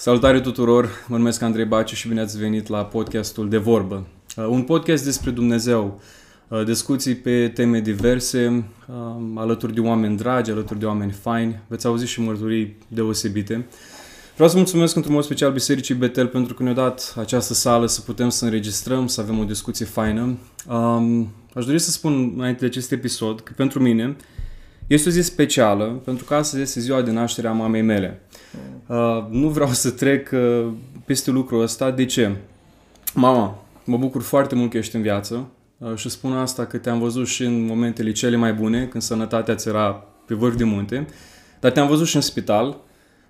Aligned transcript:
Salutare 0.00 0.40
tuturor, 0.40 1.04
mă 1.08 1.16
numesc 1.16 1.42
Andrei 1.42 1.64
Baciu 1.64 1.94
și 1.94 2.08
bine 2.08 2.20
ați 2.20 2.38
venit 2.38 2.68
la 2.68 2.84
podcastul 2.84 3.48
De 3.48 3.56
Vorbă. 3.56 4.06
Uh, 4.36 4.46
un 4.48 4.62
podcast 4.62 5.04
despre 5.04 5.30
Dumnezeu, 5.30 6.00
uh, 6.48 6.64
discuții 6.64 7.14
pe 7.14 7.48
teme 7.48 7.80
diverse, 7.80 8.64
uh, 8.88 8.94
alături 9.34 9.74
de 9.74 9.80
oameni 9.80 10.16
dragi, 10.16 10.50
alături 10.50 10.78
de 10.78 10.86
oameni 10.86 11.10
faini. 11.10 11.60
Veți 11.68 11.86
auzi 11.86 12.06
și 12.06 12.20
mărturii 12.20 12.76
deosebite. 12.88 13.66
Vreau 14.34 14.48
să 14.48 14.56
mulțumesc 14.56 14.96
într-un 14.96 15.14
mod 15.14 15.24
special 15.24 15.52
Bisericii 15.52 15.94
Betel 15.94 16.26
pentru 16.26 16.54
că 16.54 16.62
ne-a 16.62 16.72
dat 16.72 17.14
această 17.18 17.54
sală 17.54 17.86
să 17.86 18.00
putem 18.00 18.28
să 18.28 18.44
înregistrăm, 18.44 19.06
să 19.06 19.20
avem 19.20 19.38
o 19.38 19.44
discuție 19.44 19.86
faină. 19.86 20.38
Um, 20.68 21.32
aș 21.54 21.64
dori 21.64 21.78
să 21.78 21.90
spun 21.90 22.32
înainte 22.36 22.60
de 22.60 22.66
acest 22.66 22.92
episod 22.92 23.40
că 23.40 23.52
pentru 23.56 23.80
mine 23.82 24.16
este 24.86 25.08
o 25.08 25.12
zi 25.12 25.20
specială 25.20 25.84
pentru 26.04 26.24
că 26.24 26.34
astăzi 26.34 26.62
este 26.62 26.80
ziua 26.80 27.02
de 27.02 27.10
naștere 27.10 27.48
a 27.48 27.52
mamei 27.52 27.82
mele. 27.82 28.20
Uh, 28.86 29.26
nu 29.30 29.48
vreau 29.48 29.68
să 29.68 29.90
trec 29.90 30.30
uh, 30.32 30.72
peste 31.04 31.30
lucrul 31.30 31.62
ăsta. 31.62 31.90
De 31.90 32.04
ce? 32.04 32.36
Mama, 33.14 33.62
mă 33.84 33.96
bucur 33.96 34.22
foarte 34.22 34.54
mult 34.54 34.70
că 34.70 34.76
ești 34.76 34.96
în 34.96 35.02
viață 35.02 35.50
uh, 35.78 35.94
și 35.94 36.08
spun 36.08 36.32
asta 36.32 36.66
că 36.66 36.76
te-am 36.76 36.98
văzut 36.98 37.26
și 37.26 37.44
în 37.44 37.64
momentele 37.64 38.12
cele 38.12 38.36
mai 38.36 38.52
bune, 38.52 38.86
când 38.86 39.02
sănătatea 39.02 39.54
ți 39.54 39.68
era 39.68 40.04
pe 40.26 40.34
vârf 40.34 40.56
de 40.56 40.64
munte, 40.64 41.06
dar 41.60 41.70
te-am 41.70 41.88
văzut 41.88 42.06
și 42.06 42.16
în 42.16 42.22
spital, 42.22 42.76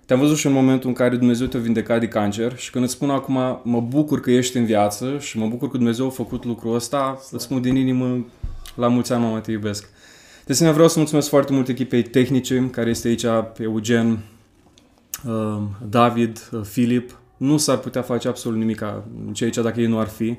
te-am 0.05 0.19
văzut 0.19 0.37
și 0.37 0.45
în 0.45 0.53
momentul 0.53 0.89
în 0.89 0.95
care 0.95 1.17
Dumnezeu 1.17 1.47
te-a 1.47 1.59
vindecat 1.59 1.99
de 1.99 2.07
cancer 2.07 2.57
și 2.57 2.71
când 2.71 2.83
îți 2.83 2.93
spun 2.93 3.09
acum 3.09 3.61
mă 3.63 3.81
bucur 3.81 4.19
că 4.19 4.31
ești 4.31 4.57
în 4.57 4.65
viață 4.65 5.17
și 5.19 5.37
mă 5.37 5.47
bucur 5.47 5.69
că 5.69 5.77
Dumnezeu 5.77 6.05
a 6.05 6.09
făcut 6.09 6.45
lucrul 6.45 6.75
ăsta, 6.75 7.19
îți 7.31 7.43
spun 7.43 7.61
din 7.61 7.75
inimă 7.75 8.25
la 8.75 8.87
mulți 8.87 9.13
ani, 9.13 9.23
mama, 9.23 9.39
te 9.39 9.51
iubesc. 9.51 9.89
De 10.45 10.51
asemenea, 10.51 10.73
vreau 10.73 10.89
să 10.89 10.99
mulțumesc 10.99 11.29
foarte 11.29 11.53
mult 11.53 11.67
echipei 11.67 12.03
tehnice 12.03 12.69
care 12.71 12.89
este 12.89 13.07
aici, 13.07 13.25
pe 13.57 13.63
Eugen, 13.63 14.09
uh, 14.11 14.17
David, 15.89 16.49
uh, 16.51 16.61
Filip. 16.63 17.19
Nu 17.37 17.57
s-ar 17.57 17.77
putea 17.77 18.01
face 18.01 18.27
absolut 18.27 18.57
nimic 18.57 18.83
ce 19.31 19.43
aici 19.43 19.55
dacă 19.55 19.81
ei 19.81 19.87
nu 19.87 19.99
ar 19.99 20.07
fi. 20.07 20.37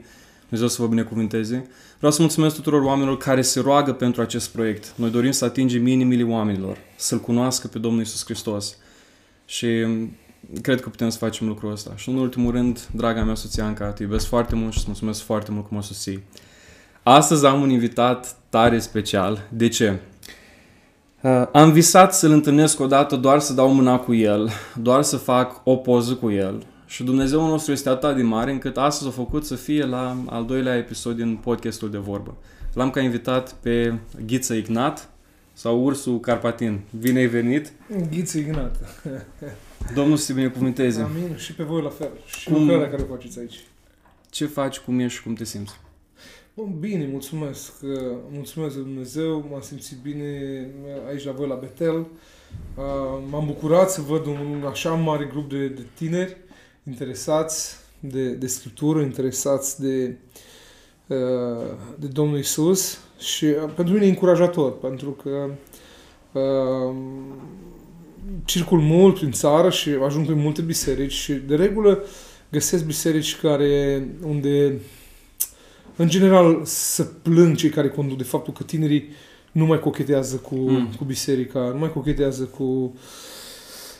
Dumnezeu 0.48 0.68
să 0.68 0.82
vă 0.82 0.88
binecuvânteze. 0.88 1.66
Vreau 1.96 2.12
să 2.12 2.22
mulțumesc 2.22 2.54
tuturor 2.54 2.82
oamenilor 2.82 3.16
care 3.16 3.42
se 3.42 3.60
roagă 3.60 3.92
pentru 3.92 4.22
acest 4.22 4.48
proiect. 4.48 4.92
Noi 4.96 5.10
dorim 5.10 5.30
să 5.30 5.44
atingem 5.44 5.86
inimile 5.86 6.22
oamenilor, 6.22 6.76
să-L 6.96 7.18
cunoască 7.18 7.66
pe 7.66 7.78
Domnul 7.78 8.02
Isus 8.02 8.24
Hristos. 8.24 8.76
Și 9.44 9.66
um, 9.66 10.16
cred 10.60 10.80
că 10.80 10.88
putem 10.88 11.08
să 11.08 11.18
facem 11.18 11.46
lucrul 11.46 11.72
ăsta. 11.72 11.92
Și 11.96 12.08
în 12.08 12.16
ultimul 12.16 12.52
rând, 12.52 12.88
draga 12.94 13.24
mea 13.24 13.34
soțianca, 13.34 13.90
te 13.90 14.02
iubesc 14.02 14.26
foarte 14.26 14.54
mult 14.54 14.72
și 14.72 14.78
îți 14.78 14.86
mulțumesc 14.86 15.20
foarte 15.20 15.50
mult 15.50 15.68
că 15.68 15.74
mă 15.74 15.82
susții. 15.82 16.22
Astăzi 17.02 17.46
am 17.46 17.62
un 17.62 17.70
invitat 17.70 18.36
tare 18.48 18.78
special. 18.78 19.48
De 19.52 19.68
ce? 19.68 19.98
Uh, 21.22 21.46
am 21.52 21.72
visat 21.72 22.14
să-l 22.14 22.30
întâlnesc 22.30 22.80
odată 22.80 23.16
doar 23.16 23.40
să 23.40 23.52
dau 23.52 23.74
mâna 23.74 23.98
cu 23.98 24.14
el, 24.14 24.50
doar 24.82 25.02
să 25.02 25.16
fac 25.16 25.60
o 25.64 25.76
poză 25.76 26.14
cu 26.14 26.30
el. 26.30 26.62
Și 26.86 27.04
Dumnezeu 27.04 27.46
nostru 27.46 27.72
este 27.72 27.88
atât 27.88 28.16
de 28.16 28.22
mare 28.22 28.50
încât 28.52 28.76
astăzi 28.76 29.10
a 29.10 29.12
făcut 29.12 29.44
să 29.44 29.54
fie 29.54 29.84
la 29.84 30.16
al 30.26 30.44
doilea 30.44 30.76
episod 30.76 31.16
din 31.16 31.36
podcastul 31.36 31.90
de 31.90 31.98
vorbă. 31.98 32.34
L-am 32.72 32.90
ca 32.90 33.00
invitat 33.00 33.52
pe 33.52 33.94
Ghiță 34.26 34.54
Ignat 34.54 35.10
sau 35.52 35.84
Ursul 35.84 36.20
Carpatin. 36.20 36.80
Bine 37.00 37.18
ai 37.18 37.26
venit! 37.26 37.72
Ghiță 38.10 38.38
Ignat. 38.38 38.76
Domnul 39.94 40.16
să 40.16 40.26
te 40.26 40.32
binecuvânteze. 40.32 41.02
Amin. 41.02 41.36
Și 41.36 41.54
pe 41.54 41.62
voi 41.62 41.82
la 41.82 41.88
fel. 41.88 42.10
Și 42.26 42.48
cum... 42.48 42.58
lucrarea 42.58 42.90
care 42.90 43.02
o 43.02 43.14
faceți 43.14 43.38
aici. 43.38 43.60
Ce 44.30 44.46
faci, 44.46 44.78
cum 44.78 44.98
ești 44.98 45.18
și 45.18 45.22
cum 45.22 45.34
te 45.34 45.44
simți? 45.44 45.72
Bun, 46.54 46.76
bine, 46.80 47.06
mulțumesc. 47.10 47.72
Mulțumesc 48.30 48.74
de 48.74 48.80
Dumnezeu, 48.80 49.46
m-am 49.50 49.60
simțit 49.60 49.98
bine 50.02 50.66
aici 51.08 51.24
la 51.24 51.32
voi 51.32 51.48
la 51.48 51.54
Betel. 51.54 52.06
M-am 53.30 53.46
bucurat 53.46 53.90
să 53.90 54.00
văd 54.00 54.26
un 54.26 54.64
așa 54.70 54.90
mare 54.90 55.24
grup 55.24 55.50
de, 55.50 55.68
de 55.68 55.86
tineri 55.94 56.36
interesați 56.86 57.76
de, 58.00 58.30
de 58.30 58.46
scriptură, 58.46 59.00
interesați 59.00 59.80
de, 59.80 60.16
de 61.96 62.06
Domnul 62.12 62.38
Isus 62.38 62.98
și 63.18 63.46
pentru 63.46 63.94
mine 63.94 64.06
e 64.06 64.08
încurajator, 64.08 64.78
pentru 64.78 65.10
că 65.10 65.50
circul 68.44 68.80
mult 68.80 69.14
prin 69.14 69.32
țară 69.32 69.70
și 69.70 69.90
ajung 69.90 70.26
pe 70.26 70.32
multe 70.32 70.62
biserici 70.62 71.12
și 71.12 71.32
de 71.32 71.54
regulă 71.54 72.04
găsesc 72.50 72.84
biserici 72.84 73.36
care 73.36 74.06
unde 74.22 74.80
în 75.96 76.08
general, 76.08 76.60
să 76.64 77.02
plâng 77.02 77.56
cei 77.56 77.70
care 77.70 77.88
conduc 77.88 78.16
de 78.16 78.22
faptul 78.22 78.52
că 78.52 78.62
tinerii 78.62 79.08
nu 79.52 79.66
mai 79.66 79.80
cochetează 79.80 80.36
cu, 80.36 80.54
mm. 80.54 80.92
cu 80.98 81.04
biserica, 81.04 81.60
nu 81.60 81.78
mai 81.78 81.92
cochetează 81.92 82.44
cu, 82.44 82.94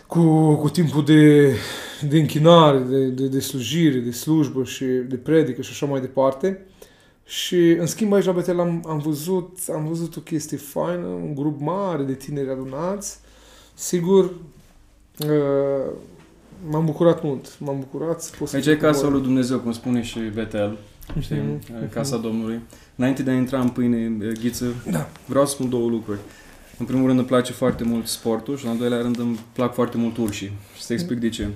cu, 0.07 0.55
cu 0.55 0.69
timpul 0.69 1.05
de, 1.05 1.55
de 2.09 2.19
închinare, 2.19 2.79
de, 2.79 3.07
de, 3.07 3.27
de 3.27 3.41
slujire, 3.41 3.99
de 3.99 4.11
slujbă 4.11 4.65
și 4.65 4.85
de 4.85 5.17
predică 5.17 5.63
și 5.63 5.71
așa 5.71 5.87
mai 5.87 6.01
departe. 6.01 6.67
Și, 7.25 7.57
în 7.57 7.87
schimb, 7.87 8.13
aici 8.13 8.25
la 8.25 8.33
Betel 8.33 8.61
am, 8.61 8.85
am, 8.89 8.99
văzut, 8.99 9.59
am 9.75 9.87
văzut 9.87 10.17
o 10.17 10.21
chestie 10.21 10.57
faină, 10.57 11.07
un 11.07 11.35
grup 11.35 11.61
mare 11.61 12.03
de 12.03 12.15
tineri 12.15 12.51
adunați. 12.51 13.19
Sigur, 13.75 14.25
uh, 15.19 15.93
m-am 16.71 16.85
bucurat 16.85 17.23
mult. 17.23 17.59
M-am 17.59 17.79
bucurat 17.79 18.23
să 18.23 18.31
pot 18.39 18.49
să... 18.49 18.57
Aici 18.57 18.67
e 18.67 18.77
casa 18.77 19.09
lui 19.09 19.23
Dumnezeu, 19.23 19.59
cum 19.59 19.73
spune 19.73 20.03
și 20.03 20.19
Betel 20.35 20.79
știi, 21.21 21.37
uh-huh. 21.37 21.93
Casa 21.93 22.17
Domnului. 22.17 22.61
Înainte 22.97 23.23
de 23.23 23.31
a 23.31 23.35
intra 23.35 23.61
în 23.61 23.69
pâine, 23.69 24.13
uh, 24.21 24.33
ghiță, 24.41 24.75
da. 24.91 25.09
vreau 25.27 25.47
să 25.47 25.53
spun 25.53 25.69
două 25.69 25.89
lucruri. 25.89 26.19
În 26.79 26.87
primul 26.87 27.07
rând 27.07 27.19
îmi 27.19 27.29
place 27.29 27.53
foarte 27.53 27.85
mult 27.85 28.07
sportul 28.07 28.57
și 28.57 28.65
în 28.65 28.71
al 28.71 28.77
doilea 28.77 29.01
rând 29.01 29.19
îmi 29.19 29.39
plac 29.53 29.75
foarte 29.75 29.97
mult 29.97 30.17
urșii. 30.17 30.53
Și 30.77 30.83
să 30.83 30.93
explic 30.93 31.19
de 31.19 31.29
ce. 31.29 31.49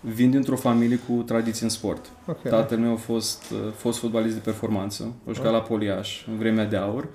Vin 0.00 0.30
dintr-o 0.30 0.56
familie 0.56 0.96
cu 1.08 1.22
tradiție 1.22 1.64
în 1.64 1.70
sport. 1.70 2.10
Okay. 2.26 2.52
Tatăl 2.52 2.78
meu 2.78 2.92
a 2.92 2.96
fost, 2.96 3.44
uh, 3.50 3.72
fost 3.76 3.98
fotbalist 3.98 4.34
de 4.34 4.40
performanță, 4.40 5.02
a 5.02 5.32
jucat 5.32 5.48
okay. 5.48 5.52
la 5.52 5.66
Poliaș 5.66 6.26
în 6.26 6.38
vremea 6.38 6.64
de 6.64 6.76
aur 6.76 7.08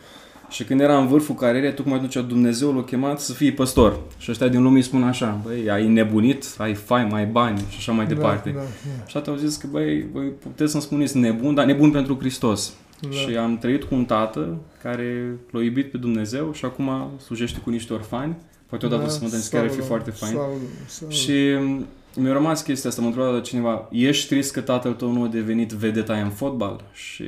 și 0.50 0.64
când 0.64 0.82
era 0.82 0.98
în 0.98 1.08
vârful 1.08 1.36
carierei, 1.36 1.74
tocmai 1.74 1.96
atunci 1.96 2.28
Dumnezeu 2.28 2.74
l-a 2.74 2.84
chemat 2.84 3.20
să 3.20 3.34
fie 3.34 3.52
păstor. 3.52 4.00
Și 4.18 4.32
ăștia 4.32 4.48
din 4.48 4.62
lume 4.62 4.76
îi 4.76 4.84
spun 4.84 5.04
așa, 5.04 5.42
băi, 5.44 5.70
ai 5.70 5.88
nebunit, 5.88 6.46
ai 6.58 6.74
fai, 6.74 7.06
mai 7.06 7.26
bani 7.26 7.60
și 7.70 7.76
așa 7.78 7.92
mai 7.92 8.06
da, 8.06 8.14
departe. 8.14 8.50
Da, 8.50 8.60
da. 8.60 9.06
Și 9.06 9.18
atunci 9.18 9.38
au 9.40 9.48
zis 9.48 9.58
că, 9.58 9.68
băi, 9.72 10.06
voi 10.12 10.26
puteți 10.26 10.72
să-mi 10.72 10.84
spuneți 10.84 11.18
nebun, 11.18 11.54
dar 11.54 11.66
nebun 11.66 11.92
pentru 11.92 12.18
Hristos. 12.20 12.74
Da. 13.02 13.10
Și 13.10 13.36
am 13.36 13.58
trăit 13.58 13.84
cu 13.84 13.96
un 13.96 14.06
tată 14.06 14.58
care 14.82 15.36
l-a 15.52 15.64
iubit 15.64 15.92
pe 15.92 15.98
Dumnezeu 15.98 16.54
și 16.54 16.66
acum 16.66 16.90
slujește 17.24 17.60
cu 17.60 17.70
niște 17.70 17.94
orfani. 17.94 18.36
Poate 18.66 18.86
odată 18.86 19.02
da, 19.02 19.08
să 19.08 19.20
mă 19.22 19.44
care 19.50 19.64
ar 19.64 19.72
fi 19.72 19.82
foarte 19.82 20.12
fain. 20.12 20.38
Și 21.08 21.34
mi-a 22.16 22.34
rămas 22.34 22.62
chestia 22.62 22.90
asta, 22.90 23.02
mă 23.02 23.08
întreba 23.08 23.34
de 23.34 23.42
cineva, 23.42 23.88
ești 23.92 24.28
trist 24.28 24.52
că 24.52 24.62
tatăl 24.62 24.94
tău 24.94 25.12
nu 25.12 25.24
a 25.24 25.28
devenit 25.28 25.72
vedeta 25.72 26.14
aia 26.14 26.24
în 26.24 26.30
fotbal? 26.30 26.84
Și 26.94 27.24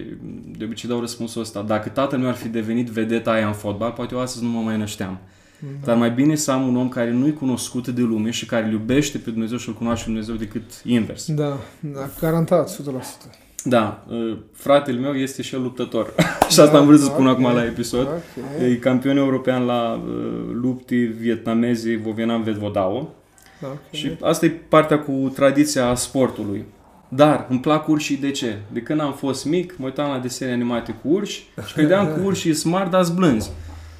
de 0.58 0.64
obicei 0.64 0.90
dau 0.90 1.00
răspunsul 1.00 1.42
ăsta, 1.42 1.62
dacă 1.62 1.90
tatăl 1.90 2.20
meu 2.20 2.30
ar 2.30 2.36
fi 2.36 2.48
devenit 2.48 2.88
vedeta 2.88 3.32
aia 3.32 3.48
în 3.48 3.54
fotbal, 3.54 3.92
poate 3.92 4.14
eu 4.14 4.22
astăzi 4.22 4.44
nu 4.44 4.50
mă 4.50 4.62
mai 4.62 4.78
nășteam. 4.78 5.20
Da. 5.60 5.86
Dar 5.86 5.98
mai 5.98 6.12
bine 6.12 6.36
să 6.36 6.52
am 6.52 6.68
un 6.68 6.76
om 6.76 6.90
care 6.90 7.12
nu-i 7.12 7.34
cunoscut 7.34 7.88
de 7.88 8.02
lume 8.02 8.30
și 8.30 8.46
care 8.46 8.66
îl 8.66 8.72
iubește 8.72 9.18
pe 9.18 9.30
Dumnezeu 9.30 9.58
și 9.58 9.68
îl 9.68 9.76
cunoaște 9.76 10.04
pe 10.04 10.10
Dumnezeu 10.10 10.36
decât 10.36 10.64
invers. 10.84 11.32
Da, 11.32 11.58
da, 11.80 12.10
garantat, 12.20 12.82
100%. 13.30 13.42
Da, 13.64 14.06
uh, 14.10 14.38
fratele 14.54 15.00
meu 15.00 15.14
este 15.14 15.42
și 15.42 15.56
el 15.56 15.62
luptător. 15.62 16.14
și 16.52 16.60
asta 16.60 16.72
da, 16.72 16.78
am 16.78 16.86
vrut 16.86 17.00
să 17.00 17.06
spun 17.06 17.28
okay. 17.28 17.32
acum 17.32 17.56
la 17.56 17.66
episod. 17.66 18.08
Okay. 18.08 18.72
E 18.72 18.76
campion 18.76 19.18
european 19.18 19.66
la 19.66 20.02
uh, 20.06 20.12
lupti 20.54 20.96
vietnamezi 20.96 21.96
Vovienam 21.96 22.44
Vedvodao. 22.44 23.16
Okay. 23.64 23.78
Și 23.92 24.12
asta 24.22 24.46
e 24.46 24.50
partea 24.50 25.00
cu 25.00 25.32
tradiția 25.36 25.96
sportului. 25.96 26.66
Dar 27.08 27.46
îmi 27.50 27.60
plac 27.60 27.88
urșii 27.88 28.18
de 28.18 28.32
ce? 28.32 28.58
De 28.72 28.82
când 28.82 29.00
am 29.00 29.14
fost 29.14 29.46
mic, 29.46 29.78
mă 29.78 29.86
uitam 29.86 30.10
la 30.10 30.20
desene 30.20 30.52
animate 30.52 30.92
cu 30.92 31.08
urși 31.08 31.48
și 31.66 31.74
credeam 31.74 32.06
că 32.06 32.22
urșii 32.24 32.54
smart, 32.54 32.92
dar 32.92 33.06
blânzi. 33.16 33.52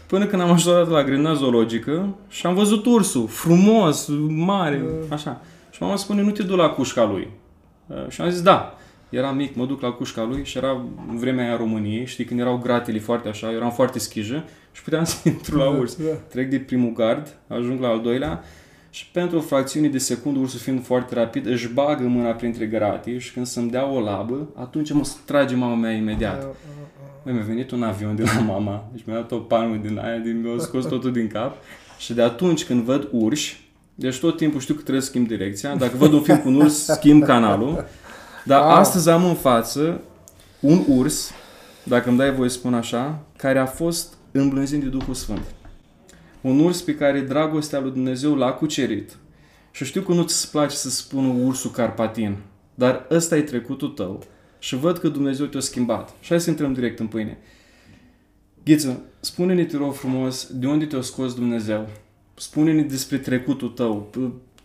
Până 0.08 0.26
când 0.26 0.42
am 0.42 0.52
ajuns 0.52 0.88
la 0.88 1.04
grădina 1.04 1.34
zoologică 1.34 2.16
și 2.28 2.46
am 2.46 2.54
văzut 2.54 2.86
ursul, 2.86 3.28
frumos, 3.28 4.08
mare, 4.28 4.84
așa. 5.10 5.42
Și 5.70 5.82
mama 5.82 5.96
spune, 5.96 6.22
nu 6.22 6.32
te 6.32 6.44
du 6.44 6.56
la 6.56 6.70
cușca 6.70 7.06
lui. 7.06 7.28
Uh, 7.88 8.10
și 8.10 8.22
am 8.22 8.30
zis, 8.30 8.42
da. 8.42 8.76
Eram 9.10 9.36
mic, 9.36 9.56
mă 9.56 9.66
duc 9.66 9.82
la 9.82 9.92
cușca 9.92 10.24
lui 10.24 10.44
și 10.44 10.58
era 10.58 10.86
în 11.10 11.18
vremea 11.18 11.46
aia 11.46 11.58
României, 11.58 12.06
știi, 12.06 12.26
când 12.26 12.40
erau 12.40 12.58
gratele 12.58 13.00
foarte 13.00 13.30
așa, 13.30 13.52
eram 13.52 13.72
foarte 13.72 14.00
schijă 14.00 14.44
și 14.72 14.84
puteam 14.84 15.04
să 15.12 15.16
intru 15.24 15.58
la 15.58 15.70
urs. 15.70 15.96
Da. 15.96 16.14
Trec 16.30 16.50
de 16.50 16.58
primul 16.58 16.94
gard, 16.94 17.38
ajung 17.48 17.82
la 17.82 17.88
al 17.88 18.02
doilea 18.02 18.44
și 18.94 19.06
pentru 19.12 19.38
o 19.38 19.42
fracțiune 19.42 19.88
de 19.88 19.98
secundă, 19.98 20.40
ursul 20.40 20.60
fiind 20.60 20.86
foarte 20.86 21.16
rapid, 21.16 21.46
își 21.46 21.68
bagă 21.68 22.04
mâna 22.04 22.30
printre 22.30 22.66
grate 22.66 23.18
și 23.18 23.34
când 23.34 23.46
să-mi 23.46 23.70
dea 23.70 23.92
o 23.92 24.00
labă, 24.00 24.48
atunci 24.56 24.92
mă 24.92 25.08
trage 25.26 25.56
mama 25.56 25.76
mea 25.76 25.92
imediat. 25.92 26.56
Băi, 27.24 27.34
mi-a 27.34 27.44
venit 27.44 27.72
un 27.72 27.84
avion 27.84 28.16
de 28.16 28.24
la 28.24 28.40
mama, 28.40 28.90
deci 28.92 29.04
mi-a 29.06 29.16
dat 29.16 29.32
o 29.32 29.38
palmă 29.38 29.76
din 29.76 30.00
aia, 30.04 30.18
din, 30.18 30.42
mi-a 30.42 30.54
scos 30.58 30.86
totul 30.86 31.12
din 31.12 31.28
cap. 31.28 31.56
Și 31.98 32.14
de 32.14 32.22
atunci 32.22 32.66
când 32.66 32.84
văd 32.84 33.08
urși, 33.12 33.70
deci 33.96 34.20
tot 34.20 34.38
timpul 34.38 34.60
știu 34.60 34.74
că 34.74 34.82
trebuie 34.82 35.04
să 35.04 35.10
schimb 35.10 35.28
direcția, 35.28 35.76
dacă 35.76 35.98
văd 35.98 36.14
un 36.14 36.22
film 36.22 36.38
cu 36.38 36.48
un 36.48 36.56
urs, 36.56 36.86
schimb 36.86 37.24
canalul. 37.24 37.86
Dar 38.46 38.62
astăzi 38.62 39.10
am 39.10 39.26
în 39.26 39.36
față 39.36 40.02
un 40.60 40.84
urs, 40.88 41.32
dacă 41.84 42.10
îmi 42.10 42.18
dai 42.18 42.34
voie 42.34 42.50
să 42.50 42.58
spun 42.58 42.74
așa, 42.74 43.20
care 43.38 43.60
a 43.60 43.66
fost 43.66 44.14
îmblânzit 44.32 44.82
de 44.82 44.88
Duhul 44.88 45.14
Sfânt 45.14 45.42
un 46.42 46.60
urs 46.60 46.82
pe 46.82 46.96
care 46.96 47.20
dragostea 47.20 47.80
lui 47.80 47.92
Dumnezeu 47.92 48.36
l-a 48.36 48.54
cucerit 48.54 49.18
Și 49.72 49.86
știu 49.86 50.02
că 50.02 50.14
nu-ți 50.14 50.52
place 50.52 50.76
să 50.76 50.90
spun 50.90 51.46
ursul 51.46 51.72
carpatin, 51.72 52.38
dar 52.76 53.06
ăsta 53.10 53.38
e 53.38 53.42
trecutul 53.42 53.90
tău 53.90 54.24
și 54.60 54.76
văd 54.76 54.98
că 54.98 55.08
Dumnezeu 55.08 55.46
te-a 55.46 55.60
schimbat. 55.60 56.14
Și 56.22 56.30
hai 56.30 56.42
să 56.42 56.50
intrăm 56.50 56.74
direct 56.74 57.00
în 57.00 57.08
pâine. 57.08 57.38
Ghiță, 58.64 59.02
spune-ne, 59.20 59.66
te 59.66 59.78
rog 59.78 59.94
frumos, 59.94 60.48
de 60.54 60.68
unde 60.68 60.86
te-a 60.86 61.02
scos 61.02 61.34
Dumnezeu? 61.34 61.90
Spune-ne 62.36 62.82
despre 62.82 63.18
trecutul 63.18 63.70
tău, 63.70 64.10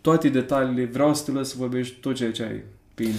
toate 0.01 0.29
detaliile, 0.29 0.85
vreau 0.85 1.13
să 1.13 1.23
te 1.23 1.31
lăs 1.31 1.49
să 1.49 1.55
vorbești 1.57 1.95
tot 1.95 2.15
ceea 2.15 2.31
ce 2.31 2.43
ai 2.43 2.63
pe 2.93 3.03
inimă. 3.03 3.17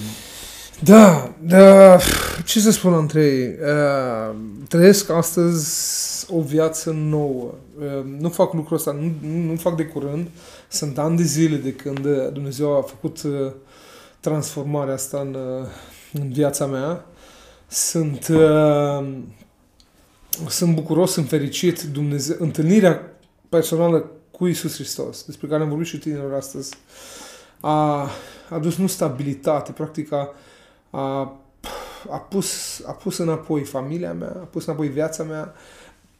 Da, 0.80 1.34
da, 1.42 1.96
ce 2.44 2.60
să 2.60 2.70
spun 2.70 2.94
între 2.94 3.24
ei? 3.24 3.56
Uh, 3.62 4.36
trăiesc 4.68 5.10
astăzi 5.10 6.17
o 6.28 6.40
viață 6.40 6.90
nouă. 6.90 7.54
Uh, 7.78 8.04
nu 8.18 8.28
fac 8.28 8.52
lucrul 8.52 8.76
ăsta, 8.76 8.92
nu, 8.92 9.12
nu, 9.22 9.50
nu 9.50 9.56
fac 9.56 9.76
de 9.76 9.84
curând. 9.84 10.28
Sunt 10.68 10.98
ani 10.98 11.16
de 11.16 11.22
zile 11.22 11.56
de 11.56 11.72
când 11.72 12.06
Dumnezeu 12.32 12.76
a 12.76 12.82
făcut 12.82 13.22
uh, 13.22 13.52
transformarea 14.20 14.94
asta 14.94 15.20
în, 15.20 15.34
uh, 15.34 15.66
în 16.12 16.32
viața 16.32 16.66
mea. 16.66 17.06
Sunt, 17.68 18.28
uh, 18.28 19.08
sunt 20.48 20.74
bucuros, 20.74 21.12
sunt 21.12 21.28
fericit. 21.28 21.82
Dumnezeu, 21.82 22.36
întâlnirea 22.38 23.12
personală 23.48 24.10
cu 24.30 24.46
Isus 24.46 24.74
Hristos, 24.74 25.24
despre 25.24 25.46
care 25.46 25.62
am 25.62 25.68
vorbit 25.68 25.86
și 25.86 25.98
tinerilor 25.98 26.34
astăzi, 26.34 26.74
a 27.60 28.08
adus 28.48 28.76
nu 28.76 28.86
stabilitate, 28.86 29.72
practic 29.72 30.12
a, 30.12 30.34
a, 30.90 31.36
a, 32.10 32.18
pus, 32.18 32.80
a 32.86 32.92
pus 32.92 33.18
înapoi 33.18 33.64
familia 33.64 34.12
mea, 34.12 34.28
a 34.28 34.48
pus 34.50 34.66
înapoi 34.66 34.88
viața 34.88 35.22
mea. 35.22 35.54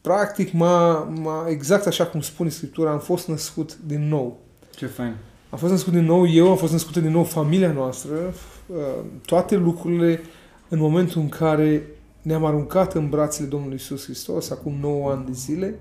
Practic, 0.00 0.52
m-a, 0.52 0.94
m-a, 0.94 1.48
exact 1.48 1.86
așa 1.86 2.06
cum 2.06 2.20
spune 2.20 2.48
Scriptura, 2.48 2.90
am 2.90 2.98
fost 2.98 3.28
născut 3.28 3.76
din 3.76 4.08
nou. 4.08 4.38
Ce 4.76 4.86
fain. 4.86 5.14
Am 5.50 5.58
fost 5.58 5.72
născut 5.72 5.92
din 5.92 6.04
nou 6.04 6.28
eu, 6.28 6.50
am 6.50 6.56
fost 6.56 6.72
născută 6.72 7.00
din 7.00 7.10
nou 7.10 7.24
familia 7.24 7.72
noastră, 7.72 8.34
uh, 8.66 8.76
toate 9.24 9.56
lucrurile 9.56 10.20
în 10.68 10.78
momentul 10.78 11.20
în 11.20 11.28
care 11.28 11.86
ne-am 12.22 12.44
aruncat 12.44 12.94
în 12.94 13.08
brațele 13.08 13.48
Domnului 13.48 13.76
Isus 13.76 14.04
Hristos, 14.04 14.50
acum 14.50 14.74
9 14.80 15.10
ani 15.10 15.24
de 15.26 15.32
zile, 15.32 15.78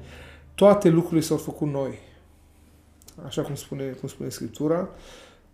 toate 0.56 0.90
lucrurile 0.90 1.22
s-au 1.22 1.38
făcut 1.38 1.68
noi. 1.72 2.00
Așa 3.26 3.42
cum 3.42 3.56
spune, 3.56 3.84
cum 3.84 4.10
spune 4.10 4.30
Scriptura. 4.30 4.90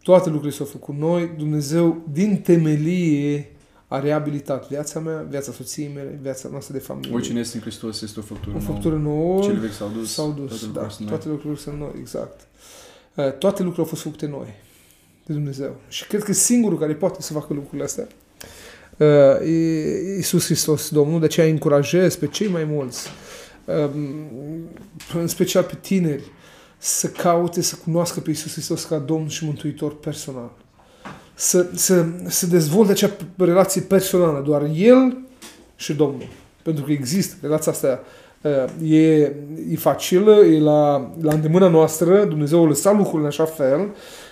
Toate 0.04 0.30
lucrurile 0.30 0.58
s-au 0.58 0.66
făcut 0.66 0.96
noi. 0.96 1.32
Dumnezeu, 1.38 2.02
din 2.12 2.42
temelie, 2.42 3.52
a 3.94 4.00
reabilitat 4.00 4.68
viața 4.68 5.00
mea, 5.00 5.26
viața 5.30 5.52
soției 5.52 5.92
mele, 5.96 6.20
viața 6.22 6.50
noastră 6.52 6.74
de 6.74 6.80
familie. 6.80 7.14
Oricine 7.14 7.40
este 7.40 7.56
în 7.56 7.62
Hristos 7.62 8.02
este 8.02 8.20
o 8.20 8.24
făptură 8.24 8.56
O 8.56 8.60
făptură 8.60 8.96
nouă. 8.96 9.42
Cele 9.42 9.60
vechi 9.60 9.74
s-au 9.74 9.90
dus. 9.98 10.14
S-au 10.14 10.32
dus, 10.32 10.60
toate 10.60 10.74
da. 10.74 10.82
lucrurile 10.82 10.90
sunt 10.90 11.00
noi. 11.00 11.10
Toate 11.10 11.30
lucrurile 11.30 11.60
sunt 11.60 11.80
noi, 11.80 11.92
exact. 12.00 12.48
Uh, 13.16 13.32
Toate 13.32 13.64
lucrurile 13.64 13.82
au 13.82 13.86
fost 13.86 14.02
făcute 14.02 14.28
noi 14.28 14.48
de 15.26 15.34
Dumnezeu. 15.34 15.76
Și 15.88 16.08
cred 16.08 16.24
că 16.24 16.34
singurul 16.34 16.80
care 16.80 16.94
poate 16.94 17.22
să 17.22 17.34
facă 17.34 17.54
lucrurile 17.54 17.84
astea 17.84 18.08
uh, 18.98 19.48
e 19.48 20.16
Iisus 20.16 20.46
Hristos, 20.46 20.90
Domnul. 20.90 21.20
De 21.20 21.26
aceea 21.26 21.48
încurajez 21.48 22.16
pe 22.16 22.28
cei 22.28 22.48
mai 22.48 22.64
mulți, 22.64 23.08
um, 23.66 25.20
în 25.20 25.28
special 25.28 25.64
pe 25.64 25.78
tineri, 25.82 26.24
să 26.78 27.08
caute 27.08 27.62
să 27.62 27.76
cunoască 27.76 28.20
pe 28.20 28.30
Iisus 28.30 28.52
Hristos 28.52 28.84
ca 28.84 28.98
Domn 28.98 29.28
și 29.28 29.46
Mântuitor 29.46 29.96
personal. 29.96 30.52
Să, 31.34 31.66
să, 31.76 32.06
să 32.28 32.48
dezvolte 32.48 32.92
acea 32.92 33.12
relație 33.38 33.82
personală, 33.82 34.44
doar 34.46 34.70
El 34.76 35.18
și 35.76 35.94
Domnul. 35.94 36.28
Pentru 36.62 36.84
că 36.84 36.92
există 36.92 37.36
relația 37.42 37.72
asta 37.72 38.04
uh, 38.42 38.92
e, 38.92 39.22
e 39.70 39.76
facilă, 39.78 40.36
e 40.36 40.60
la, 40.60 41.12
la 41.22 41.34
îndemâna 41.34 41.68
noastră, 41.68 42.26
Dumnezeu 42.26 42.64
a 42.64 42.68
lăsat 42.68 42.96
lucrurile 42.96 43.22
în 43.22 43.28
așa 43.28 43.46
fel 43.46 43.90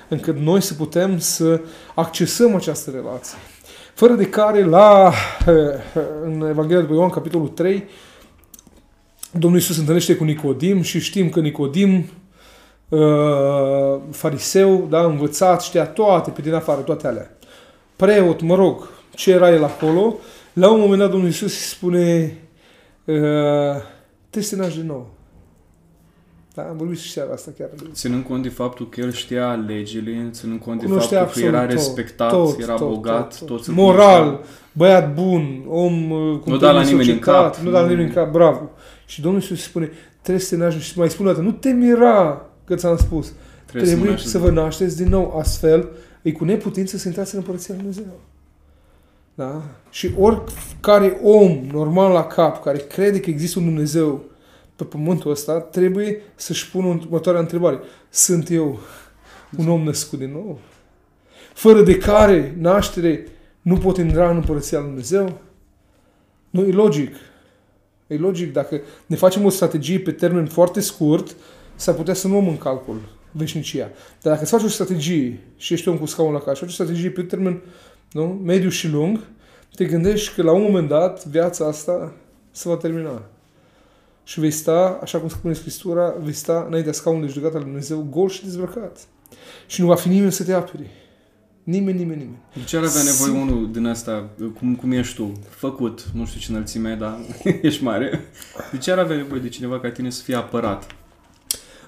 încât 0.09 0.37
noi 0.37 0.61
să 0.61 0.73
putem 0.73 1.19
să 1.19 1.61
accesăm 1.95 2.55
această 2.55 2.91
relație. 2.91 3.37
Fără 3.93 4.13
de 4.13 4.29
care 4.29 4.63
la, 4.63 5.13
uh, 5.47 5.53
în 6.23 6.45
Evanghelia 6.49 6.81
după 6.81 6.93
Ioan, 6.93 7.09
capitolul 7.09 7.47
3, 7.47 7.83
Domnul 9.31 9.59
Iisus 9.59 9.73
se 9.73 9.79
întâlnește 9.79 10.15
cu 10.15 10.23
Nicodim 10.23 10.81
și 10.81 10.99
știm 10.99 11.29
că 11.29 11.39
Nicodim 11.39 11.95
uh, 11.95 12.03
fariseu, 14.11 14.87
da, 14.89 15.03
învățat, 15.03 15.61
știa 15.61 15.85
toate 15.85 16.29
pe 16.29 16.41
din 16.41 16.53
afară, 16.53 16.81
toate 16.81 17.07
alea. 17.07 17.37
Preot, 17.95 18.41
mă 18.41 18.55
rog, 18.55 18.89
ce 19.15 19.31
era 19.31 19.53
el 19.53 19.63
acolo, 19.63 20.15
la 20.53 20.71
un 20.71 20.79
moment 20.79 20.99
dat 20.99 21.09
Domnul 21.09 21.27
Iisus 21.27 21.53
îi 21.53 21.75
spune 21.75 22.37
uh, 23.05 23.81
trebuie 24.29 24.43
să 24.43 24.55
te 24.55 24.61
naști 24.61 24.77
din 24.77 24.87
nou. 24.87 25.09
Da, 26.53 26.61
am 26.61 26.77
vorbit 26.77 26.99
și 26.99 27.11
seara 27.11 27.33
asta 27.33 27.51
chiar. 27.57 27.69
Ținând 27.91 28.23
cont 28.23 28.43
de 28.43 28.49
faptul 28.49 28.89
că 28.89 29.01
el 29.01 29.11
știa 29.11 29.63
legile, 29.67 30.29
ținând 30.31 30.59
cont 30.59 30.79
de 30.79 30.85
Cunoștea 30.85 31.19
faptul 31.19 31.41
că 31.41 31.47
era 31.47 31.59
absolut 31.59 31.83
tot, 31.83 31.95
respectat, 31.95 32.29
tot, 32.29 32.59
era 32.59 32.73
tot, 32.73 32.89
bogat, 32.89 33.37
tot, 33.37 33.47
tot. 33.47 33.47
toți 33.47 33.69
îl 33.69 33.75
Moral, 33.75 34.23
cunoșteau. 34.23 34.45
băiat 34.71 35.13
bun, 35.13 35.63
om 35.67 36.11
uh, 36.11 36.39
cum 36.39 36.51
Nu 36.51 36.57
da 36.57 36.71
la 36.71 36.81
trebuie 36.81 36.91
nimeni 36.91 37.09
în 37.09 37.23
societate, 37.23 37.55
cap. 37.55 37.65
Nu 37.65 37.71
da 37.71 37.79
la 37.79 37.87
nimeni 37.87 38.07
în 38.07 38.13
cap, 38.13 38.31
bravo. 38.31 38.69
Și 39.05 39.21
Domnul 39.21 39.41
Iisus 39.41 39.63
spune, 39.63 39.91
trebuie 40.21 40.43
să 40.43 40.55
te 40.55 40.61
naști 40.61 40.81
și 40.81 40.97
mai 40.97 41.09
spune 41.09 41.29
o 41.29 41.31
dată, 41.31 41.43
nu 41.43 41.51
te 41.51 41.69
mira 41.69 42.45
că 42.71 42.77
ți-am 42.77 42.97
spus. 42.97 43.33
Trebuie, 43.65 43.89
să, 43.89 43.95
Trebuie 43.95 44.11
naști 44.11 44.27
să 44.27 44.37
vă 44.37 44.49
nașteți 44.49 44.97
din 44.97 45.07
nou, 45.07 45.37
astfel 45.37 45.89
îi 46.21 46.31
cu 46.31 46.43
neputință 46.43 46.97
să 46.97 47.07
intrați 47.07 47.33
în 47.33 47.39
Împărăția 47.39 47.73
Lui 47.73 47.83
Dumnezeu. 47.83 48.19
Da? 49.35 49.61
Și 49.89 50.11
oricare 50.17 51.19
om 51.23 51.65
normal 51.71 52.11
la 52.11 52.25
cap 52.25 52.63
care 52.63 52.77
crede 52.77 53.19
că 53.19 53.29
există 53.29 53.59
un 53.59 53.65
Dumnezeu 53.65 54.23
pe 54.75 54.83
pământul 54.83 55.31
ăsta, 55.31 55.59
trebuie 55.59 56.21
să-și 56.35 56.71
pună 56.71 56.87
următoarea 56.87 57.41
întrebare. 57.41 57.79
Sunt 58.09 58.49
eu 58.49 58.79
un 59.57 59.69
om 59.69 59.83
născut 59.83 60.19
din 60.19 60.31
nou? 60.31 60.59
Fără 61.53 61.81
de 61.81 61.97
care 61.97 62.55
naștere 62.59 63.27
nu 63.61 63.77
pot 63.77 63.97
intra 63.97 64.29
în 64.29 64.35
Împărăția 64.35 64.79
Lui 64.79 64.87
Dumnezeu? 64.87 65.41
Nu, 66.49 66.61
e 66.61 66.71
logic. 66.71 67.15
E 68.07 68.17
logic. 68.17 68.53
Dacă 68.53 68.81
ne 69.05 69.15
facem 69.15 69.45
o 69.45 69.49
strategie 69.49 69.99
pe 69.99 70.11
termen 70.11 70.45
foarte 70.45 70.79
scurt, 70.79 71.35
s-ar 71.81 71.95
putea 71.95 72.13
să 72.13 72.27
nu 72.27 72.33
luăm 72.33 72.47
în 72.47 72.57
calcul 72.57 73.01
veșnicia. 73.31 73.89
Dar 74.21 74.31
dacă 74.33 74.41
îți 74.41 74.51
faci 74.51 74.63
o 74.63 74.67
strategie 74.67 75.39
și 75.57 75.73
ești 75.73 75.87
om 75.87 75.97
cu 75.97 76.05
scaun 76.05 76.33
la 76.33 76.39
casă, 76.39 76.59
faci 76.59 76.69
o 76.69 76.73
strategie 76.73 77.09
pe 77.09 77.21
termen 77.21 77.61
nu? 78.11 78.41
mediu 78.43 78.69
și 78.69 78.87
lung, 78.87 79.19
te 79.75 79.85
gândești 79.85 80.33
că 80.35 80.41
la 80.41 80.51
un 80.51 80.61
moment 80.61 80.87
dat 80.87 81.25
viața 81.25 81.65
asta 81.67 82.13
se 82.51 82.69
va 82.69 82.75
termina. 82.75 83.21
Și 84.23 84.39
vei 84.39 84.51
sta, 84.51 84.99
așa 85.01 85.17
cum 85.17 85.29
spune 85.29 85.53
Scriptura, 85.53 86.15
vei 86.23 86.33
sta 86.33 86.65
înaintea 86.67 86.93
scaunului 86.93 87.27
de 87.27 87.33
judecată 87.33 87.57
al 87.57 87.63
Lui 87.63 87.71
Dumnezeu 87.71 88.07
gol 88.09 88.29
și 88.29 88.43
dezbrăcat. 88.43 88.97
Și 89.67 89.81
nu 89.81 89.87
va 89.87 89.95
fi 89.95 90.07
nimeni 90.07 90.31
să 90.31 90.43
te 90.43 90.53
apere. 90.53 90.89
Nimeni, 91.63 91.97
nimeni, 91.97 92.19
nimeni. 92.19 92.41
De 92.53 92.63
ce 92.63 92.77
ar 92.77 92.83
avea 92.83 93.01
nevoie 93.01 93.31
Sigur. 93.31 93.41
unul 93.41 93.71
din 93.71 93.85
asta, 93.85 94.29
cum, 94.57 94.75
cum 94.75 94.91
ești 94.91 95.15
tu, 95.15 95.31
făcut, 95.49 96.05
nu 96.13 96.25
știu 96.25 96.39
ce 96.39 96.51
înălțime 96.51 96.89
ai, 96.89 96.97
dar 96.97 97.19
ești 97.61 97.83
mare. 97.83 98.19
De 98.71 98.77
ce 98.77 98.91
ar 98.91 98.97
avea 98.97 99.15
nevoie 99.15 99.41
de 99.41 99.49
cineva 99.49 99.79
ca 99.79 99.91
tine 99.91 100.09
să 100.09 100.23
fie 100.23 100.35
apărat? 100.35 100.95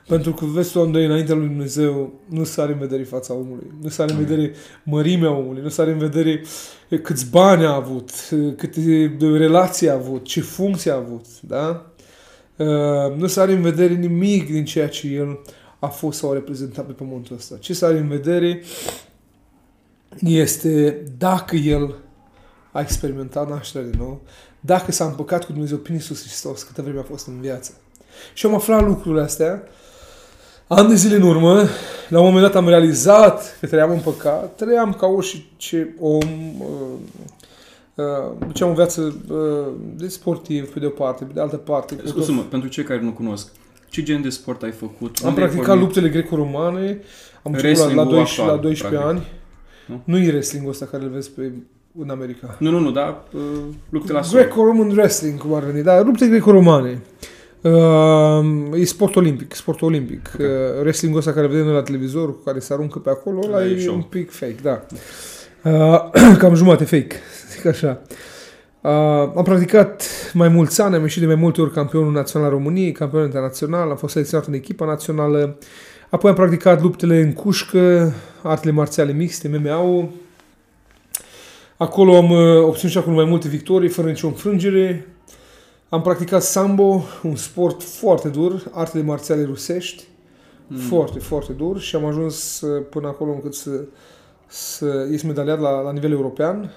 Pentru 0.07 0.33
că, 0.33 0.45
vezi 0.45 0.71
tu, 0.71 0.81
Andrei, 0.81 1.05
înaintea 1.05 1.35
lui 1.35 1.47
Dumnezeu 1.47 2.13
nu 2.25 2.43
sare 2.43 2.71
în 2.71 2.79
vedere 2.79 3.03
fața 3.03 3.33
omului, 3.33 3.71
nu 3.81 3.89
sare 3.89 4.11
în 4.11 4.25
vedere 4.25 4.53
mărimea 4.83 5.31
omului, 5.31 5.61
nu 5.61 5.69
sare 5.69 5.91
în 5.91 5.97
vedere 5.97 6.41
eh, 6.89 7.01
câți 7.01 7.29
bani 7.29 7.65
a 7.65 7.73
avut, 7.73 8.09
eh, 8.31 8.53
câte 8.55 9.15
relații 9.19 9.89
a 9.89 9.93
avut, 9.93 10.23
ce 10.23 10.41
funcție 10.41 10.91
a 10.91 10.95
avut, 10.95 11.25
da? 11.41 11.93
Uh, 12.57 13.15
Nu 13.17 13.27
sare 13.27 13.51
în 13.51 13.61
vedere 13.61 13.93
nimic 13.93 14.51
din 14.51 14.65
ceea 14.65 14.89
ce 14.89 15.07
el 15.07 15.39
a 15.79 15.87
fost 15.87 16.19
sau 16.19 16.31
a 16.31 16.33
reprezentat 16.33 16.85
pe 16.85 16.91
pământul 16.91 17.35
ăsta. 17.35 17.57
Ce 17.59 17.73
sare 17.73 17.97
în 17.97 18.07
vedere 18.07 18.61
este 20.19 21.03
dacă 21.17 21.55
el 21.55 21.95
a 22.71 22.81
experimentat 22.81 23.49
nașterea 23.49 23.87
din 23.87 23.99
nou, 23.99 24.21
dacă 24.59 24.91
s-a 24.91 25.05
împăcat 25.05 25.45
cu 25.45 25.51
Dumnezeu 25.51 25.77
prin 25.77 25.95
Iisus 25.95 26.21
Hristos, 26.21 26.63
câtă 26.63 26.81
vreme 26.81 26.99
a 26.99 27.03
fost 27.03 27.27
în 27.27 27.39
viață. 27.41 27.71
Și 28.33 28.45
am 28.45 28.53
aflat 28.53 28.85
lucrurile 28.85 29.21
astea 29.21 29.63
ani 30.67 30.89
de 30.89 30.95
zile 30.95 31.15
în 31.15 31.21
urmă, 31.21 31.63
la 32.09 32.19
un 32.19 32.25
moment 32.25 32.43
dat 32.43 32.55
am 32.55 32.67
realizat 32.67 33.57
că 33.59 33.67
trăiam 33.67 33.91
în 33.91 33.99
păcat, 33.99 34.55
trăiam 34.55 34.93
ca 34.93 35.05
orice 35.07 35.95
om, 35.99 36.29
uh, 36.59 36.67
uh, 37.95 38.05
duceam 38.47 38.69
o 38.69 38.73
viață 38.73 39.15
uh, 39.29 39.73
de 39.95 40.07
sportiv 40.07 40.73
pe 40.73 40.79
de 40.79 40.85
o 40.85 40.89
parte, 40.89 41.23
pe 41.23 41.33
de 41.33 41.39
altă 41.41 41.55
parte. 41.57 41.95
cu 41.95 42.07
Scuză-mă, 42.07 42.41
pentru 42.41 42.69
cei 42.69 42.83
care 42.83 43.01
nu 43.01 43.11
cunosc, 43.11 43.51
ce 43.89 44.03
gen 44.03 44.21
de 44.21 44.29
sport 44.29 44.63
ai 44.63 44.71
făcut? 44.71 45.19
Am 45.23 45.29
Unde 45.29 45.41
ai 45.41 45.47
practicat 45.47 45.65
pornit? 45.65 45.83
luptele 45.83 46.09
greco-romane, 46.09 47.01
am 47.43 47.53
început 47.53 47.77
la, 47.77 47.93
la, 47.93 48.01
Wrestling-ul 48.01 48.05
12, 48.05 48.41
la 48.41 48.45
actual, 48.45 48.59
12 48.59 48.87
practic. 48.87 49.07
ani. 49.09 49.27
Nu? 49.85 50.01
Nu? 50.05 50.17
nu 50.17 50.23
e 50.23 50.27
wrestling-ul 50.27 50.71
ăsta 50.71 50.85
care 50.85 51.03
îl 51.03 51.09
vezi 51.09 51.31
pe, 51.31 51.51
în 51.99 52.09
America. 52.09 52.55
Nu, 52.59 52.69
nu, 52.69 52.79
nu, 52.79 52.91
da, 52.91 53.23
uh, 53.33 53.41
lupte 53.89 54.11
la 54.11 54.21
sol. 54.21 54.39
Greco-Roman 54.39 54.89
wrestling, 54.89 55.39
cum 55.39 55.53
ar 55.53 55.63
veni, 55.63 55.83
da, 55.83 56.01
lupte 56.01 56.27
greco-romane. 56.27 57.01
Uh, 57.63 58.79
e 58.79 58.85
sport 58.85 59.15
olimpic, 59.15 59.53
sport 59.53 59.81
olimpic. 59.81 60.31
Ok. 60.33 60.39
Uh, 60.39 60.47
wrestling-ul 60.79 61.19
ăsta 61.19 61.33
care 61.33 61.47
vedem 61.47 61.65
noi 61.65 61.73
la 61.73 61.81
televizor, 61.81 62.35
cu 62.35 62.43
care 62.43 62.59
se 62.59 62.73
aruncă 62.73 62.99
pe 62.99 63.09
acolo, 63.09 63.39
ăla 63.45 63.57
Da, 63.57 63.65
e 63.65 63.69
e 63.69 63.79
show. 63.79 63.95
un 63.95 64.01
pic 64.01 64.31
fake, 64.31 64.55
da. 64.61 64.85
Uh, 65.63 66.11
cam 66.41 66.55
jumate 66.55 66.83
fake, 66.83 67.15
zic 67.55 67.65
așa. 67.65 68.01
Uh, 68.81 68.91
am 69.35 69.43
practicat 69.43 70.03
mai 70.33 70.47
mulți 70.47 70.81
ani, 70.81 70.95
am 70.95 71.01
ieșit 71.01 71.21
de 71.21 71.27
mai 71.27 71.35
multe 71.35 71.61
ori 71.61 71.71
campionul 71.71 72.11
național 72.11 72.47
al 72.47 72.53
României, 72.53 72.91
campion 72.91 73.23
internațional, 73.23 73.89
am 73.89 73.95
fost 73.95 74.13
selecționat 74.13 74.47
în 74.47 74.53
echipa 74.53 74.85
națională, 74.85 75.57
Apoi 76.13 76.29
am 76.29 76.35
practicat 76.35 76.81
luptele 76.81 77.19
în 77.19 77.33
cușcă, 77.33 78.13
artele 78.43 78.71
marțiale 78.71 79.11
mixte, 79.11 79.47
MMA-ul. 79.47 80.09
Acolo 81.77 82.15
am 82.15 82.29
uh, 82.31 82.63
obținut 82.63 82.91
și 82.91 82.97
acolo 82.97 83.15
mai 83.15 83.25
multe 83.25 83.47
victorii, 83.47 83.89
fără 83.89 84.07
nicio 84.07 84.27
înfrângere. 84.27 85.07
Am 85.93 86.01
practicat 86.01 86.43
sambo, 86.43 87.03
un 87.23 87.35
sport 87.35 87.83
foarte 87.83 88.29
dur, 88.29 88.69
artele 88.71 89.03
marțiale 89.03 89.43
rusești, 89.43 90.03
mm. 90.67 90.77
foarte, 90.77 91.19
foarte 91.19 91.51
dur 91.51 91.79
și 91.79 91.95
am 91.95 92.05
ajuns 92.05 92.61
uh, 92.61 92.85
până 92.89 93.07
acolo 93.07 93.31
încât 93.31 93.53
să, 93.53 93.85
să 94.47 95.07
ies 95.11 95.21
medaliat 95.21 95.59
la, 95.59 95.81
la 95.81 95.91
nivel 95.91 96.11
european. 96.11 96.71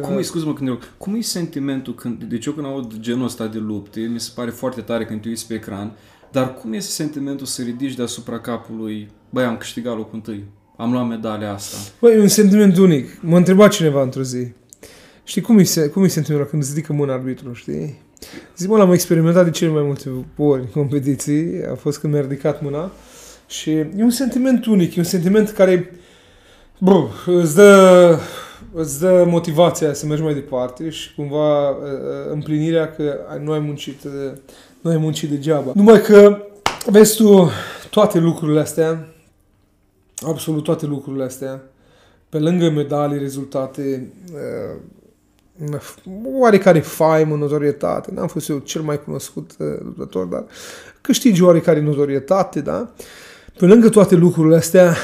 Cum 0.00 0.18
e, 0.18 0.22
scuze-mă 0.22 0.52
când 0.52 0.68
eu, 0.68 0.78
cum 0.98 1.14
e 1.14 1.20
sentimentul 1.20 1.94
când, 1.94 2.24
deci 2.24 2.46
eu 2.46 2.52
când 2.52 2.66
aud 2.66 2.94
genul 2.98 3.24
ăsta 3.24 3.46
de 3.46 3.58
lupte, 3.58 4.00
mi 4.00 4.20
se 4.20 4.30
pare 4.34 4.50
foarte 4.50 4.80
tare 4.80 5.04
când 5.04 5.20
te 5.20 5.28
uiți 5.28 5.46
pe 5.46 5.54
ecran, 5.54 5.96
dar 6.32 6.54
cum 6.54 6.72
este 6.72 6.90
sentimentul 6.90 7.46
să 7.46 7.62
ridici 7.62 7.94
deasupra 7.94 8.40
capului, 8.40 9.10
băi, 9.30 9.44
am 9.44 9.56
câștigat 9.56 9.96
locul 9.96 10.14
întâi, 10.14 10.44
am 10.76 10.92
luat 10.92 11.08
medalia 11.08 11.52
asta? 11.52 11.76
Băi, 12.00 12.14
e 12.14 12.20
un 12.20 12.28
sentiment 12.28 12.76
unic. 12.76 13.22
Mă 13.22 13.36
întreba 13.36 13.68
cineva 13.68 14.02
într-o 14.02 14.22
zi. 14.22 14.52
Știi 15.24 15.42
cum 15.42 15.58
e, 15.58 15.64
cum 15.92 16.04
e 16.04 16.08
sentimentul 16.08 16.48
când 16.48 16.62
îți 16.62 16.74
ridică 16.74 16.92
mâna 16.92 17.12
arbitru, 17.12 17.52
știi? 17.52 18.08
Zic, 18.56 18.68
mă, 18.68 18.76
l-am 18.76 18.92
experimentat 18.92 19.44
de 19.44 19.50
cele 19.50 19.70
mai 19.70 19.82
multe 19.82 20.10
ori 20.36 20.60
în 20.60 20.66
competiții, 20.66 21.64
a 21.70 21.74
fost 21.74 21.98
când 21.98 22.12
mi-a 22.12 22.22
ridicat 22.22 22.62
mâna 22.62 22.90
și 23.46 23.70
e 23.70 23.90
un 23.98 24.10
sentiment 24.10 24.66
unic, 24.66 24.94
e 24.94 24.98
un 25.00 25.04
sentiment 25.04 25.50
care, 25.50 25.92
bă, 26.78 27.06
îți 27.26 27.54
dă 27.54 28.18
îți 28.72 29.00
dă 29.00 29.24
motivația 29.28 29.92
să 29.92 30.06
mergi 30.06 30.22
mai 30.22 30.34
departe 30.34 30.90
și 30.90 31.14
cumva 31.14 31.70
uh, 31.70 31.76
uh, 31.76 32.32
împlinirea 32.32 32.92
că 32.92 33.18
nu 33.42 33.52
ai 33.52 33.58
muncit, 33.58 34.04
uh, 34.04 34.32
nu 34.80 34.90
ai 34.90 34.96
muncit 34.96 35.30
degeaba. 35.30 35.72
Numai 35.74 36.00
că, 36.00 36.42
vezi 36.86 37.16
tu, 37.16 37.50
toate 37.90 38.18
lucrurile 38.18 38.60
astea, 38.60 39.08
absolut 40.26 40.64
toate 40.64 40.86
lucrurile 40.86 41.24
astea, 41.24 41.62
pe 42.28 42.38
lângă 42.38 42.70
medalii, 42.70 43.18
rezultate, 43.18 44.12
oarecare 46.24 46.80
faimă, 46.80 47.36
notorietate, 47.36 48.10
n-am 48.14 48.26
fost 48.26 48.48
eu 48.48 48.58
cel 48.58 48.82
mai 48.82 49.02
cunoscut 49.02 49.50
luptător, 49.58 50.26
dar 50.26 50.44
câștigi 51.00 51.42
oarecare 51.42 51.80
notorietate, 51.80 52.60
da? 52.60 52.90
Pe 53.58 53.66
lângă 53.66 53.88
toate 53.88 54.14
lucrurile 54.14 54.56
astea, 54.56 54.96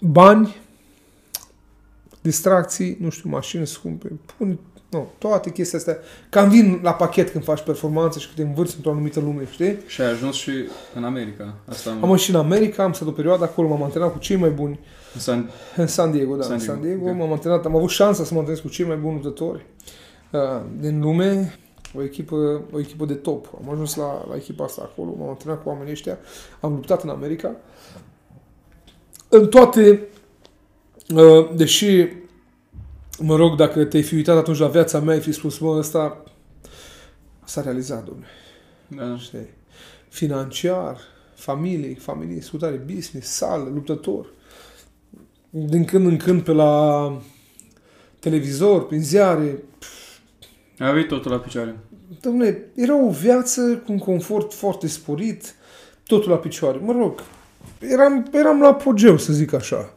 bani, 0.00 0.56
distracții, 2.20 2.96
nu 3.00 3.10
știu, 3.10 3.30
mașini 3.30 3.66
scumpe, 3.66 4.12
pun, 4.36 4.58
nu, 4.90 5.08
toate 5.18 5.50
chestiile 5.50 5.78
astea. 5.78 5.98
Cam 6.28 6.48
vin 6.48 6.80
la 6.82 6.94
pachet 6.94 7.30
când 7.30 7.44
faci 7.44 7.60
performanță 7.60 8.18
și 8.18 8.24
când 8.24 8.36
te 8.36 8.42
învârți 8.42 8.74
într-o 8.76 8.90
anumită 8.90 9.20
lume, 9.20 9.48
știi? 9.50 9.78
Și 9.86 10.00
ai 10.00 10.10
ajuns 10.10 10.34
și 10.36 10.50
în 10.94 11.04
America. 11.04 11.54
Asta 11.68 11.90
am, 11.90 12.10
am 12.10 12.16
și 12.16 12.30
în 12.30 12.36
America, 12.36 12.82
am 12.82 12.92
stat 12.92 13.08
o 13.08 13.10
perioadă 13.10 13.44
acolo, 13.44 13.68
m-am 13.68 13.82
antrenat 13.82 14.12
cu 14.12 14.18
cei 14.18 14.36
mai 14.36 14.50
buni. 14.50 14.80
În 15.14 15.20
San, 15.20 15.50
în 15.76 15.86
San 15.86 16.10
Diego, 16.10 16.36
da, 16.36 16.42
San 16.42 16.56
Diego. 16.56 16.72
San 16.72 16.82
Diego. 16.82 17.02
Okay. 17.02 17.14
M-am 17.18 17.32
antrenat, 17.32 17.64
am 17.64 17.76
avut 17.76 17.90
șansa 17.90 18.24
să 18.24 18.32
mă 18.32 18.38
antrenez 18.38 18.62
cu 18.62 18.68
cei 18.68 18.86
mai 18.86 18.96
buni 18.96 19.14
luptători 19.14 19.66
uh, 20.30 20.40
din 20.80 21.00
lume, 21.00 21.58
o 21.96 22.02
echipă, 22.02 22.62
o 22.72 22.78
echipă 22.78 23.04
de 23.04 23.14
top. 23.14 23.46
Am 23.64 23.72
ajuns 23.72 23.94
la, 23.94 24.24
la 24.28 24.36
echipa 24.36 24.64
asta 24.64 24.82
acolo, 24.92 25.14
m-am 25.18 25.28
antrenat 25.28 25.62
cu 25.62 25.68
oamenii 25.68 25.92
ăștia, 25.92 26.18
am 26.60 26.72
luptat 26.72 27.02
în 27.02 27.08
America 27.08 27.56
în 29.30 29.48
toate, 29.48 30.08
uh, 31.14 31.50
deși, 31.54 32.06
mă 33.22 33.36
rog, 33.36 33.56
dacă 33.56 33.84
te-ai 33.84 34.02
fi 34.02 34.14
uitat 34.14 34.36
atunci 34.36 34.58
la 34.58 34.68
viața 34.68 35.00
mea, 35.00 35.14
ai 35.14 35.20
fi 35.20 35.32
spus, 35.32 35.58
mă, 35.58 35.76
ăsta 35.78 36.24
s-a 37.44 37.62
realizat, 37.62 38.04
domnule. 38.04 38.26
Da. 38.88 39.16
Știi? 39.18 39.48
Financiar, 40.08 40.98
familie, 41.34 41.94
familie, 41.94 42.40
scutare, 42.40 42.76
business, 42.76 43.28
sală, 43.28 43.70
luptător. 43.74 44.32
Din 45.50 45.84
când 45.84 46.06
în 46.06 46.16
când 46.16 46.42
pe 46.42 46.52
la 46.52 47.16
televizor, 48.18 48.86
prin 48.86 49.02
ziare. 49.02 49.62
Ai 50.78 50.88
avut 50.88 51.08
totul 51.08 51.30
la 51.30 51.38
picioare. 51.38 51.78
Domnule, 52.20 52.70
era 52.74 53.04
o 53.04 53.10
viață 53.10 53.76
cu 53.76 53.92
un 53.92 53.98
confort 53.98 54.52
foarte 54.52 54.86
sporit, 54.86 55.54
totul 56.06 56.30
la 56.30 56.36
picioare. 56.36 56.78
Mă 56.78 56.92
rog, 56.92 57.20
eram, 57.78 58.28
eram 58.32 58.60
la 58.60 58.68
apogeu, 58.68 59.16
să 59.16 59.32
zic 59.32 59.52
așa. 59.52 59.94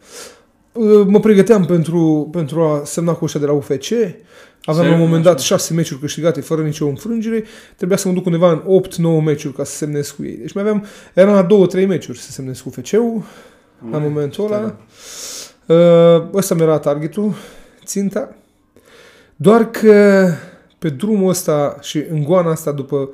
Uh, 0.74 1.06
mă 1.08 1.20
pregăteam 1.20 1.66
pentru, 1.66 2.30
pentru 2.32 2.62
a 2.62 2.82
semna 2.86 3.14
cu 3.14 3.24
ăștia 3.26 3.40
de 3.40 3.46
la 3.46 3.52
UFC. 3.52 3.92
Aveam 4.66 4.88
la 4.88 4.94
un 4.94 5.00
moment 5.00 5.24
dat 5.24 5.40
șase 5.40 5.74
meciuri 5.74 6.00
câștigate 6.00 6.42
fără 6.42 6.62
nicio 6.62 6.88
înfrângere. 6.88 7.44
Trebuia 7.76 7.98
să 7.98 8.08
mă 8.08 8.14
duc 8.14 8.26
undeva 8.26 8.52
în 8.52 8.82
8-9 9.22 9.24
meciuri 9.24 9.54
ca 9.54 9.64
să 9.64 9.76
semnez 9.76 10.10
cu 10.10 10.24
ei. 10.24 10.36
Deci 10.36 10.54
mai 10.54 10.64
aveam, 10.64 10.86
eram 11.14 11.34
la 11.34 11.68
2-3 11.84 11.88
meciuri 11.88 12.18
să 12.18 12.32
semnez 12.32 12.60
cu 12.60 12.70
UFC-ul 12.78 13.24
la 13.92 13.98
momentul 13.98 14.46
ăla. 14.46 14.78
Uh, 15.66 16.28
ăsta 16.34 16.56
mi-era 16.56 16.80
targetul, 16.80 17.34
ținta. 17.86 18.36
Doar 19.36 19.70
că 19.70 20.28
pe 20.80 20.90
drumul 20.90 21.30
ăsta 21.30 21.78
și 21.82 22.04
în 22.10 22.24
goana 22.24 22.52
asta 22.52 22.72
după 22.72 23.10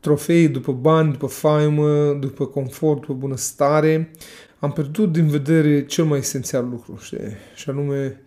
trofei, 0.00 0.48
după 0.48 0.72
bani, 0.72 1.12
după 1.12 1.26
faimă, 1.26 2.16
după 2.20 2.46
confort, 2.46 3.00
după 3.00 3.12
bunăstare, 3.12 4.10
am 4.60 4.72
pierdut 4.72 5.12
din 5.12 5.26
vedere 5.26 5.86
cel 5.86 6.04
mai 6.04 6.18
esențial 6.18 6.68
lucru, 6.68 6.98
știi? 7.00 7.18
Și 7.54 7.70
anume 7.70 8.20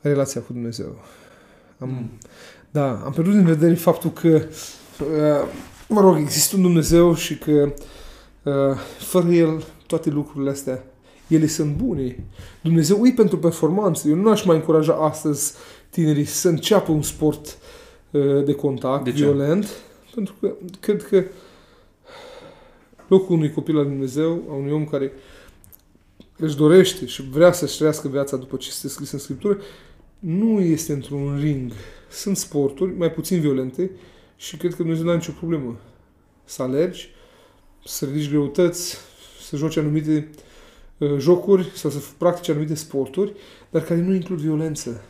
relația 0.00 0.40
cu 0.40 0.52
Dumnezeu. 0.52 1.04
Am, 1.78 1.88
mm. 1.88 2.10
Da, 2.70 3.02
am 3.04 3.12
pierdut 3.12 3.34
din 3.34 3.44
vedere 3.44 3.74
faptul 3.74 4.10
că, 4.10 4.28
uh, 4.28 5.48
mă 5.88 6.00
rog, 6.00 6.16
există 6.16 6.56
un 6.56 6.62
Dumnezeu 6.62 7.14
și 7.14 7.38
că 7.38 7.72
uh, 8.42 8.78
fără 8.98 9.28
El 9.28 9.64
toate 9.86 10.10
lucrurile 10.10 10.50
astea, 10.50 10.84
ele 11.26 11.46
sunt 11.46 11.74
bune. 11.74 12.24
Dumnezeu 12.60 13.06
e 13.06 13.12
pentru 13.16 13.38
performanță. 13.38 14.08
Eu 14.08 14.14
nu 14.14 14.30
aș 14.30 14.44
mai 14.44 14.56
încuraja 14.56 14.92
astăzi 14.92 15.52
tinerii 15.90 16.24
să 16.24 16.48
înceapă 16.48 16.92
un 16.92 17.02
sport 17.02 17.58
uh, 18.10 18.44
de 18.44 18.52
contact 18.52 19.04
de 19.04 19.10
violent. 19.10 19.68
Pentru 20.14 20.34
că 20.40 20.54
cred 20.80 21.02
că 21.02 21.24
locul 23.08 23.36
unui 23.36 23.52
copil 23.52 23.78
al 23.78 23.84
Dumnezeu, 23.84 24.42
a 24.48 24.52
unui 24.52 24.72
om 24.72 24.84
care 24.84 25.12
își 26.38 26.56
dorește 26.56 27.06
și 27.06 27.22
vrea 27.22 27.52
să-și 27.52 27.76
trăiască 27.76 28.08
viața 28.08 28.36
după 28.36 28.56
ce 28.56 28.68
este 28.68 28.88
scris 28.88 29.10
în 29.10 29.18
Scriptură, 29.18 29.58
nu 30.18 30.60
este 30.60 30.92
într-un 30.92 31.38
ring. 31.40 31.72
Sunt 32.10 32.36
sporturi 32.36 32.96
mai 32.96 33.10
puțin 33.10 33.40
violente 33.40 33.90
și 34.36 34.56
cred 34.56 34.70
că 34.70 34.76
Dumnezeu 34.76 35.04
nu 35.04 35.10
are 35.10 35.18
nicio 35.18 35.32
problemă 35.32 35.76
să 36.44 36.62
alergi, 36.62 37.10
să 37.84 38.04
ridici 38.04 38.28
greutăți, 38.28 38.96
să 39.42 39.56
joci 39.56 39.76
anumite 39.76 40.30
uh, 40.98 41.16
jocuri 41.18 41.70
sau 41.74 41.90
să 41.90 41.98
practici 42.18 42.48
anumite 42.48 42.74
sporturi, 42.74 43.32
dar 43.70 43.82
care 43.82 44.00
nu 44.00 44.14
includ 44.14 44.38
violență. 44.38 45.04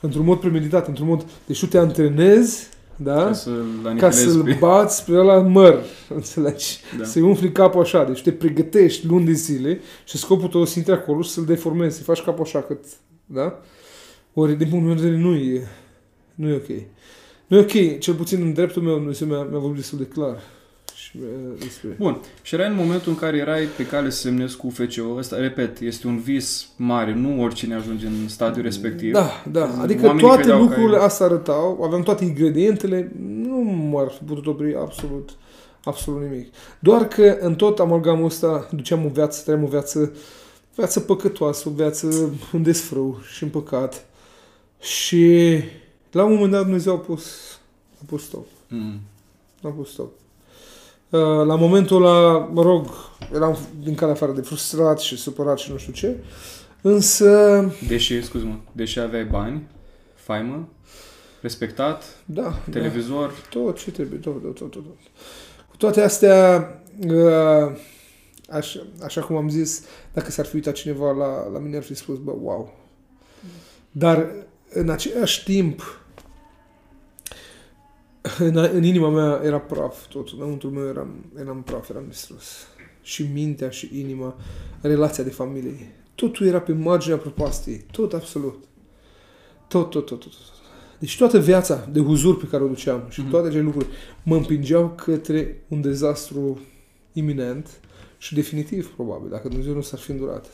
Într-un 0.00 0.24
mod 0.24 0.40
premeditat, 0.40 0.88
într-un 0.88 1.06
mod... 1.06 1.26
Deci 1.46 1.58
tu 1.58 1.66
te 1.66 1.78
antrenezi 1.78 2.68
da? 2.96 3.24
Ca, 3.24 3.32
să 3.32 3.50
ca 3.98 4.10
să-l 4.10 4.56
bați 4.58 4.96
spre 4.96 5.16
la 5.16 5.38
măr, 5.38 5.82
înțelegi? 6.08 6.78
Da. 6.98 7.04
Să-i 7.04 7.22
umfli 7.22 7.52
capul 7.52 7.80
așa, 7.80 8.04
deci 8.04 8.22
te 8.22 8.32
pregătești 8.32 9.06
luni 9.06 9.24
de 9.24 9.32
zile 9.32 9.80
și 10.04 10.16
scopul 10.16 10.48
tău 10.48 10.64
să 10.64 10.78
intri 10.78 10.94
acolo 10.94 11.22
și 11.22 11.30
să-l 11.30 11.44
deformezi, 11.44 11.96
să 11.96 12.02
faci 12.02 12.22
capul 12.22 12.44
așa 12.44 12.62
cât, 12.62 12.84
da? 13.26 13.60
Ori, 14.34 14.56
din 14.56 14.68
punctul 14.68 14.92
meu 14.92 15.00
de 15.00 15.02
vedere, 15.02 15.22
nu 15.22 15.34
e, 15.34 15.68
nu 16.34 16.48
e 16.48 16.54
ok. 16.54 16.68
Nu 17.46 17.56
e 17.56 17.60
ok, 17.60 17.98
cel 17.98 18.14
puțin 18.14 18.42
în 18.42 18.52
dreptul 18.52 18.82
meu, 18.82 18.94
Dumnezeu 18.94 19.28
mi-a, 19.28 19.42
mi-a 19.42 19.58
vorbit 19.58 19.78
destul 19.78 19.98
de 19.98 20.06
clar. 20.06 20.42
Despre... 21.58 21.88
Bun. 21.98 22.20
Și 22.42 22.54
erai 22.54 22.68
în 22.68 22.74
momentul 22.74 23.12
în 23.12 23.18
care 23.18 23.36
erai 23.36 23.64
pe 23.76 23.86
cale 23.86 24.10
să 24.10 24.20
semnezi 24.20 24.56
cu 24.56 24.70
FCO. 24.70 25.16
Ăsta, 25.16 25.36
repet, 25.36 25.80
este 25.80 26.06
un 26.06 26.18
vis 26.18 26.68
mare. 26.76 27.14
Nu 27.14 27.42
oricine 27.42 27.74
ajunge 27.74 28.06
în 28.06 28.28
stadiul 28.28 28.56
mm, 28.56 28.62
respectiv. 28.62 29.12
Da, 29.12 29.42
da. 29.50 29.80
Adică 29.80 30.14
toate 30.18 30.52
lucrurile 30.52 30.96
ai... 30.96 31.04
astea 31.04 31.26
arătau, 31.26 31.82
aveam 31.82 32.02
toate 32.02 32.24
ingredientele, 32.24 33.12
nu 33.18 33.56
m-ar 33.56 34.08
fi 34.08 34.24
putut 34.24 34.46
opri 34.46 34.76
absolut, 34.76 35.30
absolut 35.84 36.22
nimic. 36.22 36.54
Doar 36.78 37.08
că 37.08 37.36
în 37.40 37.54
tot 37.54 37.78
amalgamul 37.78 38.24
ăsta 38.24 38.68
duceam 38.70 39.04
o 39.04 39.08
viață, 39.08 39.42
trăiam 39.42 39.64
o 39.64 39.68
viață, 39.68 40.12
viață 40.74 41.00
păcătoasă, 41.00 41.68
o 41.68 41.72
viață 41.72 42.30
în 42.52 42.62
desfrâu 42.62 43.20
și 43.34 43.42
în 43.42 43.48
păcat. 43.48 44.06
Și 44.80 45.60
la 46.10 46.24
un 46.24 46.32
moment 46.32 46.52
dat 46.52 46.62
Dumnezeu 46.62 46.94
a 46.94 46.98
pus, 46.98 47.26
a 48.00 48.02
pus 48.06 48.24
stop. 48.24 48.46
Mm. 48.68 49.00
A 49.62 49.68
pus 49.68 49.92
stop. 49.92 50.10
Uh, 51.10 51.20
la 51.46 51.54
momentul 51.54 52.06
ăla, 52.06 52.38
mă 52.38 52.62
rog, 52.62 52.86
eram 53.34 53.58
din 53.82 53.94
care 53.94 54.12
afară 54.12 54.32
de 54.32 54.40
frustrat 54.40 55.00
și 55.00 55.16
supărat 55.16 55.58
și 55.58 55.70
nu 55.70 55.76
știu 55.76 55.92
ce, 55.92 56.16
însă... 56.80 57.72
Deși, 57.88 58.22
scuze-mă, 58.22 58.56
deși 58.72 58.98
aveai 58.98 59.24
bani, 59.24 59.66
faimă, 60.14 60.68
respectat, 61.40 62.04
da, 62.24 62.58
televizor... 62.70 63.28
Da, 63.28 63.60
tot 63.60 63.78
ce 63.78 63.90
trebuie, 63.90 64.18
tot, 64.18 64.42
tot, 64.42 64.54
tot, 64.54 64.72
tot. 64.72 64.84
Cu 65.70 65.76
toate 65.76 66.00
astea, 66.00 66.68
uh, 67.08 67.76
așa, 68.48 68.86
așa 69.04 69.20
cum 69.20 69.36
am 69.36 69.48
zis, 69.48 69.84
dacă 70.12 70.30
s-ar 70.30 70.46
fi 70.46 70.54
uitat 70.54 70.74
cineva 70.74 71.12
la, 71.12 71.50
la 71.52 71.58
mine, 71.58 71.76
ar 71.76 71.82
fi 71.82 71.94
spus, 71.94 72.18
bă, 72.18 72.32
wow. 72.40 72.78
Dar, 73.90 74.30
în 74.70 74.90
același 74.90 75.44
timp, 75.44 76.03
în, 78.38 78.56
în 78.72 78.82
inima 78.84 79.08
mea 79.08 79.40
era 79.44 79.58
praf 79.60 80.06
totul, 80.06 80.38
înăuntru 80.40 80.68
meu 80.68 80.86
eram, 80.88 81.24
eram 81.40 81.62
praf, 81.62 81.88
eram 81.90 82.04
distrus. 82.08 82.44
Și 83.02 83.28
mintea 83.32 83.70
și 83.70 83.90
inima, 84.00 84.36
relația 84.80 85.24
de 85.24 85.30
familie. 85.30 85.94
Totul 86.14 86.46
era 86.46 86.60
pe 86.60 86.72
marginea 86.72 87.16
propastiei, 87.16 87.84
tot 87.90 88.12
absolut. 88.12 88.64
Tot, 89.68 89.90
tot, 89.90 90.06
tot, 90.06 90.20
tot. 90.20 90.30
tot. 90.30 90.38
Deci 90.98 91.16
toată 91.16 91.38
viața 91.38 91.88
de 91.92 92.00
huzur 92.00 92.36
pe 92.36 92.46
care 92.50 92.62
o 92.62 92.66
duceam 92.68 93.02
și 93.08 93.20
Mhm. 93.20 93.30
toate 93.30 93.46
acele 93.46 93.62
lucruri 93.62 93.86
mă 94.22 94.36
împingeau 94.36 94.88
către 95.04 95.62
un 95.68 95.80
dezastru 95.80 96.60
iminent 97.12 97.68
și 98.18 98.34
definitiv, 98.34 98.90
probabil, 98.94 99.30
dacă 99.30 99.48
Dumnezeu 99.48 99.74
nu 99.74 99.80
s-ar 99.80 99.98
fi 99.98 100.10
îndurat. 100.10 100.46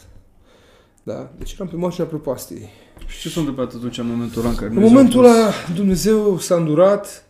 Da? 1.03 1.33
Deci 1.39 1.53
eram 1.53 1.69
pe 1.69 1.77
marginea 1.77 2.07
propastiei. 2.07 2.69
Și 3.07 3.21
ce 3.21 3.29
s-a 3.29 3.41
întâmplat 3.41 3.75
atunci 3.75 3.99
în 3.99 4.07
momentul 4.07 4.41
ăla 4.41 4.51
în 4.51 4.55
care 4.57 4.67
În 4.67 4.73
Dumnezeu 4.75 4.97
a 4.97 5.01
momentul 5.01 5.21
pus- 5.23 5.31
ăla, 5.31 5.51
Dumnezeu 5.75 6.39
s-a 6.39 6.55
îndurat, 6.55 7.29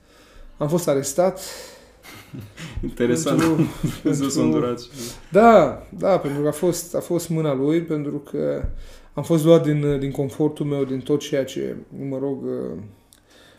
am 0.60 0.68
fost 0.68 0.88
arestat. 0.88 1.40
Interesant. 2.82 3.38
pentru- 3.38 3.66
Dumnezeu 4.02 4.28
s-a 4.28 4.40
pentru- 4.40 4.56
îndurat. 4.56 4.80
și- 4.80 4.88
Da, 5.32 5.82
da, 5.98 6.18
pentru 6.18 6.42
că 6.42 6.48
a 6.48 6.52
fost, 6.52 6.94
a 6.94 7.00
fost 7.00 7.28
mâna 7.28 7.54
lui, 7.54 7.80
pentru 7.82 8.18
că 8.18 8.62
am 9.14 9.22
fost 9.22 9.44
luat 9.44 9.62
din, 9.62 9.98
din 9.98 10.10
confortul 10.10 10.66
meu, 10.66 10.84
din 10.84 11.00
tot 11.00 11.20
ceea 11.20 11.44
ce, 11.44 11.76
mă 12.08 12.18
rog, 12.18 12.42
uh, 12.44 12.78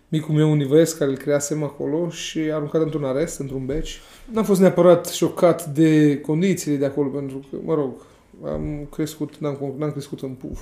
micul 0.08 0.36
meu 0.36 0.51
univers 0.51 0.93
care 0.93 1.10
îl 1.12 1.17
creasem 1.17 1.63
acolo 1.63 2.10
și 2.10 2.39
aruncat 2.39 2.81
într-un 2.81 3.03
arest, 3.03 3.39
într-un 3.39 3.65
beci. 3.65 4.00
N-am 4.31 4.43
fost 4.43 4.60
neapărat 4.60 5.08
șocat 5.08 5.65
de 5.65 6.20
condițiile 6.20 6.77
de 6.77 6.86
acolo, 6.86 7.08
pentru 7.08 7.38
că, 7.50 7.58
mă 7.65 7.74
rog, 7.74 7.91
am 8.46 8.88
crescut, 8.91 9.38
n-am, 9.38 9.74
n-am 9.77 9.91
crescut 9.91 10.22
în 10.22 10.29
puf. 10.34 10.60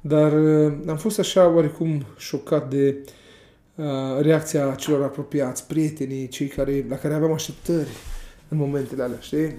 Dar 0.00 0.32
uh, 0.32 0.72
am 0.88 0.96
fost 0.96 1.18
așa 1.18 1.48
oarecum 1.48 2.04
șocat 2.16 2.70
de 2.70 2.96
uh, 3.04 3.10
reacția 4.20 4.74
celor 4.74 5.02
apropiați, 5.02 5.66
prietenii, 5.66 6.28
cei 6.28 6.46
care, 6.46 6.86
la 6.88 6.96
care 6.96 7.14
aveam 7.14 7.32
așteptări 7.32 7.88
în 8.48 8.56
momentele 8.58 9.02
alea, 9.02 9.18
știi? 9.20 9.54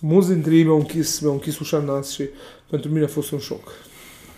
Mulți 0.00 0.28
dintre 0.28 0.54
ei 0.54 0.62
mi-au 0.62 0.76
închis, 0.78 1.20
mi-au 1.20 1.32
închis 1.32 1.58
ușa 1.58 1.76
în 1.76 1.84
nas 1.84 2.10
și 2.10 2.28
pentru 2.70 2.90
mine 2.90 3.04
a 3.04 3.08
fost 3.08 3.30
un 3.30 3.38
șoc. 3.38 3.68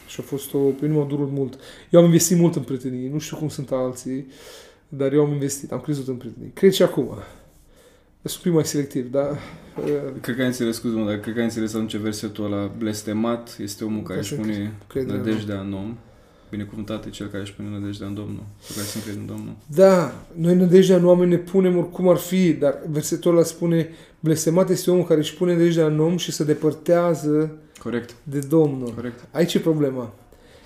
Și 0.06 0.20
a 0.20 0.22
fost 0.22 0.54
o... 0.54 0.58
Pe 0.58 0.86
mine 0.86 0.98
m-a 0.98 1.06
durut 1.06 1.30
mult. 1.30 1.58
Eu 1.90 2.00
am 2.00 2.06
investit 2.06 2.38
mult 2.38 2.56
în 2.56 2.62
prietenii, 2.62 3.08
nu 3.08 3.18
știu 3.18 3.36
cum 3.36 3.48
sunt 3.48 3.70
alții, 3.70 4.26
dar 4.88 5.12
eu 5.12 5.24
am 5.24 5.32
investit, 5.32 5.72
am 5.72 5.80
crezut 5.80 6.08
în 6.08 6.14
prietenii. 6.14 6.50
Cred 6.54 6.72
și 6.72 6.82
acum. 6.82 7.08
Sunt 8.22 8.36
un 8.36 8.42
pic 8.42 8.52
mai 8.52 8.64
selectiv, 8.64 9.10
dar... 9.10 9.30
uh, 9.30 10.20
Cred 10.20 10.34
că 10.36 10.40
ai 10.40 10.46
înțeles, 10.46 10.76
scuze 10.76 10.94
mă, 10.94 11.06
dar 11.06 11.18
cred 11.20 11.34
că 11.34 11.38
ai 11.38 11.46
înțeles 11.46 11.74
atunci 11.74 11.96
versetul 11.96 12.44
ăla 12.44 12.72
blestemat 12.78 13.56
este 13.60 13.84
omul 13.84 14.02
care 14.02 14.18
își 14.18 14.32
Așa, 14.32 14.42
pune 14.42 14.72
cred 14.86 15.08
în 15.08 15.16
nădejdea 15.16 15.60
în 15.60 15.72
om. 15.72 15.96
Binecuvântat 16.50 17.06
e 17.06 17.10
cel 17.10 17.26
care 17.26 17.42
își 17.42 17.54
pune 17.54 17.68
nădejdea 17.68 18.06
în 18.06 18.14
Domnul. 18.14 18.42
Sau 18.60 18.74
care 18.74 18.86
se 18.86 18.98
încrede 18.98 19.18
în 19.18 19.26
Domnul. 19.26 19.54
Da, 19.66 20.14
noi 20.34 20.54
nădejdea 20.56 20.96
în 20.96 21.04
oameni 21.04 21.30
ne 21.30 21.36
punem 21.36 21.76
oricum 21.76 22.08
ar 22.08 22.16
fi, 22.16 22.52
dar 22.52 22.78
versetul 22.90 23.32
ăla 23.32 23.44
spune 23.44 23.88
blestemat 24.20 24.70
este 24.70 24.90
omul 24.90 25.04
care 25.04 25.20
își 25.20 25.34
pune 25.34 25.52
nădejdea 25.52 25.86
în 25.86 26.00
om 26.00 26.16
și 26.16 26.32
se 26.32 26.44
depărtează 26.44 27.56
Corect, 27.82 28.14
de 28.22 28.38
Domnul. 28.38 28.92
corect. 28.94 29.24
Aici 29.30 29.54
e 29.54 29.58
problema. 29.58 30.12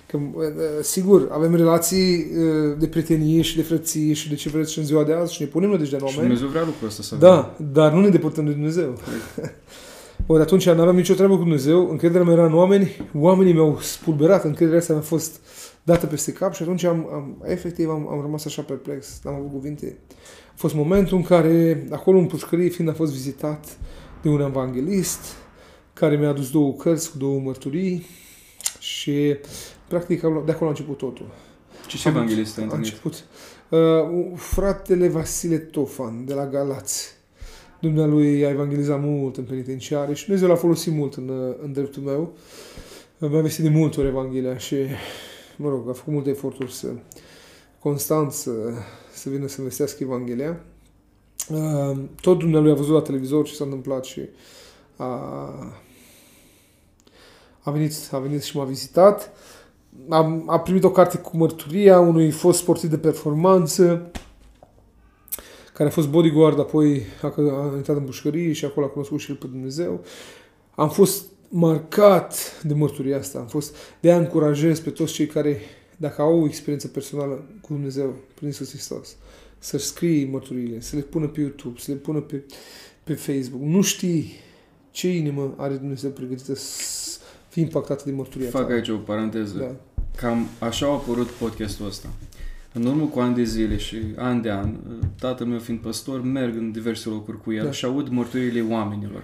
Că, 0.07 0.17
uh, 0.17 0.43
sigur, 0.81 1.27
avem 1.31 1.55
relații 1.55 2.15
uh, 2.15 2.75
de 2.79 2.87
prietenie 2.87 3.41
și 3.41 3.55
de 3.55 3.61
frăție 3.61 4.13
și 4.13 4.29
de 4.29 4.35
ce 4.35 4.49
vreți 4.49 4.71
și 4.71 4.79
în 4.79 4.85
ziua 4.85 5.03
de 5.03 5.13
azi 5.13 5.33
și 5.33 5.41
ne 5.41 5.47
punem 5.47 5.69
nădejdea 5.69 5.97
în 6.01 6.07
Și 6.07 6.17
oameni. 6.17 6.33
Dumnezeu 6.33 6.47
vrea 6.59 6.65
lucrul 6.65 6.87
ăsta 6.87 7.03
să 7.03 7.15
avem. 7.15 7.29
Da, 7.29 7.55
dar 7.71 7.93
nu 7.93 7.99
ne 7.99 8.09
depărtăm 8.09 8.45
de 8.45 8.51
Dumnezeu. 8.51 8.97
Ori 10.31 10.41
atunci 10.41 10.69
nu 10.69 10.81
aveam 10.81 10.95
nicio 10.95 11.13
treabă 11.13 11.33
cu 11.33 11.41
Dumnezeu, 11.41 11.89
încrederea 11.89 12.23
mea 12.25 12.33
era 12.33 12.45
în 12.45 12.53
oameni, 12.53 13.09
oamenii 13.13 13.53
mi-au 13.53 13.77
spulberat, 13.81 14.43
încrederea 14.43 14.79
asta 14.79 14.93
mi-a 14.93 15.01
fost 15.01 15.39
dată 15.89 16.05
peste 16.05 16.31
cap 16.31 16.53
și 16.53 16.61
atunci 16.61 16.83
am, 16.83 17.09
am 17.13 17.43
efectiv 17.45 17.89
am, 17.89 18.07
am 18.09 18.21
rămas 18.21 18.45
așa 18.45 18.61
perplex, 18.61 19.19
n-am 19.23 19.33
avut 19.35 19.51
cuvinte. 19.51 19.97
A 20.49 20.53
fost 20.55 20.73
momentul 20.75 21.17
în 21.17 21.23
care, 21.23 21.87
acolo 21.91 22.17
în 22.17 22.25
pușcărie, 22.25 22.69
fiind 22.69 22.89
a 22.89 22.93
fost 22.93 23.11
vizitat 23.11 23.77
de 24.21 24.29
un 24.29 24.41
evanghelist, 24.41 25.19
care 25.93 26.15
mi-a 26.17 26.29
adus 26.29 26.51
două 26.51 26.73
cărți 26.73 27.11
cu 27.11 27.17
două 27.17 27.39
mărturii 27.39 28.05
și 28.79 29.35
practic 29.87 30.21
de 30.21 30.51
acolo 30.51 30.65
a 30.65 30.69
început 30.69 30.97
totul. 30.97 31.25
Ce 31.87 31.97
ce 31.97 32.07
Am- 32.07 32.15
evanghelist 32.15 32.57
ai 32.57 32.63
A 32.63 32.65
întâlnit? 32.65 32.87
început. 32.91 33.23
Uh, 33.69 34.31
fratele 34.35 35.07
Vasile 35.07 35.57
Tofan, 35.57 36.25
de 36.25 36.33
la 36.33 36.47
Galați. 36.47 37.17
Dumnealui 37.81 38.45
a 38.45 38.49
evangelizat 38.49 39.01
mult 39.01 39.37
în 39.37 39.43
penitenciare 39.43 40.13
și 40.13 40.23
Dumnezeu 40.25 40.47
l-a 40.49 40.55
folosit 40.55 40.93
mult 40.93 41.13
în, 41.13 41.29
uh, 41.29 41.55
în 41.63 41.71
dreptul 41.71 42.01
meu. 42.03 42.33
Uh, 43.19 43.29
Mi-a 43.29 43.41
vestit 43.41 43.63
de 43.63 43.69
multe 43.69 43.99
ori 43.99 44.09
Evanghelia 44.09 44.57
și, 44.57 44.75
mă 45.61 45.69
rog, 45.69 45.89
a 45.89 45.93
făcut 45.93 46.13
multe 46.13 46.29
eforturi 46.29 46.73
să 46.73 46.87
constant 47.79 48.31
să, 48.31 48.51
să 49.13 49.29
vină 49.29 49.47
să 49.47 49.61
vestească 49.61 50.03
Evanghelia. 50.03 50.59
Uh, 51.49 51.97
Tot 52.21 52.39
Dumnealui 52.39 52.71
a 52.71 52.75
văzut 52.75 52.93
la 52.93 53.01
televizor 53.01 53.45
ce 53.45 53.53
s-a 53.53 53.63
întâmplat 53.63 54.05
și 54.05 54.21
a, 54.95 55.05
a, 57.59 57.71
venit, 57.71 57.93
a 58.11 58.17
venit 58.17 58.43
și 58.43 58.57
m-a 58.57 58.63
vizitat 58.63 59.31
a, 60.09 60.43
a 60.45 60.59
primit 60.59 60.83
o 60.83 60.91
carte 60.91 61.17
cu 61.17 61.37
mărturia 61.37 61.99
unui 61.99 62.31
fost 62.31 62.59
sportiv 62.59 62.89
de 62.89 62.97
performanță 62.97 64.11
care 65.73 65.89
a 65.89 65.93
fost 65.93 66.07
bodyguard, 66.07 66.59
apoi 66.59 67.03
a, 67.21 67.33
a 67.37 67.75
intrat 67.75 67.97
în 67.97 68.03
pușcărie 68.03 68.53
și 68.53 68.65
acolo 68.65 68.85
a 68.85 68.89
cunoscut 68.89 69.19
și 69.19 69.31
el 69.31 69.37
pe 69.37 69.47
Dumnezeu. 69.47 70.03
Am 70.75 70.89
fost 70.89 71.25
marcat 71.49 72.61
de 72.63 72.73
mărturia 72.73 73.17
asta. 73.17 73.39
Am 73.39 73.47
fost, 73.47 73.75
de 73.99 74.09
aia 74.11 74.17
încurajez 74.19 74.79
pe 74.79 74.89
toți 74.89 75.13
cei 75.13 75.25
care, 75.27 75.57
dacă 75.97 76.21
au 76.21 76.41
o 76.41 76.45
experiență 76.45 76.87
personală 76.87 77.33
cu 77.61 77.73
Dumnezeu, 77.73 78.15
prin 78.35 78.47
Iisus 78.47 78.69
Hristos, 78.69 79.15
să-și 79.59 79.85
scrie 79.85 80.27
mărturiile, 80.31 80.79
să 80.79 80.95
le 80.95 81.01
pună 81.01 81.27
pe 81.27 81.39
YouTube, 81.39 81.79
să 81.79 81.91
le 81.91 81.97
pună 81.97 82.19
pe, 82.19 82.43
pe 83.03 83.13
Facebook. 83.13 83.61
Nu 83.61 83.81
știi 83.81 84.31
ce 84.91 85.15
inimă 85.15 85.53
are 85.57 85.73
Dumnezeu 85.75 86.09
pregătită 86.09 86.55
să 86.55 87.19
fie 87.49 87.61
impactată 87.61 88.03
de 88.05 88.11
mărturia 88.11 88.49
Fac 88.49 88.67
ta. 88.67 88.73
aici 88.73 88.87
o 88.89 88.95
paranteză. 88.95 89.57
Da. 89.57 89.75
Cam 90.15 90.45
așa 90.59 90.85
a 90.85 90.89
apărut 90.89 91.27
podcastul 91.27 91.85
ăsta. 91.85 92.07
În 92.73 92.85
urmă 92.85 93.05
cu 93.05 93.19
ani 93.19 93.35
de 93.35 93.43
zile 93.43 93.77
și 93.77 93.97
ani 94.15 94.41
de 94.41 94.51
an, 94.51 94.75
tatăl 95.19 95.45
meu 95.47 95.59
fiind 95.59 95.79
păstor, 95.79 96.21
merg 96.21 96.55
în 96.55 96.71
diverse 96.71 97.09
locuri 97.09 97.41
cu 97.41 97.51
el 97.51 97.63
Da. 97.63 97.71
și 97.71 97.85
aud 97.85 98.07
mărturiile 98.09 98.61
oamenilor. 98.69 99.23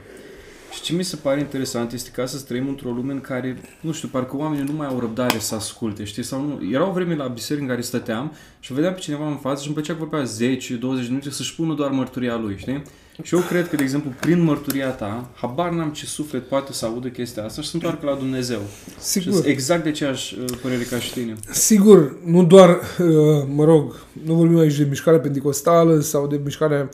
Și 0.76 0.82
ce 0.82 0.94
mi 0.94 1.04
se 1.04 1.16
pare 1.16 1.40
interesant 1.40 1.92
este 1.92 2.10
că 2.14 2.22
astăzi 2.22 2.46
trăim 2.46 2.68
într-o 2.68 2.90
lume 2.90 3.12
în 3.12 3.22
care, 3.22 3.58
nu 3.80 3.92
știu, 3.92 4.08
parcă 4.08 4.38
oamenii 4.38 4.66
nu 4.68 4.74
mai 4.74 4.88
au 4.88 5.00
răbdare 5.00 5.40
să 5.40 5.56
asculte, 5.56 6.04
știi? 6.04 6.24
Sau 6.24 6.42
nu. 6.42 6.74
Era 6.74 6.88
o 6.90 6.92
vreme 6.92 7.16
la 7.16 7.28
biserică 7.28 7.64
în 7.66 7.70
care 7.70 7.82
stăteam 7.82 8.32
și 8.60 8.74
vedeam 8.74 8.94
pe 8.94 9.00
cineva 9.00 9.28
în 9.28 9.38
față 9.38 9.62
și 9.62 9.68
îmi 9.68 9.76
plăcea 9.76 9.94
că 9.94 10.00
vorbea 10.00 10.24
10-20 10.24 10.38
de 10.80 11.06
minute 11.08 11.30
să-și 11.30 11.52
spună 11.52 11.74
doar 11.74 11.92
mărturia 11.92 12.38
lui, 12.38 12.56
știi? 12.58 12.84
Și 13.24 13.36
eu 13.36 13.42
cred 13.42 13.70
că, 13.70 13.76
de 13.76 13.84
exemplu, 13.84 14.14
prin 14.20 14.44
mărturia 14.44 14.90
ta, 14.90 15.30
habar 15.36 15.72
n-am 15.72 15.90
ce 15.90 16.06
suflet 16.06 16.48
poate 16.48 16.74
să 16.74 16.86
audă 16.86 17.08
chestia 17.08 17.44
asta 17.44 17.62
și 17.62 17.68
să 17.68 17.76
întoarcă 17.76 18.06
la 18.06 18.16
Dumnezeu. 18.16 18.60
Și 18.60 18.94
Sigur. 19.00 19.34
sunt 19.34 19.46
exact 19.46 19.84
de 19.84 19.90
aceeași 19.90 20.38
uh, 20.40 20.46
părere 20.62 20.84
ca 20.84 21.00
și 21.00 21.14
tine. 21.14 21.36
Sigur, 21.52 22.18
nu 22.26 22.46
doar, 22.46 22.70
uh, 22.70 23.44
mă 23.56 23.64
rog, 23.64 23.96
nu 24.24 24.34
vorbim 24.34 24.58
aici 24.58 24.78
de 24.78 24.86
mișcarea 24.90 25.20
pentecostală 25.20 26.00
sau 26.00 26.28
de 26.28 26.40
mișcarea 26.44 26.90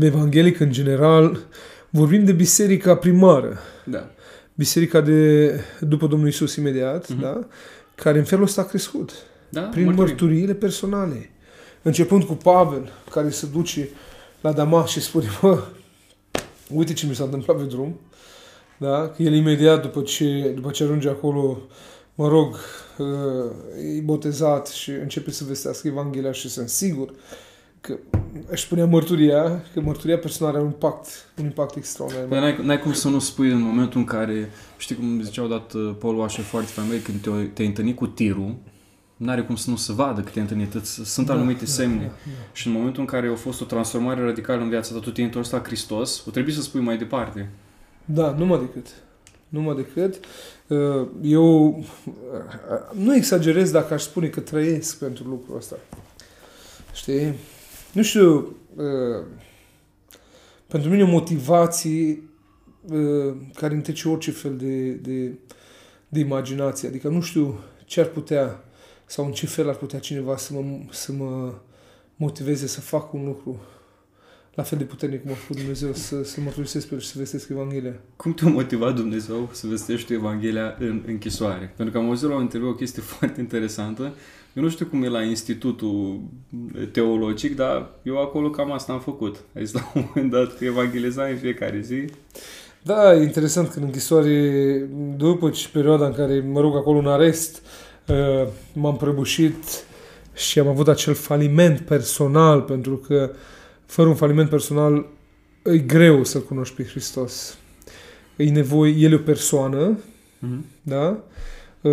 evanghelică 0.00 0.62
în 0.62 0.72
general, 0.72 1.40
vorbim 1.96 2.24
de 2.24 2.32
biserica 2.32 2.96
primară, 2.96 3.58
Da. 3.84 4.10
biserica 4.54 5.00
de 5.00 5.50
după 5.80 6.06
Domnul 6.06 6.28
Isus 6.28 6.54
imediat, 6.56 7.08
Mhm. 7.08 7.20
da? 7.20 7.46
care 7.94 8.18
în 8.18 8.24
felul 8.24 8.44
ăsta 8.44 8.60
a 8.60 8.64
crescut, 8.64 9.10
Da? 9.48 9.60
prin 9.60 9.84
Mărturii. 9.84 10.10
mărturiile 10.10 10.54
personale. 10.54 11.30
Începând 11.82 12.24
cu 12.24 12.32
Pavel, 12.34 12.92
care 13.10 13.30
se 13.30 13.46
duce 13.46 13.88
la 14.40 14.52
Damas 14.52 14.88
și 14.90 15.00
spune, 15.00 15.26
bă, 15.40 15.62
uite 16.74 16.92
ce 16.92 17.06
mi 17.06 17.14
s-a 17.14 17.24
întâmplat 17.24 17.56
pe 17.56 17.62
drum, 17.62 18.00
da? 18.78 19.08
Că 19.16 19.22
el 19.22 19.32
imediat 19.34 19.82
după 19.82 20.00
ce, 20.02 20.52
după 20.54 20.70
ce 20.70 20.82
ajunge 20.82 21.08
acolo, 21.08 21.58
mă 22.14 22.28
rog, 22.28 22.56
uh, 22.98 23.96
e 23.96 24.00
botezat 24.00 24.66
și 24.66 24.90
începe 24.90 25.30
să 25.30 25.44
vestească 25.44 25.88
Evanghelia 25.88 26.32
și 26.32 26.48
sunt 26.48 26.68
sigur 26.68 27.10
că 27.86 27.98
își 28.48 28.68
punea 28.68 28.86
mărturia, 28.86 29.62
că 29.72 29.80
mărturia 29.80 30.18
personală 30.18 30.56
are 30.56 30.66
un 30.66 30.72
impact, 30.72 31.08
un 31.38 31.44
impact 31.44 31.76
extraordinar. 31.76 32.26
Dar 32.28 32.40
n-ai, 32.40 32.58
n-ai 32.62 32.78
cum 32.80 32.92
să 32.92 33.08
nu 33.08 33.18
spui 33.18 33.50
în 33.50 33.60
momentul 33.60 34.00
în 34.00 34.06
care, 34.06 34.50
știi 34.78 34.94
cum 34.96 35.20
zicea 35.22 35.42
odată 35.42 35.78
Paul 35.78 36.18
Washer 36.18 36.44
foarte 36.44 36.70
faimei, 36.70 36.98
când 36.98 37.20
te, 37.20 37.30
te-ai 37.30 37.68
întâlnit 37.68 37.96
cu 37.96 38.06
tirul, 38.06 38.54
n-are 39.16 39.42
cum 39.42 39.56
să 39.56 39.70
nu 39.70 39.76
se 39.76 39.92
vadă 39.92 40.20
că 40.20 40.30
te-ai 40.30 40.42
întâlnit, 40.44 40.74
îți- 40.74 41.00
sunt 41.04 41.30
anumite 41.30 41.66
semne. 41.66 42.04
Da, 42.04 42.30
Și 42.52 42.66
în 42.66 42.72
momentul 42.72 43.00
în 43.00 43.06
care 43.06 43.28
a 43.28 43.34
fost 43.34 43.60
o 43.60 43.64
transformare 43.64 44.22
radicală 44.22 44.62
în 44.62 44.68
viața 44.68 44.94
ta, 44.94 45.00
tu 45.00 45.10
te-ai 45.10 45.26
întors 45.26 45.50
la 45.50 45.58
Hristos, 45.64 46.24
o 46.26 46.30
trebuie 46.30 46.54
să 46.54 46.62
spui 46.62 46.80
mai 46.80 46.96
departe. 46.98 47.48
Da, 48.04 48.34
numai 48.38 48.58
decât. 48.58 48.86
Numai 49.48 49.74
decât. 49.76 50.24
Uh, 50.66 51.06
Eu 51.22 51.78
uh, 51.78 52.14
nu 52.92 53.14
exagerez 53.14 53.70
dacă 53.70 53.94
aș 53.94 54.02
spune 54.02 54.26
că 54.26 54.40
trăiesc 54.40 54.98
pentru 54.98 55.24
lucrul 55.28 55.56
ăsta. 55.56 55.76
Știi? 56.94 57.34
Nu 57.96 58.02
știu, 58.02 58.56
uh, 58.74 59.26
pentru 60.66 60.90
mine 60.90 61.02
motivații 61.02 62.30
uh, 62.90 63.36
care 63.54 63.74
întrece 63.74 64.08
orice 64.08 64.30
fel 64.30 64.56
de, 64.56 64.90
de, 64.90 65.38
de 66.08 66.18
imaginație. 66.18 66.88
Adică 66.88 67.08
nu 67.08 67.20
știu 67.20 67.58
ce 67.84 68.00
ar 68.00 68.06
putea 68.06 68.64
sau 69.06 69.24
în 69.24 69.32
ce 69.32 69.46
fel 69.46 69.68
ar 69.68 69.74
putea 69.74 69.98
cineva 69.98 70.36
să 70.36 70.52
mă, 70.52 70.78
să 70.90 71.12
mă 71.12 71.54
motiveze 72.16 72.66
să 72.66 72.80
fac 72.80 73.12
un 73.12 73.24
lucru 73.24 73.60
la 74.56 74.62
fel 74.62 74.78
de 74.78 74.84
puternic 74.84 75.22
cum 75.22 75.30
a 75.30 75.34
făcut 75.34 75.56
Dumnezeu 75.56 75.92
să, 75.92 76.24
să 76.24 76.40
mărturisesc 76.40 76.86
pe 76.86 76.94
el 76.94 77.00
și 77.00 77.06
să 77.06 77.14
vestesc 77.18 77.48
Evanghelia. 77.48 77.94
Cum 78.16 78.34
te-a 78.34 78.48
motivat 78.48 78.94
Dumnezeu 78.94 79.48
să 79.52 79.66
vestești 79.66 80.12
Evanghelia 80.12 80.76
în 80.78 81.02
închisoare? 81.06 81.72
Pentru 81.76 81.94
că 81.94 82.00
am 82.00 82.08
auzit 82.08 82.28
la 82.28 82.34
un 82.34 82.42
interviu 82.42 82.68
o 82.68 82.74
chestie 82.74 83.02
foarte 83.18 83.40
interesantă. 83.40 84.02
Eu 84.54 84.62
nu 84.62 84.68
știu 84.68 84.86
cum 84.86 85.02
e 85.02 85.08
la 85.08 85.22
Institutul 85.22 86.20
Teologic, 86.92 87.56
dar 87.56 87.90
eu 88.02 88.20
acolo 88.20 88.50
cam 88.50 88.72
asta 88.72 88.92
am 88.92 89.00
făcut. 89.00 89.36
Ai 89.56 89.64
zis 89.64 89.74
la 89.74 89.92
un 89.94 90.04
moment 90.06 90.30
dat 90.30 90.56
că 90.58 90.64
evangelizai 90.64 91.30
în 91.30 91.38
fiecare 91.38 91.80
zi. 91.80 92.04
Da, 92.82 93.14
e 93.14 93.22
interesant 93.22 93.68
că 93.68 93.78
în 93.78 93.84
închisoare, 93.84 94.88
după 95.16 95.50
ce 95.50 95.68
perioada 95.72 96.06
în 96.06 96.12
care 96.12 96.40
mă 96.40 96.60
rog 96.60 96.76
acolo 96.76 96.98
în 96.98 97.06
arest, 97.06 97.62
uh, 98.08 98.48
m-am 98.72 98.96
prăbușit 98.96 99.84
și 100.34 100.58
am 100.58 100.68
avut 100.68 100.88
acel 100.88 101.14
faliment 101.14 101.80
personal, 101.80 102.60
pentru 102.60 102.96
că 102.96 103.30
fără 103.86 104.08
un 104.08 104.14
faliment 104.14 104.48
personal 104.48 105.06
e 105.64 105.78
greu 105.78 106.24
să-L 106.24 106.42
cunoști 106.42 106.74
pe 106.74 106.84
Hristos. 106.84 107.58
E 108.36 108.50
nevoie, 108.50 108.92
El 108.92 109.12
e 109.12 109.14
o 109.14 109.18
persoană, 109.18 109.98
Mm-hmm. 110.36 110.60
da? 110.82 111.24
Uh, 111.80 111.92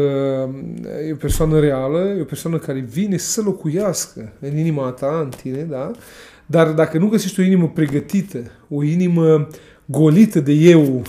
E 1.07 1.11
o 1.11 1.15
persoană 1.15 1.59
reală, 1.59 2.15
e 2.17 2.21
o 2.21 2.25
persoană 2.25 2.57
care 2.57 2.79
vine 2.79 3.17
să 3.17 3.41
locuiască 3.41 4.33
în 4.39 4.57
inima 4.57 4.89
ta, 4.89 5.19
în 5.23 5.29
tine, 5.29 5.61
da? 5.61 5.91
Dar 6.45 6.67
dacă 6.67 6.97
nu 6.97 7.07
găsești 7.07 7.39
o 7.39 7.43
inimă 7.43 7.69
pregătită, 7.69 8.51
o 8.69 8.83
inimă 8.83 9.47
golită 9.85 10.39
de 10.39 10.51
eu, 10.51 11.01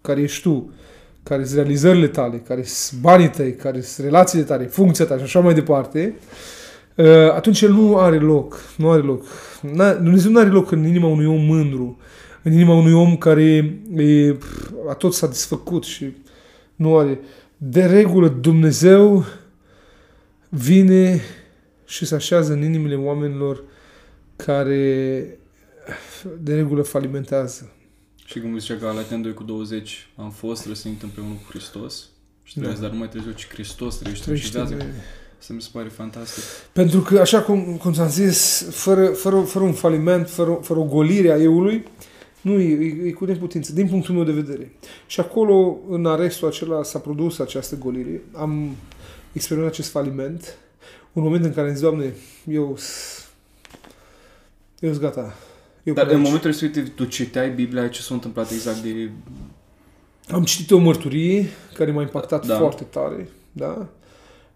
care 0.00 0.20
ești 0.20 0.42
tu, 0.42 0.72
care 1.22 1.44
sunt 1.44 1.56
realizările 1.56 2.06
tale, 2.06 2.36
care 2.36 2.62
sunt 2.62 3.00
banii 3.00 3.30
tăi, 3.30 3.54
care 3.54 3.80
sunt 3.80 4.06
relațiile 4.06 4.44
tale, 4.44 4.66
funcția 4.66 5.04
ta 5.04 5.16
și 5.16 5.22
așa 5.22 5.40
mai 5.40 5.54
departe, 5.54 6.14
uh, 6.16 6.22
atunci 7.32 7.60
el 7.60 7.70
nu 7.72 7.98
are 7.98 8.18
loc. 8.18 8.60
Nu 8.76 8.90
are 8.90 9.02
loc. 9.02 9.24
N-a, 9.62 9.92
Dumnezeu 9.94 10.30
nu 10.30 10.38
are 10.38 10.48
loc 10.48 10.70
în 10.70 10.86
inima 10.86 11.06
unui 11.06 11.26
om 11.26 11.40
mândru, 11.44 11.98
în 12.42 12.52
inima 12.52 12.74
unui 12.74 12.92
om 12.92 13.16
care 13.16 13.78
e, 13.96 14.36
a 14.88 14.92
tot 14.94 15.14
s-a 15.14 15.26
desfăcut 15.26 15.84
și 15.84 16.12
nu 16.76 16.96
are. 16.96 17.20
De 17.56 17.84
regulă, 17.84 18.28
Dumnezeu 18.28 19.24
vine 20.48 21.20
și 21.86 22.06
se 22.06 22.14
așează 22.14 22.52
în 22.52 22.62
inimile 22.62 22.94
oamenilor 22.94 23.62
care 24.36 25.24
de 26.40 26.54
regulă 26.54 26.82
falimentează. 26.82 27.72
Și 28.24 28.40
cum 28.40 28.58
zicea 28.58 28.74
că 28.74 28.84
Galaten 28.84 29.22
2 29.22 29.34
cu 29.34 29.42
20 29.42 30.08
am 30.16 30.30
fost 30.30 30.66
răsănit 30.66 31.02
împreună 31.02 31.32
cu 31.32 31.46
Hristos 31.50 32.08
și 32.42 32.52
trebuie 32.54 32.74
Da. 32.74 32.80
dar 32.80 32.90
nu 32.90 32.96
mai 32.98 33.08
trebuie 33.08 33.34
ci 33.34 33.48
Hristos 33.48 33.96
trăiește 33.98 34.22
și 34.22 34.50
Trăiește 34.50 34.56
viață. 34.58 34.72
în 34.72 34.78
mine. 34.78 34.94
Asta 35.40 35.52
mi 35.52 35.60
se 35.62 35.68
pare 35.72 35.88
fantastic. 35.88 36.42
Pentru 36.72 37.00
că, 37.00 37.18
așa 37.20 37.42
cum, 37.42 37.76
cum 37.76 37.92
ți-am 37.92 38.08
zis, 38.08 38.66
fără, 38.70 39.06
fără, 39.06 39.40
fără 39.40 39.64
un 39.64 39.72
faliment, 39.72 40.28
fără, 40.30 40.58
fără 40.62 40.80
o 40.80 40.84
golire 40.84 41.30
a 41.32 41.40
eului, 41.42 41.84
nu 42.40 42.52
e, 42.60 42.72
e, 42.72 43.06
e 43.06 43.10
cu 43.10 43.24
neputință, 43.24 43.72
din 43.72 43.88
punctul 43.88 44.14
meu 44.14 44.24
de 44.24 44.32
vedere. 44.32 44.72
Și 45.06 45.20
acolo, 45.20 45.78
în 45.88 46.06
arestul 46.06 46.48
acela, 46.48 46.82
s-a 46.82 46.98
produs 46.98 47.38
această 47.38 47.76
golire. 47.76 48.22
Am 48.32 48.76
experimentat 49.32 49.74
acest 49.74 49.90
faliment. 49.90 50.56
Un 51.12 51.22
moment 51.22 51.44
în 51.44 51.52
care 51.54 51.66
am 51.66 51.72
zis, 51.72 51.82
Doamne, 51.82 52.14
eu 52.50 52.74
s- 52.76 53.28
eu 54.80 54.90
sunt 54.90 55.02
gata. 55.02 55.34
Eu 55.82 55.94
Dar 55.94 56.04
plec. 56.04 56.16
în 56.16 56.22
momentul 56.22 56.50
respectiv 56.50 56.94
tu 56.94 57.04
citeai 57.04 57.50
Biblia, 57.50 57.88
ce 57.88 58.00
s-a 58.02 58.14
întâmplat 58.14 58.50
exact 58.50 58.78
de... 58.78 59.10
Am 60.30 60.44
citit 60.44 60.70
o 60.70 60.78
mărturie 60.78 61.46
care 61.74 61.90
m-a 61.90 62.02
impactat 62.02 62.46
Da. 62.46 62.52
da. 62.52 62.58
foarte 62.58 62.82
tare, 62.82 63.28
da? 63.52 63.86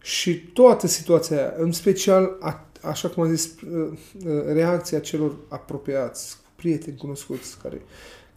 Și 0.04 0.34
toată 0.38 0.86
situația 0.86 1.36
aia, 1.36 1.52
în 1.56 1.72
special, 1.72 2.36
a, 2.40 2.66
așa 2.82 3.08
cum 3.08 3.22
am 3.22 3.34
zis, 3.34 3.44
uh, 3.44 3.98
uh, 4.24 4.42
reacția 4.52 4.98
celor 4.98 5.36
apropiați, 5.48 6.36
prieteni 6.56 6.96
cunoscuți, 6.96 7.56
care, 7.62 7.82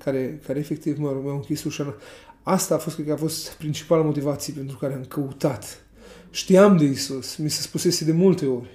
care, 0.03 0.41
care 0.45 0.59
efectiv 0.59 0.97
mă, 0.97 1.19
mi-au 1.23 1.35
închis 1.35 1.63
ușa. 1.63 1.95
Asta 2.43 2.75
a 2.75 2.77
fost, 2.77 2.95
cred 2.95 3.07
că 3.07 3.13
a 3.13 3.17
fost 3.17 3.49
principala 3.49 4.03
motivație 4.03 4.53
pentru 4.53 4.77
care 4.77 4.93
am 4.93 5.05
căutat. 5.05 5.85
Știam 6.29 6.77
de 6.77 6.83
Isus, 6.85 7.35
mi 7.35 7.49
se 7.49 7.61
spusese 7.61 8.05
de 8.05 8.11
multe 8.11 8.45
ori, 8.45 8.69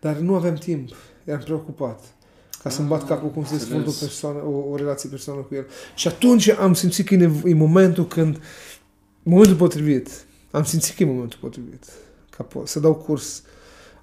dar 0.00 0.16
nu 0.16 0.34
aveam 0.34 0.54
timp, 0.54 0.88
eram 1.24 1.40
preocupat 1.40 2.04
ca 2.62 2.70
să-mi 2.70 2.88
bat 2.88 3.02
Ah, 3.02 3.08
capul 3.08 3.30
cum 3.30 3.44
să 3.44 3.52
înțeles. 3.52 3.72
dezvolt 3.74 3.96
o, 3.96 3.98
persoană, 4.00 4.38
o, 4.38 4.70
o 4.70 4.76
relație 4.76 5.08
personală 5.08 5.42
cu 5.42 5.54
el. 5.54 5.66
Și 5.94 6.08
atunci 6.08 6.48
am 6.48 6.74
simțit 6.74 7.06
că 7.06 7.14
e, 7.14 7.26
nevo- 7.26 7.44
e 7.48 7.54
momentul 7.54 8.06
când, 8.06 8.42
momentul 9.22 9.56
potrivit, 9.56 10.08
am 10.50 10.64
simțit 10.64 10.96
că 10.96 11.02
e 11.02 11.06
momentul 11.06 11.38
potrivit 11.40 11.84
ca 12.38 12.46
po- 12.46 12.64
să 12.64 12.80
dau 12.80 12.94
curs 12.94 13.42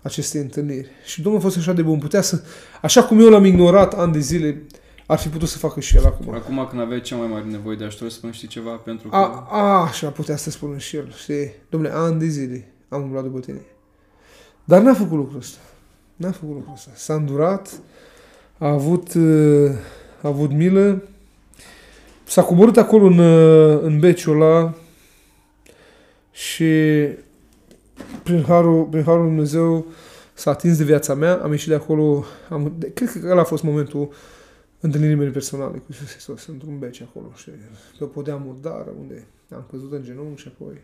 acestei 0.01 0.41
întâlniri. 0.41 0.89
Și 1.05 1.21
Domnul 1.21 1.41
a 1.41 1.43
fost 1.43 1.57
așa 1.57 1.73
de 1.73 1.81
bun, 1.81 1.99
putea 1.99 2.21
să, 2.21 2.41
așa 2.81 3.03
cum 3.03 3.19
eu 3.19 3.29
l-am 3.29 3.45
ignorat 3.45 3.93
ani 3.93 4.13
de 4.13 4.19
zile, 4.19 4.63
ar 5.05 5.17
fi 5.17 5.27
putut 5.27 5.47
să 5.47 5.57
facă 5.57 5.79
și 5.79 5.97
el 5.97 6.05
acum. 6.05 6.33
Acum 6.33 6.67
când 6.69 6.81
aveai 6.81 7.01
cea 7.01 7.15
mai 7.15 7.27
mare 7.27 7.43
nevoie 7.43 7.75
de 7.75 7.83
ajutor, 7.83 8.09
spune 8.09 8.33
știi 8.33 8.47
ceva 8.47 8.71
pentru 8.71 9.09
că... 9.09 9.15
A, 9.15 9.47
a, 9.49 9.81
așa 9.81 10.09
putea 10.09 10.35
să 10.35 10.49
spună 10.49 10.77
și 10.77 10.95
el, 10.95 11.13
știi? 11.17 11.53
Domnule, 11.69 11.93
ani 11.93 12.19
de 12.19 12.25
zile 12.25 12.73
am 12.89 13.01
umblat 13.01 13.23
după 13.23 13.39
tine. 13.39 13.61
Dar 14.63 14.81
n-a 14.81 14.93
făcut 14.93 15.17
lucrul 15.17 15.37
ăsta. 15.37 15.59
N-a 16.15 16.31
făcut 16.31 16.55
lucrul 16.55 16.73
ăsta. 16.73 16.91
S-a 16.93 17.13
îndurat, 17.13 17.81
a 18.57 18.67
avut, 18.67 19.13
uh, 19.13 19.71
a 20.21 20.27
avut 20.27 20.51
milă, 20.51 21.03
s-a 22.23 22.43
coborât 22.43 22.77
acolo 22.77 23.05
în, 23.05 23.17
uh, 23.17 23.79
în 23.81 23.99
beciul 23.99 24.41
ăla 24.41 24.73
și 26.31 26.73
prin 28.25 28.43
harul, 28.43 28.83
prin 28.85 29.03
harul 29.03 29.21
lui 29.21 29.29
Dumnezeu 29.29 29.85
s-a 30.33 30.51
atins 30.51 30.77
de 30.77 30.83
viața 30.83 31.13
mea, 31.13 31.41
am 31.43 31.51
ieșit 31.51 31.67
de 31.67 31.75
acolo, 31.75 32.25
am, 32.49 32.73
de, 32.77 32.93
cred 32.93 33.09
că 33.09 33.27
ăla 33.29 33.41
a 33.41 33.43
fost 33.43 33.63
momentul 33.63 34.09
întâlnirii 34.79 35.15
mele 35.15 35.29
personale 35.29 35.77
cu 35.77 35.85
Iisus 35.89 36.11
Hristos, 36.11 36.45
într-un 36.45 36.79
beci 36.79 37.01
acolo, 37.01 37.31
știi, 37.35 37.51
pe 37.97 38.03
o 38.03 38.07
podea 38.07 38.35
murdară, 38.35 38.93
unde 38.99 39.27
am 39.55 39.65
căzut 39.69 39.91
în 39.91 40.03
genunchi 40.03 40.41
și 40.41 40.47
apoi, 40.47 40.81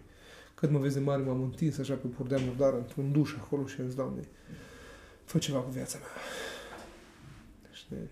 cât 0.56 0.72
mă 0.72 0.80
vezi 0.80 0.94
de 0.94 1.00
mare, 1.00 1.22
m-am 1.22 1.42
întins 1.42 1.78
așa 1.78 1.94
pe 1.94 2.08
o 2.08 2.22
podea 2.24 2.38
murdară, 2.46 2.76
într-un 2.78 3.12
duș 3.12 3.36
acolo 3.42 3.66
și 3.66 3.76
am 3.80 3.86
zis, 3.86 3.96
Doamne, 3.96 4.22
fă 5.26 5.38
ceva 5.38 5.60
cu 5.60 5.70
viața 5.72 5.98
mea. 5.98 6.10
Știi? 7.72 8.10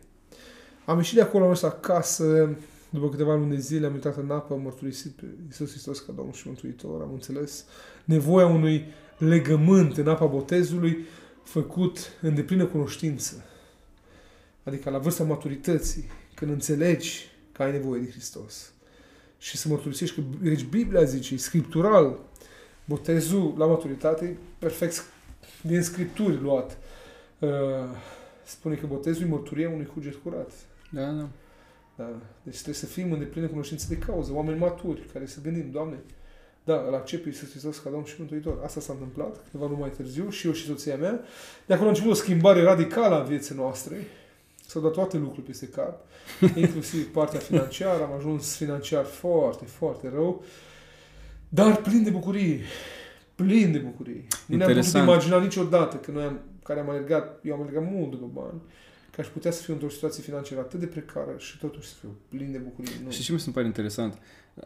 Am 0.86 0.98
ieșit 0.98 1.16
de 1.16 1.22
acolo, 1.22 1.44
am 1.44 1.50
mers 1.50 1.64
acasă, 1.64 2.58
după 2.90 3.10
câteva 3.10 3.36
luni 3.36 3.50
de 3.50 3.60
zile 3.60 3.86
am 3.86 3.94
intrat 3.94 4.18
în 4.18 4.32
apă, 4.32 4.54
am 4.54 4.62
mărturisit 4.62 5.12
pe 5.12 5.26
Iisus 5.46 5.70
Hristos 5.70 6.00
ca 6.00 6.12
Domnul 6.16 6.34
și 6.34 6.48
Mântuitor, 6.48 7.02
am 7.02 7.14
înțeles 7.14 7.66
nevoia 8.06 8.46
unui 8.46 8.86
legământ 9.20 9.98
în 9.98 10.08
apa 10.08 10.26
botezului 10.26 11.06
făcut 11.44 12.00
în 12.22 12.36
deplină 12.36 12.66
cunoștință. 12.66 13.46
Adică 14.64 14.90
la 14.90 14.98
vârsta 14.98 15.24
maturității, 15.24 16.10
când 16.36 16.52
înțelegi 16.52 17.28
că 17.52 17.64
ai 17.64 17.72
nevoie 17.72 18.02
de 18.02 18.10
Hristos. 18.10 18.72
Și 19.38 19.58
să 19.58 19.68
mărturisești 19.68 20.16
că 20.16 20.22
deci 20.42 20.64
Biblia 20.64 21.04
zice, 21.04 21.34
e 21.34 21.38
scriptural, 21.38 22.20
botezul 22.86 23.54
la 23.58 23.66
maturitate, 23.66 24.38
perfect 24.60 25.04
din 25.62 25.82
scripturi 25.82 26.42
luat. 26.42 26.78
Uh, 27.40 27.50
spune 28.44 28.76
că 28.76 28.86
botezul 28.86 29.26
e 29.26 29.30
mărturia 29.30 29.70
unui 29.70 29.86
cuget 29.86 30.16
curat. 30.16 30.52
Da, 30.92 31.12
da. 31.12 31.30
Da. 31.96 32.10
Deci 32.44 32.56
trebuie 32.56 32.76
să 32.76 32.86
fim 32.86 33.12
în 33.12 33.20
deplină 33.20 33.48
cunoștință 33.48 33.86
de 33.90 33.98
cauză, 33.98 34.34
oameni 34.34 34.60
maturi, 34.60 35.10
care 35.14 35.26
să 35.26 35.42
gândim, 35.42 35.72
Doamne, 35.72 35.96
da, 36.70 36.84
îl 36.88 36.94
accept 36.96 37.24
pe 37.24 37.30
Iisus 37.30 37.50
Hristos 37.50 37.78
ca 37.78 37.90
Domn 37.90 38.04
și 38.04 38.16
Mântuitor. 38.18 38.60
Asta 38.64 38.80
s-a 38.80 38.94
întâmplat 38.94 39.44
câteva 39.44 39.66
luni 39.66 39.80
mai 39.80 39.90
târziu 39.90 40.30
și 40.30 40.48
eu 40.48 40.54
și 40.54 40.66
soția 40.66 40.96
mea. 40.96 41.20
De 41.66 41.74
acolo 41.74 41.88
a 41.88 41.92
început 41.92 42.12
o 42.12 42.16
schimbare 42.16 42.62
radicală 42.62 43.16
a 43.16 43.20
vieții 43.20 43.56
noastre. 43.56 44.08
S-au 44.66 44.82
dat 44.82 44.92
toate 44.92 45.18
lucruri 45.18 45.46
peste 45.46 45.68
cap, 45.68 46.06
inclusiv 46.64 47.12
partea 47.12 47.40
financiară. 47.40 48.04
Am 48.04 48.14
ajuns 48.18 48.56
financiar 48.56 49.06
foarte, 49.06 49.66
foarte 49.66 50.10
rău, 50.14 50.44
dar 51.50 51.76
plin 51.76 52.04
de 52.04 52.10
bucurie. 52.10 52.62
Plin 53.36 53.72
de 53.72 53.78
bucurie. 53.78 54.28
Nu 54.46 54.56
ne-am 54.56 54.70
putut 54.70 54.84
Interesant. 54.84 55.08
imagina 55.08 55.40
niciodată 55.40 55.96
că 55.96 56.12
noi 56.12 56.24
am, 56.24 56.40
care 56.64 56.80
am 56.80 56.90
alergat, 56.90 57.40
eu 57.44 57.54
am 57.54 57.62
alergat 57.62 57.92
mult 57.92 58.10
după 58.10 58.30
bani, 58.34 58.62
că 59.12 59.22
aș 59.22 59.28
putea 59.28 59.52
să 59.52 59.62
fiu 59.62 59.74
într-o 59.74 59.90
situație 59.90 60.24
financiară 60.24 60.62
atât 60.62 60.80
de 60.80 60.86
precară 60.86 61.36
și 61.38 61.58
totuși 61.58 61.88
să 61.88 61.94
fiu 62.00 62.10
plin 62.28 62.52
de 62.52 62.58
bucurie. 62.58 62.94
Nu. 63.04 63.12
Și 63.12 63.24
ce 63.24 63.32
mi 63.32 63.40
se 63.40 63.52
pare 63.52 63.66
interesant? 63.66 64.18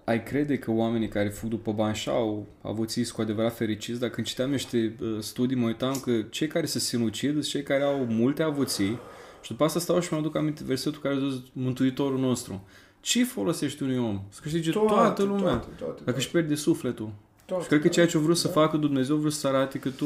Ai 0.03 0.23
crede 0.23 0.57
că 0.57 0.71
oamenii 0.71 1.07
care 1.07 1.29
fug 1.29 1.49
după 1.49 1.71
bani 1.71 1.95
și 1.95 2.09
au 2.09 2.45
avuții 2.61 3.05
cu 3.05 3.21
adevărat 3.21 3.55
fericiți, 3.55 3.99
dacă 3.99 4.13
când 4.13 4.27
citeam 4.27 4.49
niște 4.49 4.95
uh, 5.01 5.17
studii, 5.19 5.57
mă 5.57 5.65
uitam 5.65 5.99
că 6.03 6.11
cei 6.29 6.47
care 6.47 6.65
se 6.65 6.79
sinucid 6.79 7.31
sunt 7.31 7.43
cei 7.45 7.63
care 7.63 7.83
au 7.83 8.05
multe 8.09 8.43
avuții 8.43 8.99
și 9.41 9.51
după 9.51 9.63
asta 9.63 9.79
stau 9.79 9.99
și 9.99 10.07
mă 10.11 10.17
aduc 10.19 10.35
aminte 10.35 10.61
versetul 10.65 11.01
care 11.01 11.15
a 11.15 11.29
zis 11.29 11.39
Mântuitorul 11.53 12.19
nostru. 12.19 12.63
Ce 12.99 13.23
folosești 13.25 13.83
unui 13.83 13.97
om? 13.97 14.21
Să 14.29 14.39
câștige 14.43 14.71
toată 14.71 15.23
lumea. 15.23 15.41
Toate, 15.43 15.65
toate, 15.77 15.77
Dacă 15.77 16.03
toate, 16.03 16.17
își 16.19 16.31
pierde 16.31 16.55
sufletul. 16.55 17.11
toate, 17.45 17.63
Și 17.63 17.69
cred 17.69 17.81
că 17.81 17.87
ceea 17.87 18.07
ce 18.07 18.17
a 18.17 18.19
vrut 18.19 18.37
să 18.37 18.47
da. 18.47 18.53
facă 18.53 18.77
Dumnezeu, 18.77 19.15
a 19.15 19.19
vrut 19.19 19.33
să 19.33 19.47
arate 19.47 19.79
că 19.79 19.89
tu 19.89 20.05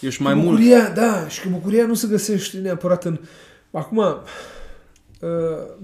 ești 0.00 0.22
mai 0.22 0.32
Că 0.32 0.38
mult. 0.38 0.50
bucuria, 0.50 0.90
da, 0.90 1.28
și 1.28 1.40
că 1.42 1.48
bucuria 1.48 1.86
nu 1.86 1.94
se 1.94 2.06
găsește 2.08 2.58
neapărat 2.58 3.04
în... 3.04 3.20
Acum, 3.70 3.96
uh, 3.98 5.28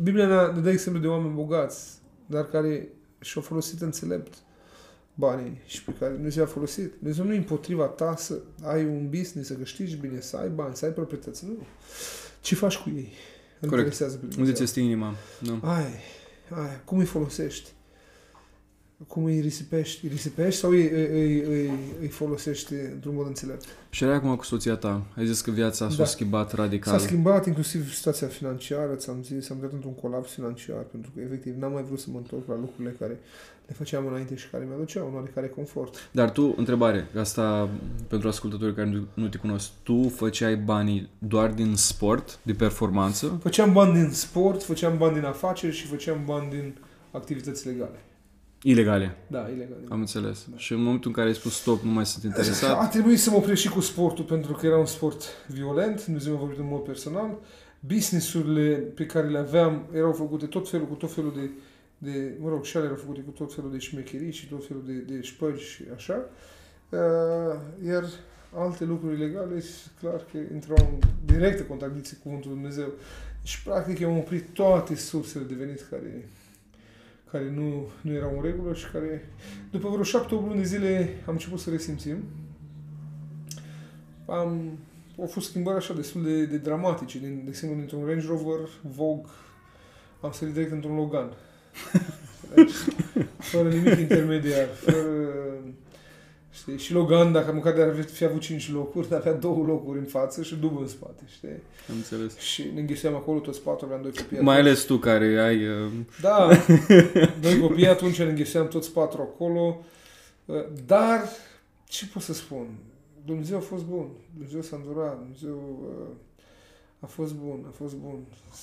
Biblia 0.03 0.27
ne, 0.27 0.55
ne 0.55 0.61
dă 0.61 0.71
exemplu 0.71 1.01
de 1.01 1.07
oameni 1.07 1.35
bogați, 1.35 1.93
dar 2.27 2.45
care 2.45 2.89
și-au 3.25 3.45
folosit 3.45 3.81
înțelept 3.81 4.35
banii 5.15 5.61
și 5.67 5.85
pe 5.85 5.93
care 5.99 6.13
Dumnezeu 6.13 6.43
a 6.45 6.47
folosit. 6.47 6.93
Dumnezeu 6.99 7.25
nu 7.25 7.33
e 7.33 7.37
împotriva 7.37 7.85
ta 7.85 8.17
să 8.17 8.41
ai 8.63 8.85
un 8.85 9.09
business, 9.09 9.49
să 9.49 9.55
câștigi 9.55 9.97
bine, 9.97 10.21
să 10.21 10.37
ai 10.37 10.49
bani, 10.49 10.77
să 10.77 10.85
ai 10.85 10.91
proprietăți. 10.93 11.45
Nu. 11.45 11.57
Ce 12.41 12.55
faci 12.55 12.77
cu 12.77 12.89
ei? 12.89 13.13
Îl 13.61 13.69
Corect. 13.69 13.73
interesează 13.73 14.15
pe 14.17 14.23
Unde 14.23 14.35
Dumnezeu. 14.35 14.57
ți 14.57 14.63
este 14.63 14.81
inima? 14.81 15.15
Da. 15.39 15.75
Ai, 15.75 15.87
ai, 16.51 16.81
cum 16.85 16.99
îi 16.99 17.05
folosești? 17.05 17.71
Cum 19.07 19.25
îi 19.25 19.41
risipești? 19.41 20.05
Îi 20.05 20.11
risipești 20.11 20.61
sau 20.61 20.71
îi, 20.71 20.89
îi, 20.91 21.07
îi, 21.13 21.41
îi, 21.43 21.71
îi 22.01 22.09
folosești 22.09 22.73
într-un 22.93 23.15
mod 23.15 23.27
înțelept? 23.27 23.65
Și 23.91 24.05
erai 24.05 24.15
acum 24.17 24.37
cu 24.37 24.45
soția 24.45 24.75
ta. 24.77 25.03
Ai 25.17 25.27
zis 25.27 25.41
că 25.41 25.51
viața 25.51 25.89
s-a 25.91 25.97
Da. 25.97 26.05
schimbat 26.05 26.53
radical. 26.53 26.99
S-a 26.99 27.05
schimbat 27.05 27.47
inclusiv 27.47 27.93
situația 27.93 28.27
financiară, 28.27 28.95
ți-am 28.95 29.23
zis, 29.23 29.51
am 29.51 29.57
dat 29.61 29.73
într-un 29.73 29.95
colaps 29.95 30.33
financiar, 30.33 30.77
pentru 30.91 31.11
că 31.15 31.21
efectiv 31.21 31.55
n-am 31.59 31.73
mai 31.73 31.83
vrut 31.83 32.01
să 32.01 32.07
mă 32.13 32.17
întorc 32.19 32.49
la 32.49 32.55
lucrurile 32.55 32.97
care 32.99 33.21
le 33.67 33.75
făceam 33.77 34.07
înainte 34.07 34.35
și 34.37 34.49
care 34.51 34.65
mi-aduceau 34.69 35.09
un 35.09 35.15
oarecare 35.15 35.49
confort. 35.49 36.09
Dar 36.13 36.31
tu, 36.31 36.55
întrebare, 36.57 37.09
asta 37.19 37.69
pentru 38.09 38.29
ascultătorii 38.29 38.75
care 38.75 38.89
nu- 38.89 39.07
nu 39.15 39.29
te 39.29 39.39
cunosc, 39.39 39.71
tu 39.83 40.09
făceai 40.09 40.57
banii 40.57 41.09
doar 41.19 41.51
din 41.51 41.77
sport, 41.77 42.39
de 42.43 42.53
performanță? 42.53 43.39
Făceam 43.43 43.73
bani 43.73 43.93
din 43.93 44.11
sport, 44.11 44.63
făceam 44.63 44.99
bani 44.99 45.15
din 45.15 45.25
afaceri 45.25 45.75
și 45.75 45.87
făceam 45.87 46.23
bani 46.27 46.51
din 46.51 46.77
activități 47.11 47.67
legale. 47.67 47.99
Ilegale, 48.67 49.17
Da, 49.27 49.49
ilegal. 49.55 49.77
am 49.89 50.01
înțeles. 50.01 50.47
Da. 50.51 50.57
Și 50.57 50.73
în 50.73 50.83
momentul 50.83 51.11
în 51.11 51.17
care 51.17 51.29
ai 51.29 51.35
spus 51.35 51.55
stop, 51.55 51.83
nu 51.83 51.91
mai 51.91 52.07
sunt 52.07 52.25
interesat, 52.25 52.81
A 52.81 52.87
trebuit 52.87 53.19
să 53.21 53.31
mă 53.31 53.37
opresc 53.37 53.61
și 53.61 53.69
cu 53.69 53.81
sportul 53.81 54.25
pentru 54.25 54.53
că 54.53 54.67
era 54.67 54.79
un 54.79 54.87
sport 54.87 55.23
violent, 55.49 56.05
Dumnezeu 56.05 56.33
mi-a 56.33 56.41
vorbit 56.41 56.59
în 56.59 56.67
mod 56.69 56.81
personal. 56.81 57.39
Businessurile 57.81 58.75
pe 58.75 59.07
care 59.07 59.29
le 59.29 59.39
aveam 59.39 59.87
erau 59.95 60.13
făcute 60.13 60.47
tot 60.47 60.69
felul, 60.69 60.87
cu 60.87 60.95
tot 60.95 61.13
felul 61.13 61.33
de, 61.35 61.51
de 61.99 62.33
mă 62.41 62.49
rog, 62.49 62.65
și 62.65 62.77
ale 62.77 62.85
erau 62.85 62.97
făcute 62.99 63.21
cu 63.21 63.31
tot 63.31 63.55
felul 63.55 63.71
de 63.71 63.79
șmecherii 63.79 64.33
și 64.33 64.49
tot 64.49 64.67
felul 64.67 64.83
de, 64.87 64.93
de 64.93 65.21
șpăgi 65.21 65.65
și 65.65 65.83
așa. 65.95 66.25
Uh, 66.89 66.99
iar 67.87 68.05
alte 68.57 68.85
lucruri 68.85 69.19
legale, 69.19 69.63
clar 70.01 70.21
că 70.33 70.39
intrau 70.53 70.89
în 70.91 71.09
directă 71.25 71.63
contradicție 71.63 72.17
cu 72.17 72.23
Cuvântul 72.23 72.51
Lui 72.51 72.61
Dumnezeu. 72.61 72.89
Și 73.43 73.63
practic 73.63 74.03
am 74.03 74.17
oprit 74.17 74.49
toate 74.53 74.95
sursele 74.97 75.45
de 75.45 75.55
venit 75.55 75.87
care, 75.91 76.29
care 77.35 77.51
nu, 77.51 77.89
nu 78.01 78.13
erau 78.13 78.33
în 78.37 78.43
regulă 78.43 78.75
și 78.75 78.91
care 78.91 79.29
după 79.71 79.89
vreo 79.89 80.03
șapte, 80.03 80.35
opt 80.35 80.47
luni 80.47 80.61
de 80.61 80.67
zile 80.67 81.17
am 81.27 81.33
început 81.33 81.59
să 81.59 81.71
resimțim. 81.71 82.17
Am, 84.27 84.79
au 85.21 85.27
fost 85.27 85.49
schimbări 85.49 85.77
așa 85.77 85.95
destul 85.95 86.23
de, 86.23 86.45
de 86.45 86.57
dramatice. 86.57 87.19
Din, 87.19 87.41
de 87.43 87.49
exemplu, 87.49 87.79
dintr-un 87.79 88.07
Range 88.07 88.27
Rover 88.27 88.69
Vogue 88.83 89.31
am 90.21 90.33
sărit 90.33 90.55
direct 90.55 90.73
într-un 90.73 90.97
Logan. 90.97 91.33
fără 93.53 93.69
nimic 93.69 93.99
intermediar. 93.99 94.67
Fără, 94.67 95.29
știi? 96.55 96.79
Și 96.79 96.93
Logan, 96.93 97.33
dacă 97.33 97.53
măcar 97.53 97.73
de 97.73 97.83
ar 97.83 98.03
fi 98.03 98.25
avut 98.25 98.41
5 98.41 98.73
locuri, 98.73 99.15
avea 99.15 99.33
două 99.33 99.65
locuri 99.67 99.99
în 99.99 100.05
față 100.05 100.43
și 100.43 100.55
dublu 100.55 100.81
în 100.81 100.87
spate. 100.89 101.23
Știi? 101.37 101.49
am 101.91 101.97
înțeles. 101.97 102.37
Și 102.39 102.71
ne 102.75 102.81
înghesuiam 102.81 103.15
acolo 103.17 103.39
toți 103.39 103.61
patru, 103.61 103.85
aveam 103.87 104.03
doi 104.03 104.11
copii. 104.11 104.39
Mai 104.41 104.55
atunci. 104.55 104.69
ales 104.69 104.85
tu 104.85 104.97
care 104.97 105.41
ai... 105.41 105.67
uh, 105.67 105.93
Da, 106.21 106.49
doi 107.43 107.59
copii 107.61 107.87
atunci 107.87 108.19
ne 108.19 108.25
înghesuiam 108.25 108.69
toți 108.69 108.93
patru 108.93 109.21
acolo. 109.21 109.85
Uh, 110.45 110.65
Dar, 110.87 111.23
ce 111.85 112.07
pot 112.07 112.23
să 112.23 112.33
spun? 112.33 112.67
Dumnezeu 113.25 113.57
a 113.57 113.61
fost 113.61 113.85
bun. 113.85 114.09
Dumnezeu 114.33 114.63
s-a 114.63 114.77
îndurat. 114.77 115.19
Dumnezeu 115.19 115.87
uh, 115.89 116.07
a 117.05 117.07
fost 117.07 117.35
bun. 117.35 117.59
A 117.69 117.73
fost 117.77 117.95
bun. 117.95 118.15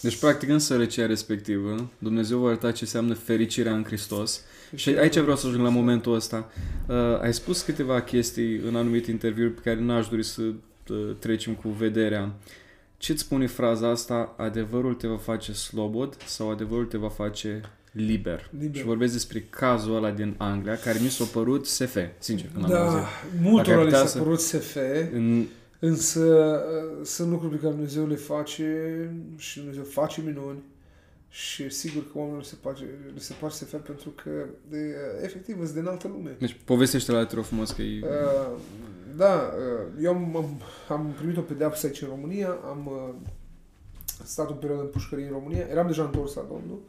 Deci, 0.02 0.20
practic, 0.20 0.50
în 0.50 0.60
sărăcia 0.60 1.06
respectivă, 1.06 1.90
Dumnezeu 1.98 2.38
va 2.40 2.48
arăta 2.48 2.72
ce 2.72 2.84
înseamnă 2.84 3.14
fericirea 3.14 3.74
în 3.74 3.84
Hristos. 3.84 4.42
Și 4.76 4.90
aici 4.90 5.18
vreau 5.20 5.36
să 5.38 5.48
ajung 5.48 5.64
la 5.64 5.70
momentul 5.70 6.14
ăsta. 6.16 6.50
Uh, 6.88 6.96
ai 7.22 7.34
spus 7.34 7.62
câteva 7.62 8.02
chestii 8.02 8.56
în 8.58 8.76
anumite 8.76 9.12
interviuri 9.12 9.52
pe 9.52 9.62
care 9.64 9.80
n-aș 9.80 10.08
dori 10.08 10.24
să 10.24 10.42
uh, 10.42 11.16
trecem 11.20 11.54
cu 11.54 11.70
vederea. 11.70 12.34
Ce-ți 12.98 13.22
spune 13.22 13.48
fraza 13.48 13.90
asta? 13.90 14.34
Adevărul 14.38 14.94
te 14.94 15.08
va 15.08 15.18
face 15.18 15.54
slobod 15.54 16.18
sau 16.26 16.52
adevărul 16.52 16.86
te 16.86 16.98
va 16.98 17.10
face 17.10 17.62
liber? 17.92 18.50
Liber. 18.60 18.76
Și 18.76 18.84
vorbesc 18.86 19.14
despre 19.14 19.46
cazul 19.50 19.96
ăla 19.96 20.12
din 20.12 20.36
Anglia, 20.38 20.76
care 20.78 21.00
mi 21.02 21.10
s-a 21.10 21.24
părut 21.26 21.66
SF, 21.66 21.98
sincer, 22.18 22.50
când 22.54 22.66
am 22.66 22.72
auzit. 22.82 22.98
Da, 23.00 23.08
multora 23.42 23.72
ai 23.78 23.84
le 23.84 23.84
putea 23.84 24.00
s-a 24.00 24.06
să- 24.08 24.18
părut 24.18 24.40
SF, 24.40 24.76
În, 25.14 25.46
însă 25.82 26.20
uh, 26.20 27.06
sunt 27.06 27.30
lucruri 27.30 27.54
pe 27.54 27.60
care 27.60 27.74
Dumnezeu 27.74 28.08
le 28.08 28.16
face 28.16 29.10
și 29.38 29.58
Dumnezeu 29.58 29.84
face 29.84 30.22
minuni 30.22 30.64
și 31.30 31.70
sigur 31.70 32.04
că 32.04 32.18
oamenilor 32.18 32.44
se 32.44 32.56
face, 32.62 32.84
le 33.14 33.20
se 33.20 33.34
face 33.34 33.54
SF 33.54 33.76
pentru 33.76 34.10
că 34.10 34.30
de, 34.70 34.78
uh, 34.78 35.24
efectiv 35.24 35.56
sunt 35.56 35.74
din 35.74 35.88
altă 35.88 36.08
lume. 36.08 36.36
deci, 36.40 36.60
povestește 36.66 37.12
la 37.12 37.26
te 37.26 37.36
rog 37.36 37.44
frumos 37.44 37.72
că 37.72 37.82
e... 37.82 38.00
Uh, 38.04 38.60
da, 39.16 39.54
uh, 39.58 40.04
eu 40.04 40.14
am, 40.14 40.36
am, 40.36 40.62
am 40.88 41.14
primit 41.18 41.38
o 41.38 41.42
pedeapsă 41.42 41.86
aici 41.86 42.02
în 42.02 42.08
România, 42.08 42.50
am 42.50 42.88
uh, 42.88 43.30
stat 44.24 44.50
o 44.50 44.54
perioadă 44.54 44.84
în 44.84 44.90
pușcărie 44.90 45.26
în 45.26 45.32
România, 45.32 45.66
eram 45.70 45.88
deja 45.88 46.04
întors 46.04 46.34
la 46.34 46.46
Domnul. 46.50 46.80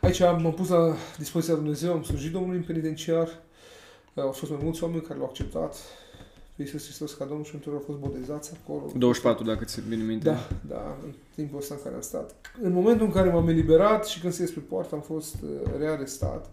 Aici 0.00 0.20
am, 0.20 0.42
m-am 0.42 0.54
pus 0.54 0.68
la 0.68 0.96
dispoziția 1.18 1.54
lui 1.54 1.62
Dumnezeu, 1.62 1.92
am 1.92 2.02
slujit 2.02 2.32
Domnului 2.32 2.56
în 2.56 2.64
penitenciar, 2.64 3.26
uh, 4.14 4.22
au 4.22 4.32
fost 4.32 4.50
mai 4.50 4.60
mulți 4.62 4.82
oameni 4.82 5.02
care 5.02 5.18
l-au 5.18 5.28
acceptat 5.28 5.76
pe 6.56 6.62
Iisus 6.62 6.84
Hristos 6.84 7.12
ca 7.14 7.24
Domnul 7.24 7.44
și 7.44 7.50
pentru 7.50 7.70
au 7.70 7.82
fost 7.86 7.98
botezați 7.98 8.52
acolo. 8.62 8.90
24, 8.96 9.44
dacă 9.44 9.64
ți 9.64 9.80
bine 9.88 10.02
minte. 10.02 10.24
Da, 10.24 10.48
da, 10.68 10.96
în 11.04 11.12
timpul 11.34 11.58
ăsta 11.58 11.74
în 11.74 11.82
care 11.82 11.94
am 11.94 12.00
stat. 12.00 12.34
În 12.62 12.72
momentul 12.72 13.06
în 13.06 13.12
care 13.12 13.30
m-am 13.30 13.48
eliberat 13.48 14.06
și 14.06 14.20
când 14.20 14.32
se 14.32 14.42
ies 14.42 14.50
pe 14.50 14.60
poartă, 14.60 14.94
am 14.94 15.00
fost 15.00 15.34
uh, 15.42 15.50
rearestat 15.78 16.50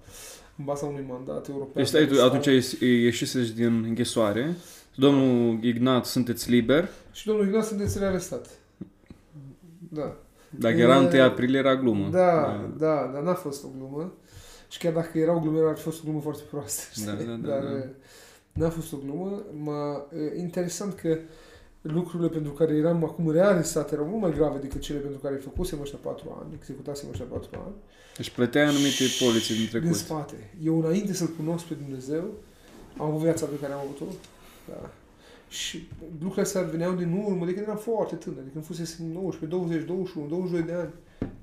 în 0.57 0.65
baza 0.65 0.85
unui 0.85 1.05
mandat 1.09 1.47
european. 1.47 1.71
Deci 1.75 1.88
stai, 1.88 2.07
tu, 2.07 2.23
atunci 2.23 2.45
ieși- 2.45 2.83
ieșiseți 2.85 3.55
din 3.55 3.83
închisoare. 3.88 4.55
Domnul 4.95 5.63
Ignat, 5.63 6.05
sunteți 6.05 6.49
liber. 6.49 6.89
Și 7.12 7.25
domnul 7.25 7.45
Ignat 7.47 7.65
sunteți 7.65 7.99
rearestat. 7.99 8.47
Da. 9.89 10.15
Dacă 10.49 10.75
era 10.77 10.95
E- 10.95 11.07
1 11.17 11.21
aprilie, 11.21 11.59
era 11.59 11.75
glumă. 11.75 12.09
Da, 12.12 12.59
da, 12.77 13.09
dar 13.13 13.21
n-a 13.21 13.33
fost 13.33 13.63
o 13.63 13.67
glumă. 13.77 14.13
Și 14.69 14.77
chiar 14.79 14.93
dacă 14.93 15.17
era 15.17 15.35
o 15.35 15.39
glumă, 15.39 15.67
ar 15.67 15.75
fi 15.75 15.81
fost 15.83 15.99
o 15.99 16.03
glumă 16.03 16.19
foarte 16.21 16.41
proastă. 16.49 16.81
știi? 16.91 17.05
Da, 17.05 17.12
da, 17.12 17.23
da, 17.23 17.47
Dar 17.47 17.63
da. 17.63 17.85
Uh, 18.55 18.62
n-a 18.62 18.69
fost 18.69 18.93
o 18.93 18.97
glumă. 18.97 19.43
M-a 19.63 19.95
uh, 19.97 20.19
interesant 20.38 20.93
că 20.93 21.17
lucrurile 21.81 22.29
pentru 22.29 22.51
care 22.51 22.73
eram 22.75 23.03
acum 23.03 23.31
rearestat 23.31 23.91
erau 23.91 24.05
mult 24.05 24.21
mai 24.21 24.31
grave 24.33 24.57
decât 24.59 24.81
cele 24.81 24.99
pentru 24.99 25.19
care 25.19 25.35
făcusem 25.35 25.81
ăștia 25.81 25.99
patru 26.01 26.38
ani, 26.41 26.53
executasem 26.53 27.09
ăștia 27.09 27.25
patru 27.25 27.49
ani. 27.65 27.75
Deci 28.17 28.29
plăteai 28.29 28.65
anumite 28.65 29.03
poliții 29.23 29.55
din 29.55 29.67
Din 29.71 29.79
trecut. 29.79 29.97
spate. 29.97 30.53
Eu 30.63 30.79
înainte 30.79 31.13
să-L 31.13 31.27
cunosc 31.38 31.65
pe 31.65 31.73
Dumnezeu, 31.73 32.23
am 32.97 33.05
avut 33.05 33.21
viața 33.21 33.45
pe 33.45 33.59
care 33.62 33.73
am 33.73 33.79
avut-o. 33.79 34.05
Da. 34.69 34.89
Și 35.49 35.88
lucrurile 36.12 36.41
astea 36.41 36.62
veneau 36.62 36.93
din 36.93 37.23
urmă, 37.25 37.45
de 37.45 37.53
când 37.53 37.65
eram 37.65 37.77
foarte 37.77 38.15
tânăr, 38.15 38.43
de 38.43 38.49
când 38.53 38.65
fusese 38.65 38.95
19, 39.13 39.45
20, 39.57 39.85
21, 39.85 40.27
22 40.27 40.62
de 40.62 40.73
ani. 40.73 40.93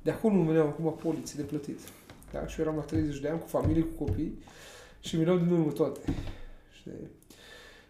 De 0.03 0.11
acolo 0.11 0.35
nu 0.35 0.43
veneau 0.43 0.67
acum 0.67 0.95
poliții 1.03 1.37
de 1.37 1.43
plătit. 1.43 1.79
Da? 2.33 2.47
Și 2.47 2.59
eu 2.61 2.65
eram 2.65 2.77
la 2.77 2.83
30 2.83 3.21
de 3.21 3.29
ani, 3.29 3.41
cu 3.41 3.47
familie, 3.47 3.83
cu 3.83 4.05
copii 4.05 4.39
și 5.01 5.17
veneau 5.17 5.37
din 5.37 5.51
urmă 5.51 5.71
toate. 5.71 6.01
Știi? 6.91 7.11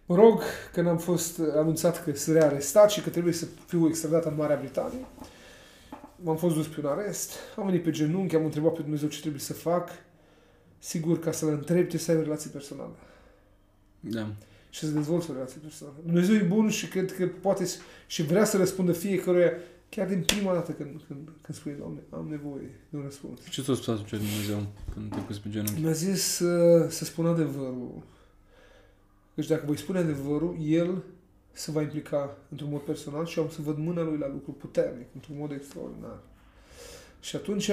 Mă 0.07 0.15
rog, 0.17 0.41
când 0.73 0.87
am 0.87 0.99
fost 0.99 1.41
anunțat 1.57 2.05
că 2.05 2.15
sunt 2.15 2.37
rearestat 2.37 2.91
și 2.91 3.01
că 3.01 3.09
trebuie 3.11 3.33
să 3.33 3.47
fiu 3.67 3.87
extradat 3.89 4.25
în 4.25 4.35
Marea 4.37 4.57
Britanie, 4.57 4.99
m-am 6.23 6.37
fost 6.37 6.55
dus 6.55 6.67
pe 6.67 6.81
un 6.81 6.87
arest, 6.87 7.33
am 7.57 7.65
venit 7.67 7.83
pe 7.83 7.91
genunchi, 7.91 8.37
am 8.37 8.45
întrebat 8.45 8.73
pe 8.73 8.83
Dumnezeu 8.83 9.09
ce 9.09 9.21
trebuie 9.21 9.41
să 9.41 9.53
fac, 9.53 9.89
sigur, 10.79 11.19
ca 11.19 11.33
să-L 11.33 11.49
întreb 11.49 11.89
ce 11.89 11.99
să 11.99 12.11
ai 12.11 12.17
o 12.17 12.23
relație 12.23 12.51
personală 12.53 12.97
Da. 14.01 14.27
și 14.71 14.81
să 14.81 14.87
dezvolți 14.87 15.31
o 15.31 15.33
relație 15.33 15.61
personală. 15.63 15.97
Dumnezeu 16.05 16.35
e 16.35 16.41
bun 16.43 16.69
și 16.69 16.89
cred 16.89 17.13
că 17.17 17.27
poate 17.41 17.65
s- 17.65 17.79
și 18.07 18.23
vrea 18.23 18.45
să 18.45 18.57
răspundă 18.57 18.93
fiecăruia, 18.93 19.53
chiar 19.89 20.07
din 20.09 20.23
prima 20.27 20.53
dată 20.53 20.73
când, 20.73 21.01
când, 21.07 21.29
când 21.41 21.59
spune, 21.59 21.75
Doamne, 21.75 22.01
am 22.11 22.27
nevoie 22.31 22.71
de 22.89 22.97
un 22.97 23.03
răspuns. 23.03 23.41
Ce 23.51 23.63
ți-a 23.63 23.75
spus 23.75 23.89
atunci 23.89 24.11
Dumnezeu 24.11 24.67
când 24.95 25.11
te 25.11 25.19
pus 25.19 25.39
pe 25.39 25.49
genunchi? 25.51 25.81
Mi-a 25.81 25.93
zis 25.93 26.23
să, 26.23 26.87
să 26.91 27.05
spun 27.05 27.27
adevărul. 27.27 28.03
Deci 29.37 29.46
dacă 29.46 29.62
voi 29.66 29.79
spune 29.79 29.99
adevărul, 29.99 30.57
El 30.61 31.03
se 31.53 31.70
va 31.70 31.83
implica 31.83 32.37
într-un 32.51 32.70
mod 32.70 32.81
personal 32.81 33.27
și 33.27 33.38
eu 33.38 33.44
am 33.44 33.51
să 33.51 33.59
văd 33.62 33.79
mâna 33.79 34.03
Lui 34.03 34.18
la 34.18 34.29
lucru 34.29 34.51
puternic, 34.51 35.07
într-un 35.14 35.37
mod 35.38 35.51
extraordinar. 35.51 36.18
Și 37.20 37.37
atunci, 37.37 37.70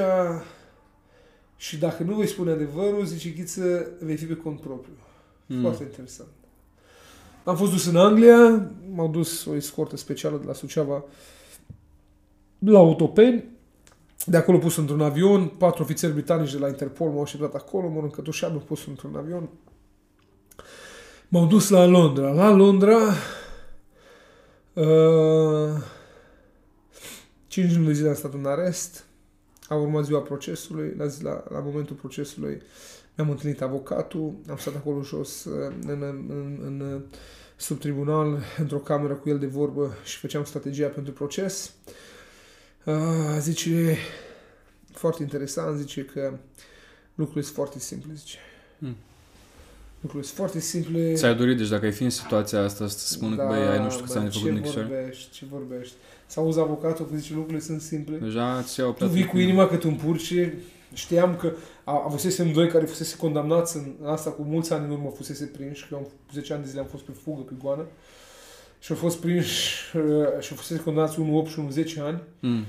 și 1.56 1.78
dacă 1.78 2.04
nu 2.04 2.14
voi 2.14 2.28
spune 2.28 2.52
adevărul, 2.52 3.06
zice 3.06 3.30
Ghiță, 3.30 3.90
vei 4.00 4.16
fi 4.16 4.26
pe 4.26 4.36
cont 4.36 4.60
propriu. 4.60 4.94
Mm. 5.46 5.62
Foarte 5.62 5.84
interesant. 5.84 6.30
Am 7.44 7.56
fost 7.56 7.72
dus 7.72 7.86
în 7.86 7.96
Anglia, 7.96 8.72
m-au 8.94 9.08
dus 9.08 9.46
o 9.46 9.56
escortă 9.56 9.98
specială 9.98 10.38
de 10.38 10.46
la 10.46 10.54
Suceava 10.54 11.04
la 12.60 12.80
Otopeni, 12.80 13.44
de 14.26 14.38
acolo 14.38 14.58
pus 14.58 14.78
într-un 14.78 15.02
avion, 15.02 15.48
patru 15.48 15.84
ofițeri 15.84 16.14
britanici 16.14 16.52
de 16.52 16.58
la 16.58 16.68
Interpol 16.68 17.10
m-au 17.10 17.22
așteptat 17.22 17.54
acolo, 17.56 17.90
m-au 17.90 18.02
încătușat, 18.02 18.52
m-au 18.52 18.60
pus 18.60 18.88
într-un 18.88 19.16
avion. 19.16 19.50
M-au 21.34 21.48
dus 21.48 21.70
la 21.70 21.86
Londra. 21.86 22.32
La 22.32 22.50
Londra, 22.50 22.98
uh, 24.74 25.82
5 27.48 27.74
luni 27.74 27.86
de 27.86 27.94
zile 27.94 28.08
am 28.10 28.16
stat 28.16 28.34
în 28.34 28.46
arest, 28.46 29.06
a 29.68 29.76
urmat 29.76 30.06
ziua 30.06 30.20
procesului, 30.20 30.94
la, 30.98 31.08
zi- 31.08 31.24
la, 31.24 31.44
la 31.50 31.60
momentul 31.60 31.96
procesului 31.96 32.62
mi-am 33.16 33.30
întâlnit 33.30 33.62
avocatul, 33.62 34.36
am 34.50 34.58
stat 34.58 34.76
acolo 34.76 35.02
jos 35.02 35.44
uh, 35.44 35.74
în, 35.88 36.02
în, 36.02 36.26
în, 36.30 36.60
în 36.62 37.02
sub 37.56 37.80
tribunal, 37.80 38.40
într-o 38.58 38.78
cameră 38.78 39.14
cu 39.14 39.30
el 39.30 39.40
de 39.40 39.46
vorbă 39.46 39.94
și 40.04 40.18
făceam 40.18 40.44
strategia 40.44 40.88
pentru 40.88 41.14
proces. 41.14 41.74
Uh, 42.86 42.96
zice, 43.40 43.98
foarte 44.92 45.22
interesant, 45.22 45.78
zice 45.78 46.06
că 46.06 46.38
lucrurile 47.16 47.44
sunt 47.44 47.56
foarte 47.56 47.80
simple, 47.80 48.14
zice. 48.14 48.38
Hmm. 48.80 48.96
Lucrurile 50.04 50.28
sunt 50.30 50.38
foarte 50.38 50.60
simple. 50.60 51.14
Ți-ai 51.14 51.36
dorit, 51.36 51.58
deci 51.58 51.68
dacă 51.68 51.86
ai 51.86 51.92
fi 51.92 52.04
în 52.04 52.10
situația 52.10 52.60
asta, 52.64 52.88
să 52.88 53.08
spună 53.08 53.36
că, 53.36 53.46
băi, 53.48 53.68
ai 53.68 53.80
nu 53.84 53.90
știu 53.90 54.04
câți 54.04 54.18
ani 54.18 54.26
de 54.30 54.32
făcut 54.32 54.48
în 54.50 54.54
Ce 54.54 54.60
închisoare? 54.60 54.88
vorbești, 54.88 55.32
ce 55.32 55.46
vorbești. 55.52 55.94
Să 56.26 56.40
auzi 56.40 56.60
avocatul 56.60 57.06
că 57.06 57.16
zice 57.16 57.34
lucrurile 57.34 57.60
sunt 57.64 57.82
simple. 57.82 58.18
Deja 58.18 58.62
ți 58.62 58.80
iau 58.80 58.92
Tu 58.92 59.08
vii 59.08 59.26
cu 59.26 59.38
inima 59.40 59.68
cât 59.68 59.84
un 59.84 59.96
purce. 59.96 60.54
Știam 60.94 61.36
că 61.36 61.52
a, 61.84 62.02
avusesem 62.06 62.52
doi 62.52 62.68
care 62.68 62.86
fusese 62.86 63.16
condamnați 63.16 63.78
în 63.78 63.96
asta 64.06 64.30
cu 64.30 64.42
mulți 64.42 64.74
ani 64.74 64.86
în 64.86 64.92
urmă 64.92 65.10
fusese 65.16 65.46
prinși, 65.46 65.82
că 65.82 65.88
eu 65.92 65.98
am 65.98 66.08
10 66.34 66.54
ani 66.54 66.62
de 66.64 66.68
zile 66.70 66.80
am 66.82 66.88
fost 66.88 67.04
pe 67.04 67.12
fugă, 67.24 67.42
pe 67.42 67.54
goană. 67.62 67.86
Și 68.80 68.92
au 68.92 68.98
fost 68.98 69.18
prinși 69.18 69.74
uh, 69.98 70.04
și 70.40 70.52
au 70.52 70.58
fusese 70.58 70.82
condamnați 70.84 71.20
unul 71.20 71.38
8 71.38 71.50
și 71.50 71.60
unul 71.60 71.72
10 71.72 72.00
ani. 72.00 72.22
Mm. 72.40 72.64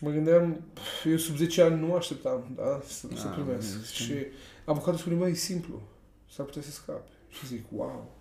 Mă 0.00 0.10
gândeam, 0.10 0.60
pf, 0.72 1.04
eu 1.10 1.16
sub 1.16 1.36
10 1.36 1.62
ani 1.62 1.80
nu 1.86 1.94
așteptam, 1.94 2.52
da, 2.56 2.80
să, 2.88 3.06
să 3.14 3.26
Ah, 3.28 3.32
primesc. 3.34 3.68
bine, 3.68 3.84
Și 3.92 4.26
avocatul 4.64 4.98
spune, 4.98 5.14
mai 5.16 5.30
e 5.30 5.34
simplu, 5.34 5.82
s-ar 6.34 6.46
putea 6.46 6.62
să 6.62 6.70
scape. 6.70 7.08
Și 7.28 7.46
zic, 7.46 7.64
wow, 7.70 8.14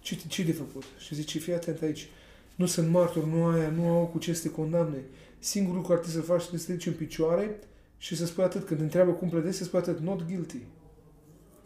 ce, 0.00 0.16
ce 0.28 0.42
de 0.42 0.52
făcut? 0.52 0.84
Și 0.98 1.14
zice, 1.14 1.38
fii 1.38 1.52
atent 1.54 1.82
aici, 1.82 2.08
nu 2.54 2.66
sunt 2.66 2.88
martori, 2.90 3.26
nu 3.28 3.44
aia, 3.46 3.68
nu 3.70 3.88
au 3.88 4.06
cu 4.06 4.18
ce 4.18 4.32
să 4.32 4.42
te 4.42 4.54
condamne. 4.54 5.02
Singurul 5.38 5.76
lucru 5.76 5.92
care 5.92 6.00
trebuie 6.06 6.24
să 6.24 6.30
faci 6.32 6.42
este 6.42 6.56
să 6.58 6.66
te 6.66 6.72
duci 6.72 6.86
în 6.86 6.92
picioare 6.92 7.58
și 7.98 8.16
să 8.16 8.26
spui 8.26 8.44
atât, 8.44 8.64
când 8.66 8.78
te 8.78 8.84
întreabă 8.84 9.12
cum 9.12 9.28
plătești, 9.28 9.56
să 9.58 9.64
spui 9.64 9.78
atât, 9.78 9.98
not 9.98 10.22
guilty, 10.26 10.60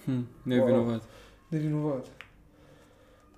Hmm. 0.04 0.26
Nevinovat. 0.42 1.02
nevinovat. 1.48 2.06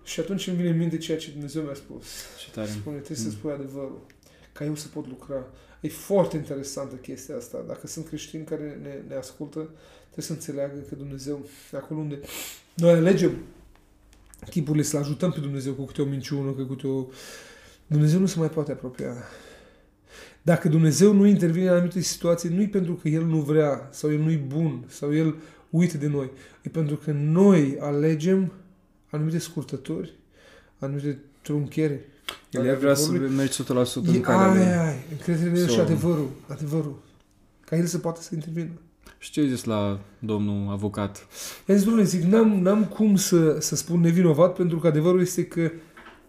Și 0.05 0.21
atunci 0.21 0.47
îmi 0.47 0.57
vine 0.57 0.69
în 0.69 0.77
minte 0.77 0.97
ceea 0.99 1.19
ce 1.19 1.31
Dumnezeu 1.31 1.63
mi-a 1.63 1.75
spus. 1.75 2.05
Ce 2.45 2.51
tare. 2.51 2.67
Spune, 2.71 2.97
trebuie 2.97 3.17
să 3.17 3.27
Mm. 3.27 3.33
spui 3.33 3.51
adevărul. 3.53 4.07
Ca 4.53 4.65
eu 4.65 4.75
să 4.75 4.89
pot 4.89 5.07
lucra. 5.09 5.47
E 5.81 5.89
foarte 5.89 6.37
interesantă 6.37 6.95
chestia 6.95 7.37
asta. 7.37 7.65
Dacă 7.67 7.87
sunt 7.87 8.07
creștini 8.07 8.45
care 8.45 8.79
ne, 8.83 9.03
ne 9.09 9.15
ascultă, 9.15 9.71
trebuie 10.13 10.25
să 10.25 10.33
înțeleagă 10.33 10.79
că 10.89 10.95
Dumnezeu, 10.95 11.47
acolo 11.75 12.01
unde 12.01 12.21
noi 12.75 12.91
alegem 12.91 13.33
tipurile 14.51 14.83
să-L 14.83 15.01
ajutăm 15.01 15.31
pe 15.33 15.41
Dumnezeu 15.41 15.73
cu 15.73 15.85
câte 15.85 16.03
o 16.03 16.05
minciună, 16.05 16.51
cu 16.51 16.63
câte 16.63 16.87
o... 16.87 17.07
Dumnezeu 17.87 18.21
nu 18.21 18.27
se 18.27 18.39
mai 18.39 18.49
poate 18.51 18.73
apropia. 18.73 19.15
Dacă 20.43 20.69
Dumnezeu 20.69 21.13
nu 21.13 21.27
intervine 21.27 21.67
în 21.69 21.75
anumite 21.75 22.01
situații, 22.01 22.49
nu 22.49 22.61
e 22.61 22.67
pentru 22.67 22.95
că 22.95 23.09
El 23.09 23.25
nu 23.25 23.41
vrea, 23.41 23.89
sau 23.91 24.13
El 24.13 24.19
nu 24.19 24.31
e 24.31 24.37
bun, 24.47 24.85
sau 24.89 25.15
El 25.15 25.37
uită 25.71 25.99
de 25.99 26.07
noi. 26.07 26.31
E 26.63 26.69
pentru 26.69 26.97
că 26.97 27.13
noi 27.13 27.77
alegem 27.81 28.53
anumite 29.11 29.39
scurtături, 29.39 30.13
anumite 30.79 31.19
trunchere. 31.43 32.05
El 32.51 32.65
iar 32.65 32.77
vrea 32.77 32.95
să 32.95 33.11
mergi 33.11 33.63
100% 33.63 33.67
în 33.95 34.15
E, 34.15 34.19
calea 34.19 34.55
lui. 34.55 34.63
ai, 34.63 34.87
ai, 34.89 34.97
încrederea 35.11 35.51
în 35.53 35.57
el 35.57 35.67
și 35.69 35.75
Sau- 35.75 35.85
adevărul, 35.85 36.31
adevărul. 36.49 37.03
Ca 37.65 37.77
el 37.77 37.87
să 37.87 37.99
poată 37.99 38.23
să 38.23 38.31
intervină. 38.35 38.71
Și 39.23 39.31
ce 39.31 39.41
ai 39.41 39.49
zis 39.49 39.65
la 39.65 40.01
domnul 40.19 40.73
avocat? 40.73 41.27
I-am 41.67 41.77
zis, 41.77 41.87
domnule, 41.87 42.07
zic, 42.07 42.23
n-am, 42.23 42.63
n-am 42.63 42.85
cum 42.85 43.17
să, 43.17 43.61
să 43.61 43.77
spun 43.77 44.01
nevinovat, 44.01 44.55
pentru 44.55 44.79
că 44.79 44.87
adevărul 44.87 45.21
este 45.21 45.45
că 45.45 45.71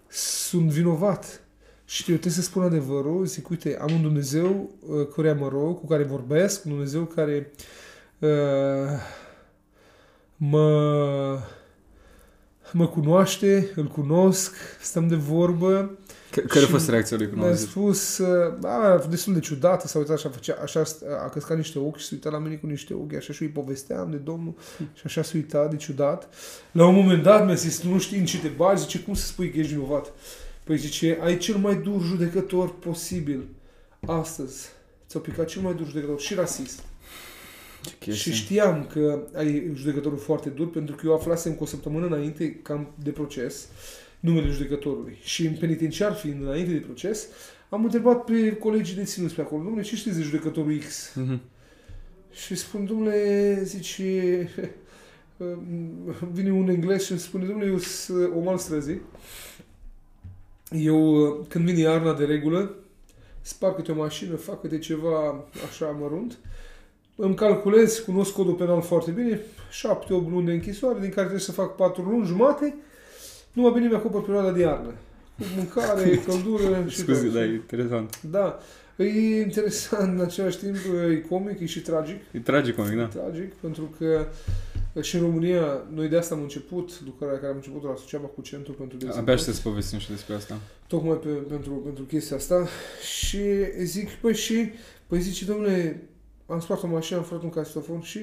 sunt 0.08 0.70
vinovat. 0.70 1.42
Și 1.86 2.02
eu 2.02 2.18
trebuie 2.18 2.34
să 2.34 2.42
spun 2.42 2.64
adevărul. 2.64 3.26
Zic, 3.26 3.50
uite, 3.50 3.78
am 3.82 3.94
un 3.94 4.02
Dumnezeu 4.02 4.70
uh, 4.80 5.08
căruia 5.14 5.34
mă 5.34 5.48
rog, 5.48 5.80
cu 5.80 5.88
care 5.88 6.04
vorbesc, 6.04 6.66
un 6.66 6.72
Dumnezeu 6.72 7.04
care 7.04 7.52
uh, 8.20 8.30
mă, 10.38 11.40
mă 12.72 12.88
cunoaște, 12.88 13.72
îl 13.76 13.86
cunosc, 13.88 14.56
stăm 14.82 15.08
de 15.08 15.16
vorbă. 15.16 15.98
C- 16.34 16.46
Care 16.48 16.60
a 16.60 16.65
Și 16.65 16.72
fost 16.72 16.89
reacția 16.89 17.17
lui 17.17 17.28
când 17.30 17.41
a 17.41 17.46
Mi-a 17.46 17.54
zis? 17.54 17.69
spus, 17.69 18.17
uh, 18.17 18.54
a, 18.63 19.06
destul 19.10 19.34
de 19.34 19.39
ciudată, 19.39 19.88
s-a 19.88 20.00
uitat 20.00 20.15
așa, 20.15 20.30
făcea, 20.30 20.58
așa, 20.63 20.84
a 21.26 21.30
căscat 21.30 21.58
niște 21.58 21.80
ochi 21.80 21.98
și 21.98 22.04
s-a 22.04 22.10
uitat 22.13 22.32
la 22.32 22.38
mine 22.38 22.56
cu 22.56 22.65
niște 22.67 22.93
ochi, 22.93 23.13
așa 23.13 23.34
și 23.34 23.41
îi 23.41 23.48
povesteam 23.48 24.12
de 24.12 24.17
Domnul 24.17 24.54
și 24.93 25.02
așa 25.06 25.22
s-a 25.24 25.32
uitat 25.36 25.69
de 25.69 25.76
ciudat. 25.76 26.30
La 26.72 26.86
un 26.88 26.96
moment 26.96 27.24
dat 27.24 27.46
mi-a 27.46 27.54
zis, 27.54 27.82
nu 27.82 28.00
știi 28.00 28.17
în 28.17 28.26
ce 28.26 28.39
te 28.39 28.48
bagi, 28.48 28.82
zice, 28.82 29.00
cum 29.00 29.13
să 29.13 29.26
spui 29.26 29.52
că 29.52 29.58
ești 29.60 29.74
vinovat? 29.74 30.12
Păi 30.63 30.78
zice, 30.78 31.17
ai 31.22 31.38
cel 31.38 31.56
mai 31.56 31.76
dur 31.76 32.02
judecător 32.02 32.76
posibil 32.80 33.46
astăzi. 34.06 34.67
Ți-au 35.10 35.22
picat 35.22 35.46
cel 35.48 35.62
mai 35.62 35.74
dur 35.74 35.88
judecător 35.88 36.19
și 36.19 36.34
rasist. 36.34 36.80
Ce 37.82 37.93
chestie. 38.00 38.32
Și 38.34 38.39
știam 38.43 38.88
că 38.93 39.19
ai 39.36 39.72
judecătorul 39.76 40.17
foarte 40.17 40.50
dur, 40.50 40.69
pentru 40.69 40.96
că 40.96 41.02
eu 41.06 41.13
aflasem 41.13 41.54
cu 41.54 41.63
o 41.63 41.65
săptămână 41.67 42.06
înainte, 42.06 42.56
cam 42.62 42.88
de 43.04 43.10
proces, 43.10 43.67
numele 44.24 44.48
judecătorului. 44.48 45.18
Și 45.24 45.46
în 45.46 45.54
penitenciar, 45.54 46.14
fiind 46.14 46.42
înainte 46.42 46.72
de 46.72 46.78
proces, 46.78 47.28
am 47.70 47.84
întrebat 47.84 48.24
pe 48.24 48.56
colegii 48.56 48.96
de 48.96 49.04
ținuți 49.04 49.36
pe 49.36 49.42
acolo, 49.42 49.62
domnule, 49.64 49.84
ce 49.84 49.96
știți 49.96 50.18
de 50.18 50.24
judecătorul 50.24 50.78
X? 50.78 51.14
Mhm. 51.16 51.42
Și 52.32 52.56
spun, 52.56 52.86
domnule, 52.86 53.60
zice, 53.64 54.50
vine 56.34 56.52
un 56.52 56.70
englez 56.70 57.04
și 57.04 57.12
îmi 57.12 57.20
spune, 57.20 57.46
domnule, 57.46 57.70
eu 57.70 57.78
sunt 57.78 58.34
om 58.36 58.48
al 58.48 58.58
străzii. 58.58 59.02
Eu, 60.72 61.28
când 61.50 61.66
vine 61.66 61.80
iarna 61.80 62.14
de 62.14 62.26
regulă, 62.26 62.76
sparg 63.42 63.76
câte 63.76 63.92
o 63.92 63.96
mașină, 63.96 64.36
fac 64.36 64.62
câte 64.62 64.78
ceva 64.78 65.46
așa 65.70 65.86
mărunt, 65.86 66.38
îmi 67.16 67.36
calculez, 67.36 68.00
cunosc 68.00 68.34
codul 68.34 68.54
penal 68.54 68.82
foarte 68.82 69.12
bine, 69.12 69.40
7-8 69.40 70.08
luni 70.08 70.46
de 70.46 70.52
închisoare, 70.52 71.00
din 71.00 71.10
care 71.10 71.22
trebuie 71.22 71.40
să 71.40 71.52
fac 71.52 71.76
4 71.76 72.02
luni 72.02 72.26
jumate, 72.26 72.76
numai 73.54 73.72
bine 73.72 73.88
mi-acopăr 73.88 74.22
perioada 74.22 74.52
de 74.52 74.60
iarnă. 74.62 74.94
Cu 75.38 75.44
mâncare, 75.56 76.16
căldură 76.28 76.86
și 76.88 76.98
Scuze, 76.98 77.24
tot. 77.26 77.34
da, 77.34 77.44
e 77.44 77.54
interesant. 77.54 78.22
Da. 78.22 78.60
E 78.98 79.39
interesant, 79.42 80.20
în 80.20 80.26
același 80.26 80.58
timp, 80.58 80.76
e 81.12 81.26
comic, 81.30 81.60
e 81.60 81.66
și 81.66 81.82
tragic. 81.82 82.16
E 82.32 82.39
tragic, 82.39 82.76
comic, 82.76 82.98
da. 82.98 83.06
Tragic, 83.06 83.54
pentru 83.54 83.94
că 84.00 84.28
și 85.02 85.16
în 85.16 85.22
România, 85.22 85.84
noi 85.94 86.08
de 86.08 86.18
asta 86.18 86.36
am 86.36 86.42
început 86.42 87.02
lucrarea 87.06 87.36
care 87.38 87.48
am 87.50 87.56
început 87.56 87.84
la 87.84 87.96
Suceava 87.96 88.26
cu 88.26 88.42
Centrul 88.42 88.74
pentru 88.76 88.96
Abia 88.96 89.08
Dezvoltare. 89.08 89.38
aștept 89.38 89.56
să 89.56 89.62
povestim 89.63 90.00
și 90.00 90.10
despre 90.10 90.34
asta. 90.36 90.58
Tocmai 90.88 91.18
pe, 91.18 91.28
pentru, 91.30 91.72
pentru 91.72 92.04
chestia 92.04 92.36
asta. 92.38 92.68
Și 93.20 93.39
zic, 93.84 94.10
păi 94.10 94.34
și, 94.36 94.72
păi 95.08 95.20
zice, 95.22 95.46
domnule, 95.46 96.02
am 96.48 96.60
spart 96.60 96.84
o 96.84 96.88
mașină, 96.88 97.18
am 97.18 97.24
furat 97.26 97.44
un 97.44 97.50
casitofon 97.50 98.02
și, 98.02 98.20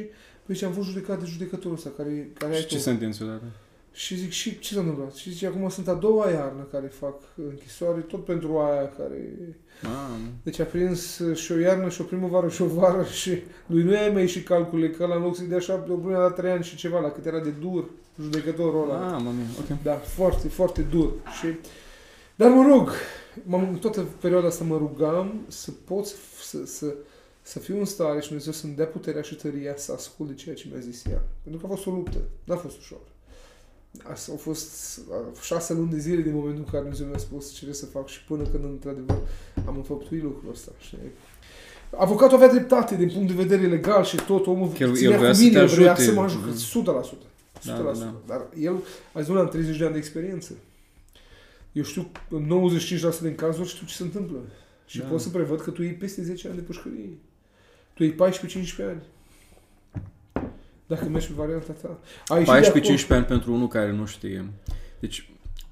păi 0.46 0.54
zice, 0.54 0.64
am 0.64 0.72
fost 0.72 0.88
judecat 0.88 1.18
de 1.20 1.26
judecătorul 1.26 1.76
ăsta 1.76 1.90
care, 1.96 2.30
care 2.38 2.52
Și 2.52 2.58
ai 2.58 2.64
ce 2.66 2.74
tu. 2.74 2.80
sentință 2.80 3.24
dată? 3.24 3.42
Și 3.92 4.16
zic, 4.16 4.30
și 4.30 4.58
ce 4.58 4.74
s-a 4.74 4.80
întâmplat? 4.80 5.14
Și 5.14 5.30
zice, 5.30 5.46
acum 5.46 5.68
sunt 5.68 5.88
a 5.88 5.94
doua 5.94 6.30
iarnă 6.30 6.66
care 6.70 6.86
fac 6.86 7.14
închisoare, 7.48 8.00
tot 8.00 8.24
pentru 8.24 8.58
aia 8.58 8.88
care... 8.88 9.38
Mamă. 9.82 10.28
Deci 10.42 10.58
a 10.58 10.64
prins 10.64 11.20
și 11.34 11.52
o 11.52 11.58
iarnă 11.58 11.88
și 11.88 12.00
o 12.00 12.04
primăvară 12.04 12.48
și 12.48 12.62
o 12.62 12.66
vară 12.66 13.04
și 13.04 13.42
lui 13.66 13.82
nu 13.82 13.92
i-ai 13.92 14.12
mai 14.12 14.26
și 14.26 14.42
calcule 14.42 14.90
că 14.90 15.06
la 15.06 15.14
în 15.14 15.22
loc 15.22 15.36
să-i 15.36 15.46
dea 15.46 15.58
șapte, 15.58 15.92
o 15.92 15.96
pune 15.96 16.16
la 16.16 16.30
trei 16.30 16.50
ani 16.50 16.64
și 16.64 16.76
ceva, 16.76 17.00
la 17.00 17.10
cât 17.10 17.26
era 17.26 17.40
de 17.40 17.50
dur 17.50 17.90
judecătorul 18.22 18.90
ăla. 18.90 19.14
Ah, 19.14 19.22
mami, 19.24 19.40
ok. 19.58 19.82
Da, 19.82 19.94
foarte, 19.94 20.48
foarte 20.48 20.82
dur. 20.82 21.12
Și... 21.40 21.46
Dar 22.34 22.50
mă 22.50 22.66
rog, 22.68 22.90
m-am, 23.42 23.68
în 23.68 23.76
toată 23.76 24.06
perioada 24.20 24.46
asta 24.46 24.64
mă 24.64 24.76
rugam 24.76 25.40
să 25.48 25.70
pot 25.84 26.06
să, 26.06 26.16
să, 26.42 26.66
să, 26.66 26.94
să 27.42 27.58
fiu 27.58 27.78
în 27.78 27.84
stare 27.84 28.20
și 28.20 28.26
Dumnezeu 28.26 28.52
să-mi 28.52 28.74
dea 28.74 28.86
puterea 28.86 29.22
și 29.22 29.34
tăria 29.34 29.76
să 29.76 29.92
ascult 29.92 30.28
de 30.28 30.34
ceea 30.34 30.54
ce 30.54 30.68
mi-a 30.70 30.80
zis 30.80 31.04
ea. 31.04 31.22
Pentru 31.42 31.60
că 31.60 31.66
a 31.66 31.74
fost 31.74 31.86
o 31.86 31.90
luptă, 31.90 32.18
n-a 32.44 32.56
fost 32.56 32.78
ușor. 32.78 33.00
Asta 34.12 34.32
au 34.32 34.38
fost 34.38 35.00
uh, 35.08 35.14
șase 35.42 35.72
luni 35.74 35.90
de 35.90 35.98
zile 35.98 36.22
din 36.22 36.34
momentul 36.34 36.58
în 36.64 36.70
care 36.70 36.80
Dumnezeu 36.82 37.06
mi-a 37.06 37.18
spus 37.18 37.48
ce 37.48 37.54
trebuie 37.54 37.74
să 37.76 37.86
fac 37.86 38.08
și 38.08 38.24
până 38.24 38.42
când 38.42 38.64
într-adevăr 38.64 39.18
am 39.66 39.76
înfăptuit 39.76 40.22
lucrul 40.22 40.50
ăsta. 40.50 40.70
Știi? 40.80 40.98
Avocatul 41.96 42.36
avea 42.36 42.48
dreptate 42.48 42.96
din 42.96 43.10
punct 43.10 43.28
de 43.34 43.42
vedere 43.42 43.66
legal 43.66 44.04
și 44.04 44.16
tot, 44.16 44.46
omul 44.46 44.68
Chiar 44.68 44.88
el 44.88 44.94
ținea 44.94 45.16
vrea 45.18 45.30
cu 45.30 45.36
să 45.36 45.42
mine, 45.42 45.58
te 45.58 45.64
vrea 45.74 45.92
ajute. 45.92 46.08
să 46.08 46.14
mă 46.14 46.22
ajute, 46.22 46.46
Mhm. 46.46 46.56
100%. 46.56 47.16
100%. 47.60 47.66
Da, 47.66 47.72
da, 47.82 47.92
da. 47.98 48.14
Dar 48.26 48.46
el, 48.60 48.74
a 49.12 49.20
zis, 49.20 49.34
am 49.34 49.48
30 49.48 49.76
de 49.76 49.84
ani 49.84 49.92
de 49.92 49.98
experiență. 49.98 50.52
Eu 51.72 51.82
știu, 51.82 52.10
în 52.28 52.42
95% 52.46 53.20
din 53.22 53.34
cazuri 53.34 53.68
știu 53.68 53.86
ce 53.86 53.94
se 53.94 54.02
întâmplă. 54.02 54.38
Și 54.86 54.98
Da. 54.98 55.04
pot 55.04 55.20
să 55.20 55.28
prevăd 55.28 55.60
că 55.60 55.70
tu 55.70 55.82
iei 55.82 55.92
peste 55.92 56.22
10 56.22 56.46
ani 56.48 56.56
de 56.56 56.62
pușcărie. 56.62 57.08
Tu 57.94 58.02
iei 58.02 58.12
14-15 58.12 58.82
ani. 58.88 59.02
Dacă 60.90 61.04
mergi 61.08 61.26
pe 61.26 61.32
varianta 61.36 61.72
ta. 61.82 61.98
Ai 62.26 62.38
ieșit 62.38 62.72
de 62.72 62.78
acolo- 62.78 62.96
14-15 62.96 63.06
ani 63.08 63.24
pentru 63.24 63.52
unul 63.52 63.68
care 63.68 63.92
nu 63.92 64.06
știe. 64.06 64.44
Deci, 65.00 65.28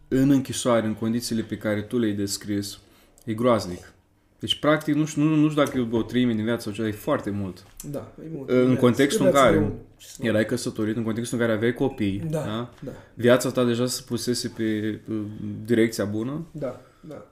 în 0.08 0.30
închisoare, 0.30 0.86
în 0.86 0.94
condițiile 0.94 1.42
pe 1.42 1.56
care 1.56 1.80
tu 1.80 1.98
le-ai 1.98 2.12
descris, 2.12 2.78
e 3.24 3.32
groaznic. 3.32 3.92
Deci, 4.38 4.58
practic, 4.58 4.94
nu 4.94 5.04
știu, 5.04 5.22
nu, 5.22 5.34
nu 5.34 5.48
știu 5.50 5.62
dacă 5.64 5.78
e 5.78 5.88
o 5.90 6.02
treime 6.02 6.32
din 6.34 6.44
viață 6.44 6.60
sau 6.62 6.72
ceva, 6.72 6.88
e 6.88 6.92
foarte 6.92 7.30
mult. 7.30 7.64
Da, 7.90 8.12
e 8.24 8.28
mult. 8.34 8.48
În 8.50 8.64
Viața- 8.64 8.80
contextul 8.80 9.24
în 9.26 9.30
viața 9.30 9.46
care 9.46 9.58
de 9.58 9.64
om. 9.64 9.72
Ce 9.96 10.06
să 10.06 10.16
mai- 10.18 10.28
Erai 10.28 10.44
căsătorit, 10.46 10.96
în 10.96 11.02
contextul 11.02 11.38
în 11.38 11.44
care 11.44 11.56
aveai 11.56 11.72
copii, 11.74 12.22
Da. 12.30 12.38
da? 12.38 12.70
Da, 12.80 12.90
viața 13.14 13.50
ta 13.50 13.64
deja 13.64 13.86
se 13.86 14.02
pusese 14.06 14.48
pe 14.56 15.00
uh, 15.10 15.20
direcția 15.64 16.04
bună. 16.04 16.46
da, 16.50 16.80
da. 17.00 17.26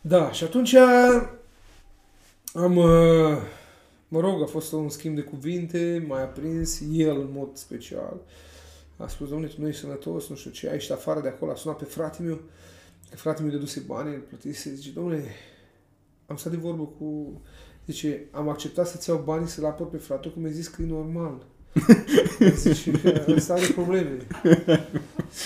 Da, 0.00 0.32
și 0.32 0.44
atunci 0.44 0.74
am, 2.54 2.76
uh, 2.76 3.36
mă 4.08 4.20
rog, 4.20 4.42
a 4.42 4.46
fost 4.46 4.72
un 4.72 4.88
schimb 4.88 5.14
de 5.14 5.20
cuvinte, 5.20 6.04
mai 6.08 6.22
aprins, 6.22 6.80
el 6.92 7.20
în 7.20 7.28
mod 7.32 7.56
special. 7.56 8.20
A 8.96 9.06
spus, 9.06 9.28
domnule, 9.28 9.50
tu 9.50 9.60
nu 9.60 9.68
ești 9.68 9.80
sănătos, 9.80 10.28
nu 10.28 10.36
știu 10.36 10.50
ce, 10.50 10.66
ai 10.66 10.74
ieșit 10.74 10.90
afară 10.90 11.20
de 11.20 11.28
acolo, 11.28 11.50
a 11.50 11.54
sunat 11.54 11.78
pe 11.78 11.84
fratele 11.84 12.28
meu, 12.28 12.40
că 13.10 13.16
fratele 13.16 13.46
meu 13.46 13.56
deduse 13.56 13.82
bani, 13.86 14.14
îl 14.14 14.20
plătise, 14.20 14.74
zice, 14.74 14.90
domnule, 14.90 15.24
am 16.26 16.36
stat 16.36 16.52
de 16.52 16.58
vorbă 16.58 16.82
cu... 16.98 17.40
Zice, 17.86 18.24
am 18.30 18.48
acceptat 18.48 18.88
să-ți 18.88 19.08
iau 19.08 19.22
banii 19.24 19.48
să-l 19.48 19.64
apăr 19.64 19.88
pe 19.88 19.96
frate, 19.96 20.28
cum 20.28 20.42
mi-a 20.42 20.50
zis 20.50 20.68
că 20.68 20.82
e 20.82 20.86
normal. 20.86 21.46
zice, 22.54 22.90
că 22.90 23.24
ăsta 23.28 23.54
are 23.54 23.66
probleme. 23.66 24.26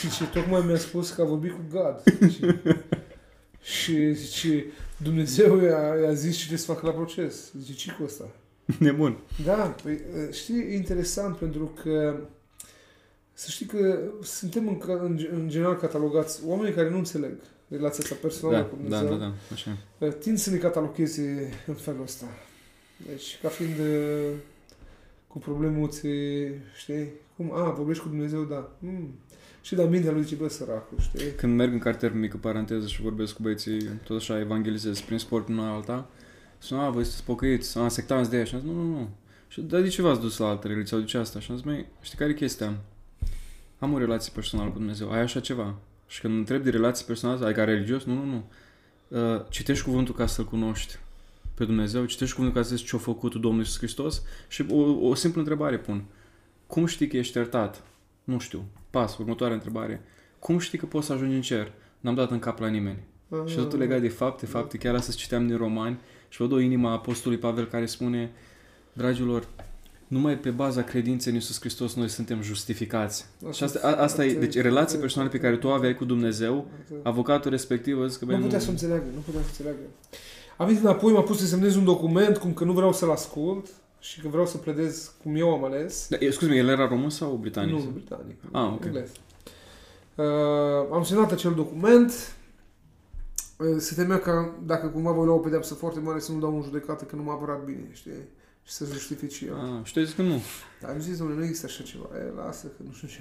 Zice, 0.01 0.25
tocmai 0.33 0.63
mi-a 0.67 0.77
spus 0.77 1.11
că 1.11 1.23
a 1.23 1.25
vorbit 1.25 1.51
cu 1.51 1.61
God. 1.71 2.03
Zice, 2.29 2.63
și 3.63 4.13
zice, 4.13 4.65
Dumnezeu 5.03 5.61
i-a, 5.61 5.95
i-a 6.03 6.13
zis 6.13 6.33
ce 6.33 6.39
trebuie 6.39 6.59
să 6.59 6.73
facă 6.73 6.87
la 6.87 6.93
proces. 6.93 7.53
Zice, 7.59 7.75
ce 7.75 7.93
cu 7.93 8.05
ăsta? 8.05 8.29
Nebun. 8.79 9.19
Da, 9.45 9.75
păi, 9.83 10.01
știi, 10.31 10.59
e 10.59 10.75
interesant 10.75 11.37
pentru 11.37 11.73
că 11.83 12.17
să 13.33 13.51
știi 13.51 13.67
că 13.67 14.01
suntem 14.23 14.69
în, 14.69 14.81
în, 14.87 15.29
în 15.33 15.49
general 15.49 15.77
catalogați 15.77 16.41
oameni 16.47 16.75
care 16.75 16.91
nu 16.91 16.97
înțeleg 16.99 17.33
relația 17.69 18.03
asta 18.03 18.17
personală 18.21 18.57
Da, 18.59 18.65
cu 18.65 18.77
da, 18.77 18.83
Dumnezeu. 18.83 19.19
da, 19.19 19.25
da, 19.25 19.33
așa. 19.53 19.77
Tind 20.19 20.39
să 20.39 20.51
ne 20.51 20.57
catalogheze 20.57 21.53
în 21.67 21.75
felul 21.75 22.03
ăsta. 22.03 22.27
Deci, 23.09 23.39
ca 23.43 23.49
fiind 23.49 23.79
uh, 23.79 24.31
cu 25.27 25.39
problemuțe, 25.39 26.09
știi? 26.77 27.09
Cum? 27.37 27.53
A, 27.55 27.71
vorbești 27.71 28.03
cu 28.03 28.09
Dumnezeu, 28.09 28.43
da. 28.43 28.71
Mm. 28.79 29.15
Și 29.63 29.75
da, 29.75 29.85
mintea 29.85 30.13
lui 30.13 30.23
zice, 30.23 30.35
bă, 30.35 30.49
săracul, 30.49 30.99
știi? 31.01 31.33
Când 31.37 31.57
merg 31.57 31.73
în 31.73 31.79
cartier, 31.79 32.13
mică 32.15 32.37
paranteză, 32.41 32.87
și 32.87 33.03
vorbesc 33.03 33.35
cu 33.35 33.43
băieții, 33.43 33.89
tot 34.05 34.17
așa 34.17 34.39
evangelizez 34.39 35.01
prin 35.01 35.19
sport 35.19 35.45
prin 35.45 35.57
una 35.57 35.75
alta, 35.75 36.11
spun, 36.63 36.79
a, 36.79 36.91
voi 36.91 37.03
sunteți 37.03 37.25
pocăiți, 37.25 37.79
a, 37.79 37.89
sectanți 37.89 38.31
de 38.31 38.37
aia. 38.37 38.45
Și 38.45 38.55
am 38.55 38.61
zis, 38.61 38.71
nu, 38.71 38.83
nu, 38.83 38.89
nu. 38.99 39.09
Și 39.49 39.61
dar 39.61 39.81
de 39.81 39.89
ce 39.89 40.03
v-ați 40.03 40.21
dus 40.21 40.39
la 40.39 40.49
altă 40.49 40.67
religie 40.67 40.89
sau 40.89 40.99
de 40.99 41.05
ce 41.05 41.19
asta? 41.19 41.41
Și 41.41 41.51
am 41.51 41.57
zis, 41.57 41.67
măi, 41.67 41.87
știi 42.01 42.19
care 42.19 42.31
e 42.31 42.35
chestia? 42.35 42.75
Am 43.79 43.93
o 43.93 43.99
relație 43.99 44.33
personală 44.35 44.71
cu 44.71 44.79
Dumnezeu, 44.79 45.11
ai 45.11 45.21
așa 45.21 45.41
ceva. 45.41 45.75
Și 46.07 46.21
când 46.21 46.35
întreb 46.35 46.63
de 46.63 46.71
relație 46.71 47.05
personală, 47.07 47.47
ai 47.47 47.55
ca 47.55 47.65
religios? 47.65 48.05
Nu, 48.05 48.15
nu, 48.15 48.25
nu. 48.25 48.45
Uh, 49.09 49.41
citești 49.49 49.85
cuvântul 49.85 50.15
ca 50.15 50.27
să-L 50.27 50.45
cunoști 50.45 50.99
pe 51.55 51.65
Dumnezeu, 51.65 52.05
citești 52.05 52.35
cuvântul 52.35 52.61
ca 52.61 52.69
să 52.69 52.77
zici 52.77 52.89
ce-a 52.89 52.99
făcut 52.99 53.35
Domnul 53.35 53.61
Iisus 53.61 53.79
Hristos 53.79 54.23
și 54.49 54.67
o, 54.71 55.09
o 55.09 55.15
simplă 55.15 55.41
întrebare 55.41 55.79
pun. 55.79 56.05
Cum 56.67 56.87
știi 56.87 57.07
că 57.07 57.17
ești 57.17 57.37
iertat? 57.37 57.83
Nu 58.25 58.39
știu. 58.39 58.65
Pas, 58.91 59.19
următoarea 59.19 59.57
întrebare. 59.57 60.03
Cum 60.39 60.59
știi 60.59 60.79
că 60.79 60.87
poți 60.87 61.07
să 61.07 61.13
ajungi 61.13 61.35
în 61.35 61.41
cer? 61.41 61.73
N-am 62.01 62.15
dat 62.15 62.31
în 62.31 62.39
cap 62.39 62.59
la 62.59 62.69
nimeni. 62.69 62.99
Și 63.47 63.57
totul 63.57 63.79
legat 63.79 64.01
de 64.01 64.09
fapte, 64.09 64.47
fapte. 64.47 64.79
Chiar 64.79 64.95
astăzi 64.95 65.17
citeam 65.17 65.47
din 65.47 65.57
Romani 65.57 65.99
și 66.33 66.41
văd 66.41 66.53
o 66.53 66.59
inima 66.59 66.93
apostolului 66.93 67.45
Pavel 67.45 67.67
care 67.67 67.87
spune, 67.87 68.31
dragilor, 68.93 69.47
numai 70.07 70.39
pe 70.39 70.51
baza 70.51 70.83
credinței 70.83 71.33
în 71.33 71.39
Iisus 71.39 71.61
Hristos 71.61 71.95
noi 71.95 72.09
suntem 72.09 72.43
justificați. 72.43 73.27
Și 73.53 73.63
asta, 73.63 73.81
a, 73.83 74.03
asta 74.03 74.25
e, 74.25 74.35
deci 74.35 74.55
relația 74.55 74.99
personală 74.99 75.31
pe 75.31 75.39
care 75.39 75.57
tu 75.57 75.67
o 75.67 75.71
aveai 75.71 75.95
cu 75.95 76.05
Dumnezeu, 76.05 76.67
avocatul 77.03 77.51
respectiv 77.51 78.01
a 78.01 78.07
zis 78.07 78.17
că 78.17 78.25
băi, 78.25 78.37
Nu 78.37 78.43
putea 78.43 78.59
să 78.59 78.71
înțeleagă, 78.71 79.05
nu 79.15 79.21
putea 79.21 79.41
să 79.41 79.47
înțeleagă. 79.49 79.79
Am 80.57 80.67
venit 80.67 80.83
înapoi, 80.83 81.13
m-a 81.13 81.23
pus 81.23 81.39
să 81.39 81.47
semnez 81.47 81.77
un 81.77 81.85
document, 81.85 82.37
cum 82.37 82.53
că 82.53 82.65
nu 82.65 82.73
vreau 82.73 82.93
să-l 82.93 83.11
ascult 83.11 83.67
și 84.01 84.21
că 84.21 84.29
vreau 84.29 84.47
să 84.47 84.57
pledez 84.57 85.13
cum 85.23 85.37
eu 85.37 85.53
am 85.53 85.65
ales. 85.65 86.07
Da, 86.09 86.17
scuze 86.31 86.55
el 86.55 86.69
era 86.69 86.89
român 86.89 87.11
sau 87.11 87.39
britanic? 87.41 87.73
Nu, 87.73 87.91
britanic. 87.93 88.37
Ah, 88.51 88.73
ok. 88.73 88.85
Englez. 88.85 89.11
Uh, 90.15 90.25
am 90.93 91.05
semnat 91.05 91.33
acel 91.33 91.55
document. 91.55 92.37
Uh, 93.63 93.77
se 93.79 93.95
temea 93.95 94.19
că 94.19 94.51
dacă 94.65 94.87
cumva 94.87 95.11
voi 95.11 95.27
lua 95.27 95.35
o 95.35 95.39
pedeapsă 95.39 95.75
foarte 95.75 96.01
mare 96.01 96.19
să 96.19 96.33
nu 96.33 96.39
dau 96.39 96.57
în 96.57 96.63
judecată 96.63 97.05
că 97.05 97.17
nu 97.17 97.23
m-a 97.23 97.33
apărat 97.33 97.65
bine, 97.65 97.89
știi? 97.93 98.13
Și 98.63 98.73
să 98.73 98.85
justifici 98.85 99.41
eu. 99.41 99.55
Ah, 99.55 99.85
și 99.85 99.93
tu 99.93 99.99
ai 99.99 100.05
zis 100.05 100.15
că 100.15 100.23
nu. 100.23 100.41
Dar 100.81 100.91
am 100.91 101.01
zis, 101.01 101.19
domnule, 101.19 101.39
nu 101.39 101.45
există 101.45 101.67
așa 101.67 101.83
ceva. 101.83 102.05
E, 102.15 102.33
lasă 102.37 102.67
că 102.67 102.83
nu 102.87 102.93
știu 102.93 103.09
ce. 103.09 103.21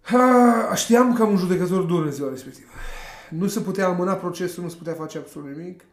Ha, 0.00 0.72
știam 0.74 1.14
că 1.14 1.22
am 1.22 1.30
un 1.30 1.36
judecător 1.36 1.82
dur 1.82 2.04
în 2.04 2.12
ziua 2.12 2.30
respectivă. 2.30 2.70
Nu 3.30 3.46
se 3.46 3.60
putea 3.60 3.88
amâna 3.88 4.14
procesul, 4.14 4.62
nu 4.62 4.68
se 4.68 4.76
putea 4.76 4.92
face 4.92 5.18
absolut 5.18 5.56
nimic. 5.56 5.84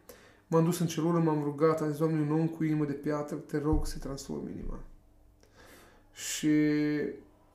M-am 0.46 0.64
dus 0.64 0.78
în 0.78 0.86
celulă, 0.86 1.18
m-am 1.18 1.42
rugat, 1.42 1.80
am 1.80 1.88
zis, 1.88 1.98
Doamne, 1.98 2.20
un 2.20 2.40
om 2.40 2.46
cu 2.48 2.64
inimă 2.64 2.84
de 2.84 2.92
piatră, 2.92 3.36
te 3.36 3.58
rog 3.58 3.86
să 3.86 3.98
transform 3.98 4.48
inima. 4.48 4.78
Și 6.12 6.48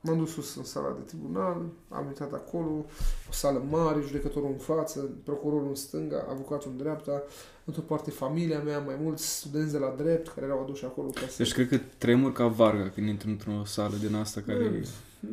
m-am 0.06 0.18
dus 0.18 0.32
sus 0.32 0.56
în 0.56 0.64
sala 0.64 0.96
de 0.98 1.02
tribunal, 1.06 1.62
am 1.88 2.04
intrat 2.06 2.32
acolo, 2.32 2.84
o 3.28 3.32
sală 3.32 3.62
mare, 3.70 4.00
judecătorul 4.06 4.48
în 4.52 4.58
față, 4.58 5.10
procurorul 5.24 5.68
în 5.68 5.74
stânga, 5.74 6.26
avocatul 6.30 6.70
în 6.70 6.76
dreapta, 6.76 7.22
într-o 7.64 7.82
parte 7.82 8.10
familia 8.10 8.58
mea, 8.58 8.78
mai 8.78 8.94
mulți 9.02 9.36
studenți 9.36 9.72
de 9.72 9.78
la 9.78 9.94
drept 9.96 10.28
care 10.34 10.46
erau 10.46 10.62
aduși 10.62 10.84
acolo 10.84 11.08
ca 11.08 11.26
să... 11.28 11.34
Deci 11.36 11.52
cred 11.52 11.68
că 11.68 11.78
tremur 11.98 12.32
ca 12.32 12.46
varga 12.46 12.90
când 12.94 13.08
intri 13.08 13.28
într-o 13.28 13.64
sală 13.64 13.94
din 14.06 14.14
asta 14.14 14.40
care... 14.46 14.82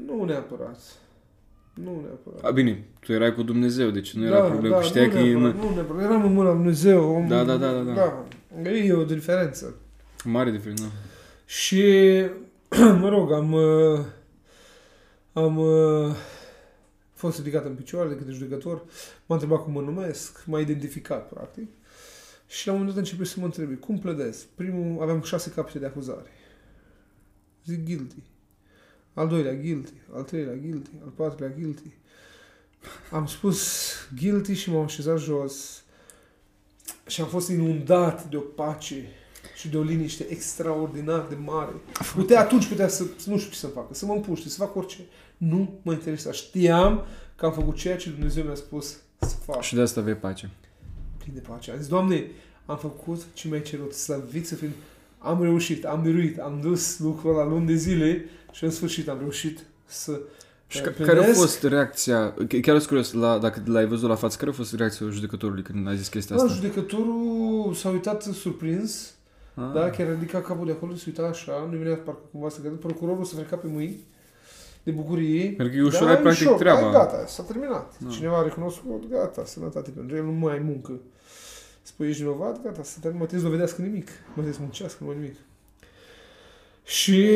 Nu 0.06 0.24
neapărat. 0.24 0.80
Nu 1.74 2.02
neapărat. 2.02 2.44
A, 2.44 2.52
bine, 2.52 2.86
tu 3.00 3.12
erai 3.12 3.34
cu 3.34 3.44
Dumnezeu, 3.44 3.90
deci 3.90 4.14
nu 4.14 4.26
era 4.26 4.42
problemă. 4.42 4.82
Știai 4.82 5.06
nu 5.06 5.12
că 5.12 5.18
e 5.18 5.34
neapărat, 5.34 5.54
în... 5.54 5.68
Nu 5.70 5.74
neapărat, 5.74 6.04
eram 6.04 6.26
în 6.26 6.34
mâna 6.34 6.50
lui 6.50 6.58
Dumnezeu. 6.58 7.16
Om, 7.16 7.28
Da, 7.28 7.44
da, 7.44 7.58
da, 7.58 7.72
da, 7.72 7.82
da. 7.82 7.94
da. 8.62 8.70
E 8.70 8.94
o 8.94 9.04
diferență. 9.04 9.76
Mare 10.24 10.52
diferență, 10.52 10.84
da. 10.84 10.90
Și, 11.46 11.84
mă 13.02 13.10
rog, 13.10 13.32
am, 13.32 13.52
uh, 13.52 14.00
am 15.34 15.58
uh, 15.58 16.16
fost 17.14 17.38
ridicat 17.38 17.66
în 17.66 17.76
picioare 17.76 18.10
de 18.10 18.16
către 18.16 18.34
judecător, 18.34 18.84
m-a 19.26 19.36
întrebat 19.36 19.64
cum 19.64 19.72
mă 19.72 19.82
numesc, 19.82 20.46
m-a 20.46 20.60
identificat, 20.60 21.30
practic. 21.30 21.70
Și 22.48 22.68
la 22.68 22.74
un 22.74 22.78
moment 22.78 22.96
dat 22.96 23.06
începe 23.06 23.26
să 23.28 23.40
mă 23.40 23.46
întrebe, 23.46 23.74
cum 23.74 24.00
pledez? 24.00 24.46
Primul, 24.56 25.02
aveam 25.02 25.22
șase 25.22 25.50
capete 25.50 25.80
de 25.80 25.86
acuzare. 25.86 26.32
Zic 27.66 27.86
guilty. 27.86 28.24
Al 29.14 29.28
doilea, 29.28 29.54
guilty. 29.54 29.94
Al 30.14 30.24
treilea, 30.24 30.56
guilty. 30.56 30.90
Al 31.04 31.10
patrulea, 31.10 31.54
guilty. 31.56 31.92
Am 33.12 33.26
spus 33.26 33.92
guilty 34.20 34.54
și 34.54 34.72
m-am 34.72 34.84
așezat 34.84 35.20
jos 35.20 35.84
și 37.08 37.22
am 37.22 37.28
fost 37.28 37.50
inundat 37.50 38.30
de 38.30 38.38
o 38.38 38.40
pace 38.40 39.08
și 39.56 39.70
de 39.70 39.78
o 39.78 39.82
liniște 39.82 40.26
extraordinar 40.30 41.26
de 41.28 41.36
mare. 41.36 41.72
Putea 42.16 42.40
atunci, 42.40 42.68
putea 42.68 42.88
să, 42.88 43.06
să 43.18 43.30
nu 43.30 43.38
știu 43.38 43.52
ce 43.52 43.58
să 43.58 43.68
facă, 43.68 43.94
să 43.94 44.06
mă 44.06 44.14
împuște, 44.14 44.50
să 44.50 44.58
fac 44.58 44.76
orice. 44.76 45.06
Nu 45.50 45.80
mă 45.82 45.92
interesa. 45.94 46.32
Știam 46.32 47.04
că 47.36 47.46
am 47.46 47.52
făcut 47.54 47.76
ceea 47.76 47.96
ce 47.98 48.10
Dumnezeu 48.10 48.44
mi-a 48.44 48.56
spus 48.56 48.98
să 49.20 49.36
fac. 49.46 49.62
Și 49.62 49.76
de 49.76 49.82
asta 49.82 50.00
aveai 50.00 50.18
pace. 50.18 50.50
Plin 51.18 51.34
de 51.34 51.40
pace. 51.48 51.72
Am 51.72 51.78
zis, 51.78 51.88
Doamne, 51.88 52.26
am 52.66 52.78
făcut 52.78 53.22
ce 53.34 53.48
mi-ai 53.48 53.62
cerut, 53.62 53.94
slăvit 53.94 54.48
să 54.48 54.56
fim. 54.56 54.70
Am 55.18 55.42
reușit, 55.44 55.86
am 55.86 56.02
biruit, 56.02 56.40
am 56.40 56.60
dus 56.62 57.00
lucrul 57.00 57.36
la 57.36 57.46
luni 57.46 57.66
de 57.66 57.76
zile 57.76 58.26
și 58.52 58.64
în 58.64 58.70
sfârșit 58.72 59.08
am 59.10 59.18
reușit 59.20 59.60
să 59.86 60.20
Și 60.68 60.78
uh, 60.78 60.84
ca, 60.84 60.90
pledez. 60.90 61.16
care 61.16 61.30
a 61.30 61.34
fost 61.34 61.64
reacția, 61.64 62.34
chiar 62.62 62.76
sunt 62.78 62.86
curios, 62.88 63.12
la, 63.12 63.38
dacă 63.38 63.62
l-ai 63.66 63.86
văzut 63.88 64.10
la 64.10 64.16
față, 64.16 64.38
care 64.38 64.50
a 64.52 64.54
fost 64.54 64.74
reacția 64.76 65.10
judecătorului 65.10 65.64
când 65.64 65.88
ai 65.88 65.98
zis 65.98 66.08
chestia 66.08 66.36
Da, 66.36 66.42
asta? 66.44 66.56
judecătorul 66.56 67.74
s-a 67.74 67.90
uitat 67.90 68.22
surprins, 68.24 69.14
Ah. 69.56 69.64
da, 69.74 69.90
chiar 69.90 70.08
a 70.08 70.12
ridicat 70.12 70.44
capul 70.46 70.66
de 70.66 70.72
acolo, 70.72 70.96
se 70.96 71.04
uita 71.08 71.24
așa, 71.24 71.68
nu 71.72 71.78
venea 71.78 71.96
parcă 71.96 72.22
cumva 72.32 72.50
să 72.50 72.60
creadă. 72.60 72.76
Procurorul 72.76 73.24
se 73.24 73.36
freca 73.36 73.56
pe 73.56 73.68
mâini 73.68 74.00
de 74.84 74.92
bucurie. 74.92 75.46
Pentru 75.46 75.68
că 75.68 75.82
îi 75.82 75.88
ușurai 75.88 76.18
practic 76.18 76.46
ușor, 76.46 76.58
treaba. 76.60 76.82
Da, 76.82 76.90
gata, 76.90 77.26
s-a 77.26 77.44
terminat. 77.44 78.00
Da. 78.00 78.10
Cineva 78.10 78.38
a 78.38 78.44
recunoscut, 78.44 79.10
gata, 79.10 79.46
sănătate 79.46 79.90
pentru 79.90 80.16
el, 80.16 80.24
nu 80.24 80.32
mai 80.32 80.54
ai 80.54 80.60
muncă. 80.60 81.00
Spui, 81.82 82.08
ești 82.08 82.22
vinovat, 82.22 82.64
gata, 82.64 82.84
să 82.84 82.98
termină, 83.00 83.22
mă 83.22 83.28
trebuie 83.28 83.40
să 83.40 83.46
dovedească 83.46 83.82
nimic. 83.82 84.08
Mă 84.08 84.32
trebuie 84.34 84.54
să 84.54 84.60
muncească, 84.62 84.98
nu 85.04 85.08
mai 85.08 85.16
nimic. 85.16 85.36
Și... 86.84 87.30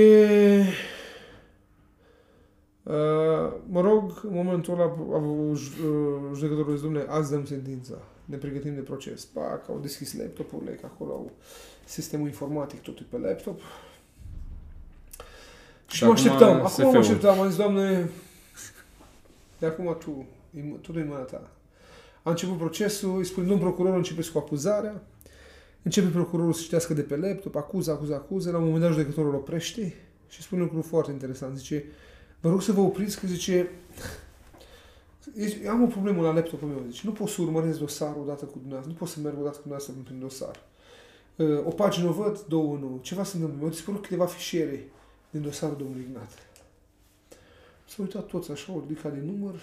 Uh, 2.83 3.53
mă 3.69 3.81
rog, 3.81 4.21
în 4.23 4.33
momentul 4.33 4.73
ăla, 4.73 4.83
a- 4.83 5.53
ju- 5.53 5.87
uh, 5.87 6.35
judecătorul 6.35 6.73
zis, 6.73 6.81
domnule, 6.81 7.05
azi 7.09 7.31
dăm 7.31 7.45
sentința. 7.45 7.93
Ne 8.25 8.37
pregătim 8.37 8.73
de 8.73 8.81
proces. 8.81 9.25
Pac, 9.25 9.69
au 9.69 9.79
deschis 9.81 10.17
laptopurile, 10.17 10.71
că 10.71 10.85
acolo 10.93 11.11
au 11.11 11.31
sistemul 11.85 12.27
informatic, 12.27 12.81
totul 12.81 13.05
pe 13.09 13.17
laptop. 13.17 13.59
Și, 15.87 15.95
Și 15.97 16.03
mă 16.03 16.09
acum 16.11 16.23
așteptam, 16.23 16.55
acum 16.55 16.67
SF-ul. 16.67 16.91
mă 16.91 16.97
așteptam, 16.97 17.39
am 17.39 17.47
zis, 17.47 17.57
doamne, 17.57 18.09
de 19.59 19.65
acum 19.65 19.97
tu, 19.99 20.25
e 20.57 20.59
m- 20.59 20.81
totul 20.81 20.97
e 20.97 21.01
în 21.01 21.07
mâna 21.07 21.19
ta. 21.21 21.49
A 22.23 22.29
început 22.29 22.57
procesul, 22.57 23.17
îi 23.17 23.25
spune, 23.25 23.47
domnul 23.47 23.65
procuror, 23.65 23.95
începeți 23.95 24.31
cu 24.31 24.37
acuzarea, 24.37 25.01
începe 25.83 26.07
procurorul 26.07 26.53
să 26.53 26.61
citească 26.61 26.93
de 26.93 27.01
pe 27.01 27.15
laptop, 27.17 27.55
acuză, 27.55 27.91
acuză, 27.91 28.13
acuză, 28.13 28.51
la 28.51 28.57
un 28.57 28.63
moment 28.63 28.81
dat 28.81 28.91
judecătorul 28.91 29.29
îl 29.29 29.35
oprește 29.35 29.93
și 30.27 30.41
spune 30.41 30.61
un 30.61 30.67
lucru 30.73 30.89
foarte 30.89 31.11
interesant, 31.11 31.57
zice, 31.57 31.85
vă 32.39 32.49
rog 32.49 32.61
să 32.61 32.71
vă 32.71 32.81
opriți, 32.81 33.19
că 33.19 33.27
zice, 33.27 33.69
Zice, 35.35 35.67
am 35.69 35.83
o 35.83 35.85
problemă 35.85 36.21
la 36.21 36.33
laptopul 36.33 36.67
meu, 36.67 36.83
zice, 36.89 37.01
nu 37.05 37.11
pot 37.11 37.27
să 37.27 37.41
urmăresc 37.41 37.79
dosarul 37.79 38.21
odată 38.21 38.45
cu 38.45 38.51
dumneavoastră, 38.53 38.91
nu 38.91 38.97
pot 38.99 39.07
să 39.07 39.19
merg 39.23 39.35
odată 39.39 39.55
cu 39.55 39.61
dumneavoastră 39.67 40.03
prin 40.03 40.19
dosar. 40.19 40.55
Uh, 41.35 41.65
O 41.65 41.69
pagină 41.69 42.07
o 42.09 42.11
văd, 42.11 42.39
două 42.47 42.77
nu. 42.77 42.99
Ceva 43.01 43.23
se 43.23 43.31
întâmplă. 43.35 43.57
Mi-au 43.59 43.71
dispărut 43.71 44.01
câteva 44.01 44.25
fișiere 44.25 44.89
din 45.29 45.41
dosarul 45.41 45.77
domnului 45.77 46.05
Ignat. 46.09 46.31
S-au 47.87 48.03
uitat 48.03 48.25
toți 48.25 48.51
așa, 48.51 48.71
au 48.71 48.85
ridicat 48.87 49.13
din 49.13 49.25
număr. 49.25 49.53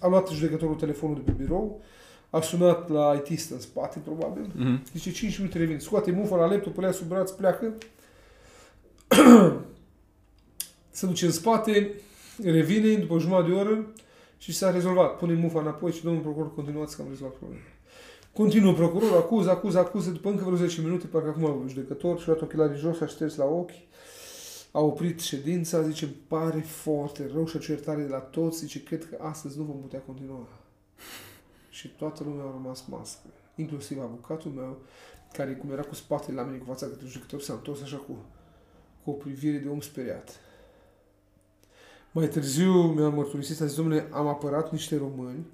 A 0.00 0.06
luat 0.06 0.28
judecătorul 0.28 0.74
telefonul 0.74 1.14
de 1.14 1.30
pe 1.30 1.42
birou, 1.42 1.80
a 2.30 2.40
sunat 2.40 2.88
la 2.88 3.22
it 3.26 3.50
în 3.50 3.60
spate, 3.60 3.98
probabil. 3.98 4.50
Mhm. 4.54 4.82
Zice, 4.92 5.12
5 5.12 5.38
minute 5.38 5.58
revin. 5.58 5.78
Scoate 5.78 6.10
mufa 6.10 6.36
la 6.36 6.46
laptop, 6.46 6.76
îl 6.76 6.82
ia 6.82 6.92
sub 6.92 7.08
braț, 7.08 7.30
pleacă. 7.30 7.74
se 10.90 11.06
duce 11.06 11.26
în 11.26 11.32
spate, 11.32 11.90
revine 12.42 12.94
după 12.94 13.18
jumătate 13.18 13.48
de 13.48 13.54
oră 13.54 13.86
și 14.38 14.52
s-a 14.52 14.70
rezolvat. 14.70 15.16
Pune 15.16 15.34
mufa 15.34 15.60
înapoi 15.60 15.92
și 15.92 16.02
domnul 16.02 16.22
procuror 16.22 16.54
continuați 16.54 16.96
că 16.96 17.02
am 17.02 17.08
rezolvat 17.08 17.36
problema. 17.36 17.62
Continuă 18.32 18.72
procurorul, 18.72 19.16
acuză, 19.16 19.50
acuză, 19.50 19.78
acuză, 19.78 20.10
după 20.10 20.28
încă 20.28 20.44
vreo 20.44 20.56
10 20.56 20.80
minute, 20.80 21.06
parcă 21.06 21.28
acum 21.28 21.44
am 21.44 21.68
judecător 21.68 22.18
și 22.18 22.22
a 22.22 22.26
luat 22.26 22.40
ochelarii 22.40 22.78
jos, 22.78 23.00
a 23.00 23.06
șters 23.06 23.36
la 23.36 23.44
ochi, 23.44 23.70
a 24.72 24.80
oprit 24.80 25.20
ședința, 25.20 25.82
zice, 25.82 26.04
îmi 26.04 26.14
pare 26.28 26.60
foarte 26.60 27.30
rău 27.32 27.46
și 27.46 27.56
a 27.56 27.60
cerut 27.60 27.84
iertare 27.84 28.02
de 28.02 28.08
la 28.08 28.18
toți, 28.18 28.58
zice, 28.58 28.82
cred 28.82 29.08
că 29.08 29.18
astăzi 29.20 29.58
nu 29.58 29.64
vom 29.64 29.80
putea 29.80 30.00
continua. 30.00 30.48
Și 31.70 31.88
toată 31.88 32.22
lumea 32.24 32.44
a 32.44 32.50
rămas 32.50 32.84
mască, 32.86 33.26
inclusiv 33.54 34.00
avocatul 34.00 34.50
meu, 34.50 34.78
care 35.32 35.54
cum 35.54 35.70
era 35.70 35.82
cu 35.82 35.94
spatele 35.94 36.40
la 36.40 36.42
mine, 36.42 36.58
cu 36.58 36.64
fața 36.64 36.86
către 36.86 37.06
judecător, 37.06 37.40
s-a 37.40 37.52
întors 37.52 37.82
așa 37.82 37.96
cu, 37.96 38.24
cu 39.04 39.10
o 39.10 39.12
privire 39.12 39.58
de 39.58 39.68
om 39.68 39.80
speriat. 39.80 40.40
Mai 42.10 42.28
târziu 42.28 42.72
mi-a 42.72 43.08
mărturisit, 43.08 43.60
a 43.60 43.66
zis, 43.66 43.76
domnule, 43.76 44.08
am 44.10 44.26
apărat 44.26 44.72
niște 44.72 44.96
români, 44.96 45.46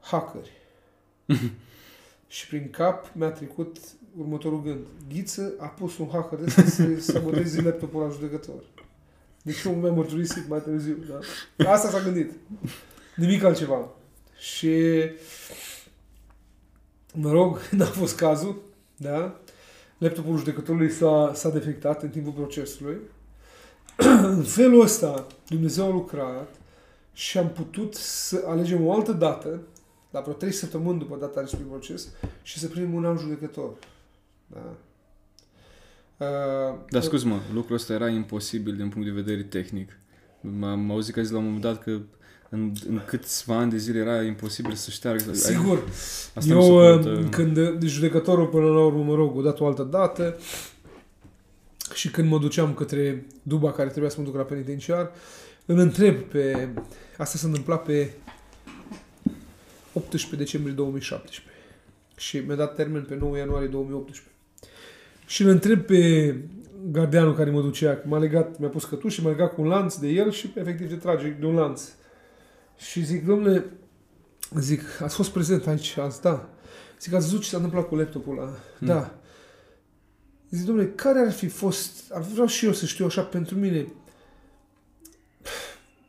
hackeri. 0.00 0.52
și 2.26 2.48
prin 2.48 2.70
cap 2.70 3.14
mi-a 3.14 3.30
trecut 3.30 3.78
următorul 4.16 4.62
gând. 4.62 4.86
Ghiță 5.08 5.52
a 5.58 5.66
pus 5.66 5.98
un 5.98 6.08
hacker 6.12 6.38
de 6.38 6.50
să 6.50 6.66
se 6.66 7.00
saboteze 7.00 7.62
laptopul 7.62 8.02
la 8.02 8.08
judecător. 8.08 8.62
Deci 9.42 9.64
omul 9.64 9.80
mi-a 9.80 9.90
mărturisit 9.90 10.48
mai 10.48 10.62
târziu. 10.62 10.96
Da? 11.56 11.70
Asta 11.70 11.88
s-a 11.88 12.02
gândit. 12.02 12.32
Nimic 13.16 13.42
altceva. 13.44 13.88
Și 14.38 15.04
mă 17.14 17.30
rog, 17.30 17.60
n-a 17.76 17.84
fost 17.84 18.16
cazul, 18.16 18.62
da? 18.96 19.40
Laptopul 19.98 20.36
judecătorului 20.36 20.90
s-a, 20.90 21.32
s-a 21.34 21.50
defectat 21.50 22.02
în 22.02 22.08
timpul 22.08 22.32
procesului. 22.32 22.96
în 24.22 24.42
felul 24.42 24.80
ăsta 24.80 25.26
Dumnezeu 25.48 25.84
a 25.84 25.90
lucrat 25.90 26.54
și 27.12 27.38
am 27.38 27.50
putut 27.50 27.94
să 27.94 28.44
alegem 28.46 28.86
o 28.86 28.92
altă 28.92 29.12
dată, 29.12 29.60
la 30.10 30.20
vreo 30.20 30.34
3 30.34 30.52
săptămâni 30.52 30.98
după 30.98 31.16
data 31.20 31.40
acestui 31.40 31.64
proces, 31.68 32.08
și 32.42 32.58
să 32.58 32.66
primim 32.66 32.94
un 32.94 33.04
alt 33.04 33.20
judecător. 33.20 33.70
Da? 34.52 34.76
Uh, 36.16 36.78
Dar 36.90 37.02
scuze-mă, 37.02 37.38
lucrul 37.54 37.76
ăsta 37.76 37.92
era 37.92 38.08
imposibil 38.08 38.76
din 38.76 38.88
punct 38.88 39.06
de 39.06 39.20
vedere 39.20 39.42
tehnic. 39.42 39.98
Am 40.62 40.90
auzit 40.90 41.14
că 41.14 41.20
a 41.20 41.22
zis 41.22 41.32
la 41.32 41.38
un 41.38 41.44
moment 41.44 41.62
dat 41.62 41.82
că 41.82 41.98
în, 42.50 42.72
în 42.88 43.00
câțiva 43.06 43.56
ani 43.56 43.70
de 43.70 43.76
zile 43.76 43.98
era 43.98 44.22
imposibil 44.22 44.74
să 44.74 44.90
șteargă. 44.90 45.32
Sigur. 45.34 45.82
Asta 46.34 46.54
nu 46.54 46.60
se 46.62 46.66
Eu, 46.68 46.74
poate- 46.94 47.08
uh, 47.08 47.26
când 47.30 47.82
judecătorul 47.82 48.46
până 48.46 48.66
la 48.66 48.84
urmă, 48.84 49.02
mă 49.04 49.14
rog, 49.14 49.36
o 49.36 49.42
dat 49.42 49.60
o 49.60 49.66
altă 49.66 49.82
dată 49.82 50.36
și 51.94 52.10
când 52.10 52.28
mă 52.28 52.38
duceam 52.38 52.74
către 52.74 53.26
Duba 53.42 53.72
care 53.72 53.88
trebuia 53.88 54.10
să 54.10 54.16
mă 54.20 54.24
duc 54.26 54.36
la 54.36 54.42
penitenciar, 54.42 55.10
îl 55.66 55.78
întreb 55.78 56.16
pe... 56.16 56.68
Asta 57.16 57.38
s-a 57.38 57.46
întâmplat 57.46 57.82
pe 57.84 58.10
18 59.92 60.36
decembrie 60.36 60.74
2017 60.74 61.52
și 62.16 62.38
mi-a 62.38 62.54
dat 62.56 62.74
termen 62.74 63.04
pe 63.04 63.16
9 63.16 63.36
ianuarie 63.36 63.68
2018. 63.68 64.22
Și 65.28 65.42
îl 65.42 65.48
întreb 65.48 65.80
pe 65.80 66.34
gardianul 66.90 67.34
care 67.34 67.50
mă 67.50 67.60
ducea, 67.60 67.96
că 67.96 68.02
m-a 68.04 68.18
legat, 68.18 68.58
mi-a 68.58 68.68
pus 68.68 68.84
cătuș 68.84 69.14
și 69.14 69.22
m-a 69.22 69.30
legat 69.30 69.54
cu 69.54 69.60
un 69.60 69.68
lanț 69.68 69.94
de 69.94 70.08
el 70.08 70.30
și 70.30 70.52
efectiv 70.54 70.88
te 70.88 70.94
trage 70.94 71.28
de 71.28 71.46
un 71.46 71.54
lanț. 71.54 71.82
Și 72.76 73.04
zic, 73.04 73.26
domnule, 73.26 73.64
zic, 74.58 74.82
ați 75.02 75.14
fost 75.14 75.30
prezent 75.30 75.66
aici 75.66 75.96
azi, 75.96 76.20
da. 76.20 76.48
Zic, 77.00 77.12
ați 77.12 77.24
văzut 77.24 77.42
ce 77.42 77.48
s-a 77.48 77.56
întâmplat 77.56 77.88
cu 77.88 77.96
laptopul 77.96 78.38
ăla? 78.38 78.56
Hmm. 78.78 78.86
Da. 78.86 79.18
Zic, 80.50 80.66
domnule, 80.66 80.88
care 80.88 81.18
ar 81.18 81.32
fi 81.32 81.48
fost, 81.48 82.12
ar 82.12 82.22
vreau 82.22 82.46
și 82.46 82.66
eu 82.66 82.72
să 82.72 82.86
știu 82.86 83.04
așa 83.04 83.22
pentru 83.22 83.56
mine, 83.56 83.86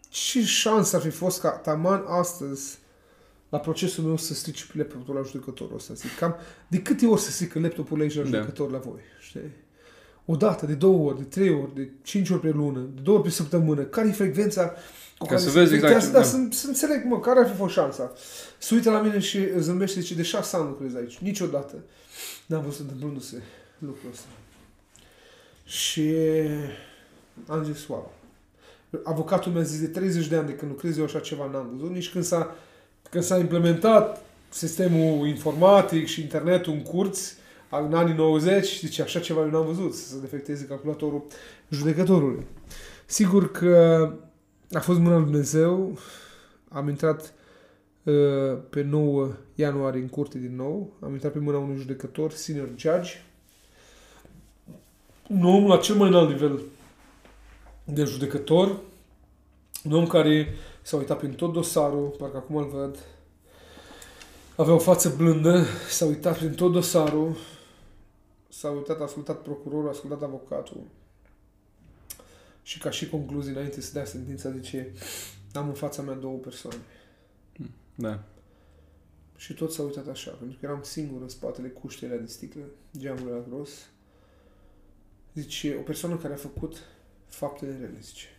ce 0.09 0.43
șansă 0.43 0.95
ar 0.95 1.01
fi 1.01 1.09
fost 1.09 1.41
ca 1.41 1.49
taman 1.49 2.03
astăzi 2.07 2.78
la 3.49 3.59
procesul 3.59 4.03
meu 4.03 4.17
să 4.17 4.33
strici 4.33 4.65
pe 4.65 4.77
laptopul 4.77 5.15
la 5.15 5.21
judecătorul 5.21 5.75
ăsta. 5.75 5.93
Zic, 5.93 6.15
cam 6.15 6.35
de 6.67 6.81
câte 6.81 7.05
ori 7.05 7.21
să 7.21 7.31
strică 7.31 7.59
laptopul 7.59 8.01
aici 8.01 8.15
la 8.15 8.21
Da. 8.21 8.27
judecător 8.27 8.71
la 8.71 8.77
voi, 8.77 8.99
știi? 9.19 9.51
O 10.25 10.35
dată, 10.35 10.65
de 10.65 10.73
două 10.73 11.09
ori, 11.09 11.17
de 11.17 11.23
trei 11.23 11.49
ori, 11.49 11.75
de 11.75 11.89
cinci 12.01 12.29
ori 12.29 12.39
pe 12.39 12.49
lună, 12.49 12.79
de 12.79 13.01
două 13.01 13.17
ori 13.17 13.27
pe 13.27 13.33
săptămână. 13.33 13.81
Care 13.81 14.07
e 14.07 14.11
frecvența 14.11 14.67
cu 15.17 15.25
Ca 15.25 15.25
care 15.25 15.39
să 15.39 15.49
se 15.49 15.59
vezi 15.59 15.73
exact, 15.73 15.93
detectează? 15.93 16.37
Da, 16.37 16.47
da. 16.47 16.49
să, 16.55 16.59
să 16.61 16.67
înțeleg, 16.67 17.05
mă, 17.05 17.19
care 17.19 17.39
ar 17.39 17.47
fi 17.49 17.55
fost 17.55 17.73
șansa. 17.73 18.11
Se 18.57 18.75
uită 18.75 18.91
la 18.91 19.01
mine 19.01 19.19
și 19.19 19.59
zâmbește 19.59 19.95
și 19.99 20.01
zice, 20.01 20.15
de 20.15 20.21
șase 20.23 20.55
ani 20.55 20.67
lucrez 20.67 20.95
aici. 20.95 21.17
Niciodată 21.17 21.75
n-am 22.45 22.63
văzut 22.63 22.79
întâmplându-se 22.79 23.41
lucrul 23.77 24.09
ăsta. 24.11 24.27
Și 25.65 26.13
am 27.47 27.63
zis, 27.63 27.87
wow. 27.87 28.13
Avocatul 29.03 29.51
mi-a 29.51 29.61
zis 29.61 29.79
de 29.79 29.87
30 29.87 30.27
de 30.27 30.35
ani 30.35 30.47
de 30.47 30.53
când 30.53 30.71
lucrez 30.71 30.97
eu 30.97 31.03
așa 31.03 31.19
ceva 31.19 31.49
n-am 31.51 31.69
văzut, 31.71 31.93
nici 31.93 32.11
când 32.11 32.23
s-a, 32.23 32.55
când 33.09 33.23
s-a 33.23 33.37
implementat 33.37 34.23
sistemul 34.49 35.27
informatic 35.27 36.07
și 36.07 36.21
internetul 36.21 36.73
în 36.73 36.81
curți, 36.81 37.37
în 37.69 37.93
anii 37.93 38.13
90, 38.13 38.79
zice, 38.79 39.01
așa 39.01 39.19
ceva 39.19 39.41
eu 39.41 39.49
n-am 39.49 39.65
văzut, 39.65 39.93
să 39.93 40.07
se 40.07 40.19
defecteze 40.19 40.65
calculatorul 40.65 41.23
judecătorului. 41.69 42.45
Sigur 43.05 43.51
că 43.51 44.13
a 44.71 44.79
fost 44.79 44.99
mâna 44.99 45.15
lui 45.15 45.23
Dumnezeu, 45.23 45.97
am 46.69 46.87
intrat 46.87 47.33
uh, 48.03 48.57
pe 48.69 48.81
9 48.81 49.31
ianuarie 49.55 50.01
în 50.01 50.07
curte 50.07 50.37
din 50.37 50.55
nou, 50.55 50.93
am 50.99 51.11
intrat 51.11 51.31
pe 51.31 51.39
mâna 51.39 51.57
unui 51.57 51.77
judecător, 51.77 52.31
senior 52.31 52.67
judge, 52.67 53.23
un 55.27 55.45
om 55.45 55.67
la 55.67 55.77
cel 55.77 55.95
mai 55.95 56.07
înalt 56.07 56.29
nivel 56.29 56.59
de 57.83 58.03
judecător, 58.03 58.79
un 59.83 59.91
om 59.91 60.07
care 60.07 60.47
s-a 60.89 60.97
uitat 60.97 61.17
prin 61.17 61.33
tot 61.33 61.53
dosarul, 61.53 62.07
parcă 62.07 62.37
acum 62.37 62.55
îl 62.55 62.67
văd, 62.67 62.97
avea 64.55 64.73
o 64.73 64.79
față 64.79 65.13
blândă, 65.17 65.65
s-a 65.89 66.05
uitat 66.05 66.37
prin 66.37 66.53
tot 66.53 66.71
dosarul, 66.71 67.35
s-a 68.47 68.69
uitat, 68.69 68.99
a 68.99 69.03
ascultat 69.03 69.41
procurorul, 69.41 69.87
a 69.87 69.89
ascultat 69.89 70.21
avocatul 70.21 70.81
și 72.61 72.79
ca 72.79 72.89
și 72.89 73.09
concluzii 73.09 73.51
înainte 73.51 73.81
să 73.81 73.93
dea 73.93 74.05
sentința 74.05 74.51
zice 74.51 74.93
am 75.53 75.67
în 75.67 75.73
fața 75.73 76.01
mea 76.01 76.15
două 76.15 76.37
persoane. 76.37 76.81
Da. 77.95 78.23
Și 79.35 79.53
tot 79.53 79.71
s-a 79.71 79.83
uitat 79.83 80.07
așa, 80.07 80.31
pentru 80.31 80.57
că 80.59 80.65
eram 80.65 80.83
singur 80.83 81.21
în 81.21 81.29
spatele 81.29 81.67
cuștii 81.67 82.07
alea 82.07 82.19
de 82.19 82.25
sticlă, 82.25 82.63
geamul 82.97 83.27
la 83.27 83.43
gros. 83.49 83.69
Zice, 85.33 85.75
o 85.79 85.81
persoană 85.81 86.17
care 86.17 86.33
a 86.33 86.37
făcut 86.37 86.77
fapte 87.27 87.65
de 87.65 87.71
rele, 87.71 87.97
zice. 88.01 88.38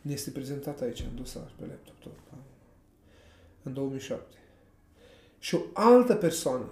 Ne 0.00 0.12
este 0.12 0.30
prezentat 0.30 0.80
aici, 0.80 1.00
în 1.00 1.16
dosar, 1.16 1.52
pe 1.56 1.66
laptop 1.66 1.98
tot, 1.98 2.12
da? 2.30 2.36
în 3.62 3.72
2007. 3.74 4.36
Și 5.38 5.54
o 5.54 5.60
altă 5.72 6.14
persoană 6.14 6.68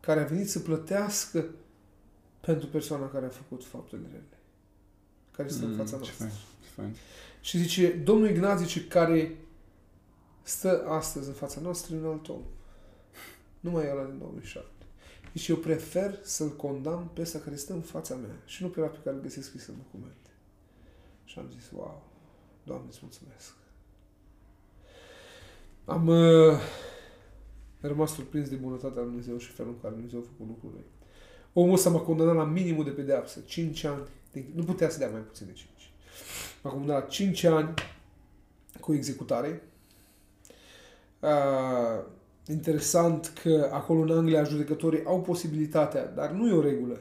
care 0.00 0.20
a 0.20 0.24
venit 0.24 0.50
să 0.50 0.58
plătească 0.60 1.46
pentru 2.40 2.66
persoana 2.68 3.08
care 3.10 3.26
a 3.26 3.28
făcut 3.28 3.64
faptele 3.64 4.02
rele. 4.10 4.38
Care 5.30 5.48
stă 5.48 5.64
în 5.64 5.70
Mm, 5.70 5.76
fața 5.76 5.90
ce 5.90 5.96
noastră. 5.96 6.14
fain, 6.16 6.30
ce 6.62 6.68
fain. 6.74 6.94
Și 7.40 7.58
zice, 7.58 7.90
domnul 7.92 8.28
Ignat 8.30 8.58
zice, 8.58 8.86
care 8.86 9.36
stă 10.42 10.84
astăzi 10.88 11.28
în 11.28 11.34
fața 11.34 11.60
noastră, 11.60 11.94
e 11.94 11.98
un 11.98 12.04
alt 12.06 12.28
om. 12.28 12.42
Nu 13.60 13.70
mai 13.70 13.84
e 13.84 13.90
ăla 13.90 14.04
din 14.04 14.18
2007. 14.18 14.66
Zice, 15.34 15.52
eu 15.52 15.58
prefer 15.58 16.18
să-l 16.22 16.56
condamn 16.56 17.10
pe 17.14 17.20
ăsta 17.20 17.38
care 17.38 17.56
stă 17.56 17.72
în 17.72 17.80
fața 17.80 18.14
mea 18.14 18.36
și 18.44 18.62
nu 18.62 18.68
pe 18.68 18.80
ăla 18.80 18.88
pe 18.88 18.98
care 19.04 19.16
îl 19.16 19.22
găsesc 19.22 19.46
scris 19.46 19.66
în 19.66 19.74
documente. 19.76 20.30
Și 21.24 21.38
am 21.38 21.50
zis, 21.50 21.70
wow, 21.70 22.02
Doamne, 22.64 22.86
îți 22.88 22.98
mulțumesc. 23.02 23.54
Am 25.84 26.06
uh, 26.06 26.58
rămas 27.80 28.12
surprins 28.12 28.48
de 28.48 28.54
bunătatea 28.54 29.02
lui 29.02 29.10
Dumnezeu 29.10 29.38
și 29.38 29.50
felul 29.50 29.72
în 29.72 29.80
care 29.80 29.94
Dumnezeu 29.94 30.18
a 30.18 30.22
făcut 30.22 30.46
lucrurile. 30.46 30.84
Omul 31.52 31.74
ăsta 31.74 31.90
m-a 31.90 32.00
condamnat 32.00 32.36
la 32.36 32.44
minimul 32.44 32.84
de 32.84 32.90
pedeapsă, 32.90 33.40
5 33.40 33.84
ani. 33.84 34.02
Nu 34.54 34.62
putea 34.62 34.88
să 34.88 34.98
dea 34.98 35.08
mai 35.08 35.20
puțin 35.20 35.46
de 35.46 35.52
5. 35.52 35.70
M-a 36.62 36.70
condamnat 36.70 37.02
la 37.02 37.08
5 37.08 37.44
ani 37.44 37.74
cu 38.80 38.94
executare. 38.94 39.62
Uh, 41.20 42.04
interesant 42.46 43.32
că 43.42 43.70
acolo 43.72 44.00
în 44.00 44.18
Anglia 44.18 44.44
judecătorii 44.44 45.04
au 45.04 45.20
posibilitatea, 45.20 46.06
dar 46.06 46.30
nu 46.30 46.48
e 46.48 46.52
o 46.52 46.60
regulă, 46.60 47.00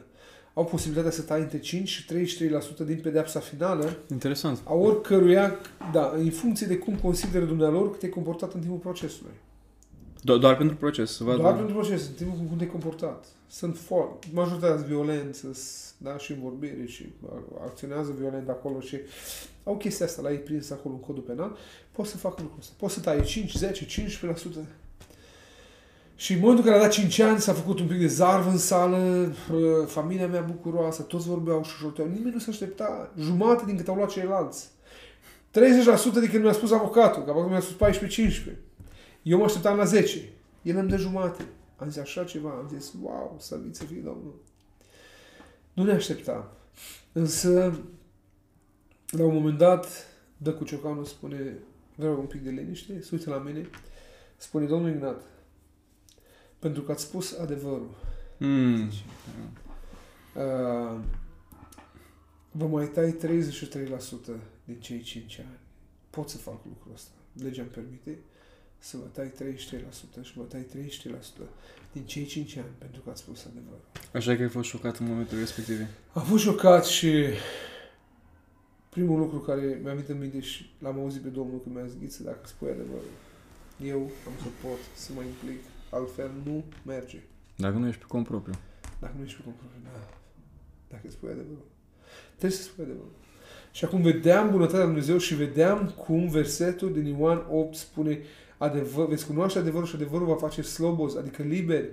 au 0.54 0.66
posibilitatea 0.66 1.12
să 1.12 1.22
tai 1.22 1.40
între 1.40 1.60
5 1.60 1.88
și 1.90 2.06
33% 2.06 2.86
din 2.86 3.00
pedeapsa 3.04 3.40
finală 3.40 3.98
Interesant. 4.12 4.60
a 4.64 4.74
oricăruia, 4.74 5.56
da, 5.92 6.14
în 6.18 6.30
funcție 6.30 6.68
de 6.68 6.78
cum 6.78 6.96
consideră 6.96 7.46
dumnealor 7.46 7.92
că 7.92 7.98
te-ai 7.98 8.12
comportat 8.12 8.54
în 8.54 8.60
timpul 8.60 8.78
procesului. 8.80 9.32
Do- 10.22 10.40
doar 10.40 10.58
pentru 10.58 10.76
proces. 10.76 11.12
Să 11.12 11.24
vadă. 11.24 11.38
Doar 11.42 11.56
pentru 11.56 11.74
proces, 11.74 12.08
în 12.08 12.14
timpul 12.14 12.38
cum 12.48 12.58
te-ai 12.58 12.70
comportat. 12.70 13.26
Sunt 13.48 13.78
foarte, 13.78 14.28
majoritatea 14.34 14.76
sunt 14.76 14.88
violență, 14.88 15.54
s- 15.54 15.94
da, 15.98 16.18
și 16.18 16.32
în 16.32 16.38
vorbire 16.42 16.86
și 16.86 17.06
a- 17.30 17.64
acționează 17.64 18.14
violent 18.20 18.50
acolo 18.50 18.80
și 18.80 18.98
au 19.64 19.78
chestia 19.78 20.06
asta 20.06 20.22
la 20.22 20.32
ei 20.32 20.38
prins 20.38 20.70
acolo 20.70 20.94
în 20.94 21.00
codul 21.00 21.24
penal, 21.24 21.58
poți 21.92 22.10
să 22.10 22.18
facă 22.18 22.36
lucrul 22.42 22.60
ăsta. 22.60 22.74
Poți 22.78 22.94
să 22.94 23.00
tai 23.00 23.22
5, 23.24 23.56
10, 23.56 23.86
15%. 23.86 24.66
Și 26.22 26.34
în 26.34 26.40
momentul 26.40 26.66
în 26.66 26.72
care 26.72 26.84
a 26.84 26.86
dat 26.86 26.94
5 26.94 27.20
ani 27.20 27.40
s-a 27.40 27.54
făcut 27.54 27.80
un 27.80 27.88
pic 27.88 28.00
de 28.00 28.08
zarvă 28.08 28.50
în 28.50 28.58
sală, 28.58 29.34
uh, 29.52 29.88
familia 29.88 30.28
mea 30.28 30.42
bucuroasă, 30.42 31.02
toți 31.02 31.28
vorbeau 31.28 31.64
și 31.64 31.78
șorteau. 31.78 32.08
Nimeni 32.08 32.34
nu 32.34 32.40
se 32.40 32.50
aștepta. 32.50 33.12
Jumate 33.20 33.66
din 33.66 33.78
cât 33.78 33.88
au 33.88 33.96
luat 33.96 34.10
ceilalți. 34.10 34.70
30% 35.52 35.54
din 36.20 36.30
când 36.30 36.44
mi-a 36.44 36.52
spus 36.52 36.72
avocatul, 36.72 37.24
că 37.24 37.30
avocatul 37.30 37.52
mi-a 37.52 37.60
spus 37.60 37.88
14-15. 37.88 38.58
Eu 39.22 39.38
mă 39.38 39.44
așteptam 39.44 39.78
la 39.78 39.84
10. 39.84 40.30
El 40.62 40.78
îmi 40.78 40.90
de 40.90 40.96
jumate. 40.96 41.46
Am 41.76 41.90
zis 41.90 42.02
așa 42.02 42.24
ceva, 42.24 42.50
am 42.50 42.78
zis, 42.78 42.94
wow, 43.02 43.36
să 43.40 43.60
să 43.72 43.84
fie 43.84 44.02
Domnul. 44.04 44.42
Nu 45.74 45.84
ne 45.84 45.92
așteptam. 45.92 46.46
Însă, 47.12 47.80
la 49.10 49.24
un 49.24 49.34
moment 49.34 49.58
dat, 49.58 49.88
dă 50.38 50.52
cu 50.52 50.64
ciocanul, 50.64 51.06
spune, 51.06 51.58
vreau 51.96 52.20
un 52.20 52.26
pic 52.26 52.42
de 52.42 52.50
liniște, 52.50 53.02
se 53.02 53.10
uită 53.12 53.30
la 53.30 53.38
mine, 53.38 53.70
spune, 54.38 54.66
Domnul 54.66 54.90
Ignat, 54.90 55.31
pentru 56.62 56.82
că 56.82 56.92
ați 56.92 57.04
spus 57.04 57.38
adevărul. 57.38 57.90
Mm. 58.38 58.90
Zice, 58.90 59.04
uh, 60.36 61.00
vă 62.52 62.68
mai 62.68 62.88
tai 62.88 63.12
33% 63.12 63.18
din 64.64 64.80
cei 64.80 65.02
5 65.02 65.40
ani. 65.40 65.60
Pot 66.10 66.30
să 66.30 66.38
fac 66.38 66.60
lucrul 66.66 66.92
ăsta. 66.94 67.12
Legea 67.34 67.62
îmi 67.62 67.72
permite 67.72 68.18
să 68.78 68.98
vă 68.98 69.06
tai 69.12 69.32
33% 70.22 70.22
și 70.22 70.34
vă 70.36 70.44
tai 70.44 70.66
33% 71.42 71.48
din 71.92 72.04
cei 72.06 72.26
5 72.26 72.56
ani 72.56 72.72
pentru 72.78 73.02
că 73.02 73.10
ați 73.10 73.22
spus 73.22 73.46
adevărul. 73.46 73.86
Așa 74.14 74.36
că 74.36 74.42
ai 74.42 74.50
fost 74.50 74.70
șocat 74.70 74.98
în 74.98 75.08
momentul 75.08 75.38
respectiv? 75.38 75.80
Am 76.14 76.24
fost 76.24 76.44
șocat 76.44 76.86
și 76.86 77.26
primul 78.90 79.20
lucru 79.20 79.40
care 79.40 79.80
mi-a 79.84 79.94
venit 79.94 80.10
în 80.10 80.18
minte 80.18 80.40
și 80.40 80.70
l-am 80.80 81.00
auzit 81.00 81.22
pe 81.22 81.30
Domnul 81.30 81.62
când 81.64 81.76
mi-a 81.76 81.86
zis, 81.86 82.22
dacă 82.22 82.40
spui 82.44 82.70
adevărul, 82.70 83.14
eu 83.86 84.00
am 84.00 84.34
să 84.42 84.48
pot 84.62 84.80
să 84.96 85.12
mă 85.16 85.22
implic, 85.22 85.64
altfel 85.92 86.32
nu 86.44 86.64
merge. 86.86 87.20
Dacă 87.56 87.78
nu 87.78 87.88
ești 87.88 88.00
pe 88.00 88.06
cont 88.08 88.28
propriu. 88.28 88.54
Dacă 89.00 89.14
nu 89.18 89.24
ești 89.24 89.38
pe 89.38 89.44
cont 89.44 89.56
propriu, 89.56 89.80
da. 89.84 90.10
Dacă 90.90 91.04
spui 91.10 91.30
adevărul. 91.30 91.66
Trebuie 92.38 92.60
să 92.60 92.64
spui 92.64 92.84
adevărul. 92.84 93.12
Și 93.72 93.86
acum 93.86 94.02
vedeam 94.02 94.52
bunătatea 94.52 94.80
lui 94.80 94.88
Dumnezeu 94.88 95.18
și 95.18 95.36
vedeam 95.36 95.90
cum 95.90 96.28
versetul 96.28 96.94
din 96.94 97.06
Ioan 97.06 97.46
8 97.50 97.76
spune 97.76 98.20
adevăr, 98.58 99.08
veți 99.08 99.26
cunoaște 99.26 99.60
adevărul 99.60 99.88
și 99.88 99.96
adevărul 99.96 100.28
va 100.28 100.36
face 100.36 100.62
slobos, 100.62 101.16
adică 101.16 101.44
liberi. 101.44 101.90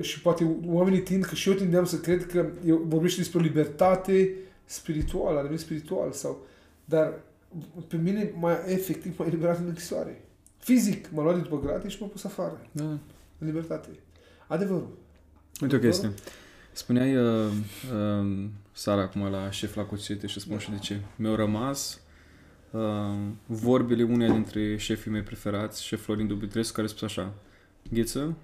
Și 0.00 0.20
poate 0.20 0.56
oamenii 0.66 1.00
tind, 1.00 1.24
că 1.24 1.34
și 1.34 1.48
eu 1.48 1.54
tindeam 1.54 1.84
să 1.84 1.98
cred 1.98 2.26
că 2.26 2.50
eu 2.66 2.76
vorbește 2.76 3.20
despre 3.20 3.38
o 3.38 3.42
libertate 3.42 4.34
spirituală, 4.64 5.50
a 5.52 5.56
spiritual 5.56 6.12
sau... 6.12 6.46
Dar 6.84 7.20
pe 7.88 7.96
mine 7.96 8.32
mai 8.38 8.54
efectiv 8.66 9.18
m-a 9.18 9.26
eliberat 9.26 9.58
în 9.58 9.66
închisoare. 9.66 10.24
Fizic, 10.62 11.10
m-a 11.10 11.22
luat 11.22 11.34
de 11.34 11.40
după 11.40 11.60
gratis 11.60 11.90
și 11.90 11.96
m-a 12.00 12.06
pus 12.06 12.24
afară. 12.24 12.66
Da. 12.72 12.84
În 13.38 13.46
libertate. 13.46 13.88
Adevărul. 14.46 14.98
Uite 15.60 15.76
o 15.76 15.78
chestie. 15.78 16.12
Spuneai, 16.72 17.16
uh, 17.16 17.52
uh, 17.92 18.48
Sara, 18.72 19.00
acum 19.00 19.30
la 19.30 19.50
șef 19.50 19.74
la 19.74 19.84
cuțite 19.84 20.26
și 20.26 20.40
spun 20.40 20.54
da. 20.54 20.60
și 20.60 20.70
de 20.70 20.78
ce. 20.78 21.00
Mi-au 21.16 21.34
rămas 21.34 22.00
uh, 22.70 22.80
vorbile 23.46 24.02
uneia 24.02 24.32
dintre 24.32 24.76
șefii 24.76 25.10
mei 25.10 25.22
preferați, 25.22 25.84
șef 25.84 26.02
Florin 26.02 26.26
Dubitrescu, 26.26 26.74
care 26.74 26.86
spune 26.86 27.10
așa, 27.10 27.32
Gheță, 27.90 28.36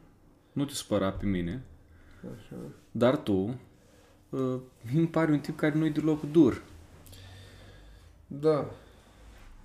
nu 0.53 0.65
te 0.65 0.73
supăra 0.73 1.11
pe 1.11 1.27
mine, 1.27 1.63
așa. 2.21 2.57
dar 2.91 3.17
tu 3.17 3.59
uh, 4.29 4.57
îmi 4.95 5.07
pare 5.07 5.33
un 5.33 5.39
tip 5.39 5.57
care 5.57 5.75
nu-i 5.75 5.91
deloc 5.91 6.31
dur. 6.31 6.63
Da. 8.27 8.71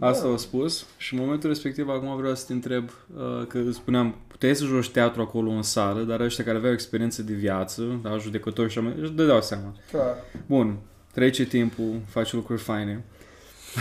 Asta 0.03 0.23
da. 0.23 0.29
au 0.29 0.37
spus 0.37 0.85
și 0.97 1.13
în 1.13 1.19
momentul 1.19 1.49
respectiv 1.49 1.89
acum 1.89 2.15
vreau 2.15 2.35
să 2.35 2.45
te 2.45 2.53
întreb 2.53 2.89
uh, 3.15 3.47
că 3.47 3.71
spuneam, 3.71 4.15
puteai 4.27 4.55
să 4.55 4.65
joci 4.65 4.89
teatru 4.89 5.21
acolo 5.21 5.49
în 5.49 5.61
sală, 5.61 6.01
dar 6.01 6.19
ăștia 6.19 6.43
care 6.43 6.57
aveau 6.57 6.73
experiență 6.73 7.21
de 7.21 7.33
viață, 7.33 7.99
da, 8.03 8.17
judecători 8.17 8.71
și 8.71 8.77
așa, 8.77 8.93
își 9.01 9.11
dădeau 9.11 9.41
seama. 9.41 9.75
Da. 9.91 10.15
Bun, 10.45 10.77
trece 11.13 11.45
timpul, 11.45 12.01
faci 12.07 12.33
lucruri 12.33 12.61
faine. 12.61 13.03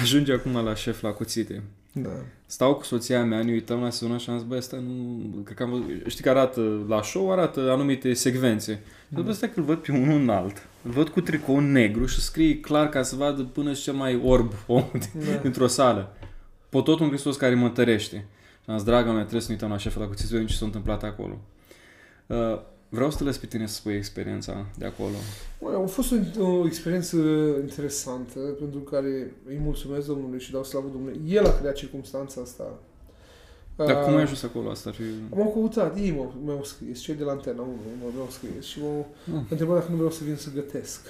Ajunge 0.02 0.32
acum 0.32 0.64
la 0.64 0.74
șef 0.74 1.00
la 1.00 1.10
cuțite. 1.10 1.62
Da. 1.92 2.10
Stau 2.46 2.74
cu 2.74 2.84
soția 2.84 3.24
mea, 3.24 3.42
ne 3.42 3.52
uităm 3.52 3.80
la 3.80 3.90
sezonul 3.90 4.18
și 4.18 4.30
am 4.30 4.38
zis, 4.38 4.46
băi, 4.46 4.58
asta 4.58 4.76
nu... 4.76 5.20
Cred 5.44 5.56
că 5.56 5.62
am, 5.62 5.84
știi 6.06 6.22
că 6.22 6.30
arată 6.30 6.84
la 6.88 7.02
show, 7.02 7.32
arată 7.32 7.70
anumite 7.70 8.12
secvențe. 8.12 8.72
Mm. 8.72 9.16
După 9.16 9.30
asta 9.30 9.46
că 9.46 9.52
îl 9.56 9.64
văd 9.64 9.78
pe 9.78 9.92
unul 9.92 10.20
înalt, 10.20 10.66
îl 10.82 10.90
văd 10.90 11.08
cu 11.08 11.20
tricou 11.20 11.58
negru 11.58 12.06
și 12.06 12.20
scrie 12.20 12.60
clar 12.60 12.88
ca 12.88 13.02
să 13.02 13.16
vadă 13.16 13.42
până 13.42 13.72
și 13.72 13.82
cel 13.82 13.94
mai 13.94 14.20
orb 14.24 14.52
om 14.66 14.84
da. 15.26 15.34
dintr-o 15.34 15.66
sală. 15.66 16.16
Pototul 16.68 17.04
în 17.04 17.10
Hristos 17.10 17.36
care 17.36 17.54
mă 17.54 17.68
tărește. 17.68 18.26
Și 18.64 18.70
am 18.70 18.76
zis, 18.76 18.86
draga 18.86 19.10
mea, 19.10 19.20
trebuie 19.20 19.40
să 19.40 19.46
ne 19.48 19.54
uităm 19.54 19.70
la 19.70 19.76
șeful 19.76 20.00
la 20.00 20.06
cuțite, 20.06 20.44
ce 20.44 20.54
s-a 20.54 20.64
întâmplat 20.64 21.02
acolo. 21.02 21.38
Uh, 22.26 22.60
Vreau 22.94 23.10
să 23.10 23.16
te 23.16 23.24
lăs 23.24 23.36
pe 23.36 23.46
tine 23.46 23.66
să 23.66 23.74
spui 23.74 23.94
experiența 23.94 24.66
de 24.78 24.84
acolo. 24.84 25.14
Bă, 25.60 25.80
a 25.82 25.86
fost 25.86 26.12
o, 26.38 26.46
o 26.46 26.66
experiență 26.66 27.16
interesantă 27.60 28.38
pentru 28.38 28.80
care 28.80 29.34
îi 29.46 29.58
mulțumesc 29.62 30.06
Domnului 30.06 30.40
și 30.40 30.52
dau 30.52 30.64
slavă 30.64 30.88
Domnului. 30.92 31.20
El 31.26 31.46
a 31.46 31.58
creat 31.58 31.74
circunstanța 31.74 32.40
asta. 32.40 32.78
Dar 33.76 33.96
uh, 33.96 34.04
cum 34.04 34.14
ai 34.14 34.22
ajuns 34.22 34.42
acolo? 34.42 34.70
Asta 34.70 34.88
ar 34.88 34.94
fi... 34.94 35.02
Am 35.40 35.50
căutat, 35.52 35.96
ei 35.96 36.10
m-au, 36.10 36.34
m-au 36.44 36.64
scris, 36.64 37.00
cei 37.00 37.14
de 37.14 37.24
la 37.24 37.30
Antena 37.30 37.62
1 37.62 37.70
m-au 38.16 38.28
scris 38.30 38.64
și 38.64 38.80
m-au 38.80 39.14
mm. 39.24 39.46
întrebat 39.50 39.78
dacă 39.78 39.90
nu 39.90 39.96
vreau 39.96 40.10
să 40.10 40.24
vin 40.24 40.36
să 40.36 40.50
gătesc 40.54 41.00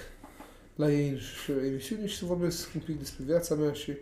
la 0.76 0.92
ei 0.92 1.18
și 1.18 1.50
emisiuni 1.66 2.08
și 2.08 2.16
să 2.16 2.24
vorbesc 2.24 2.70
un 2.74 2.80
pic 2.84 2.98
despre 2.98 3.24
viața 3.26 3.54
mea 3.54 3.72
și 3.72 3.92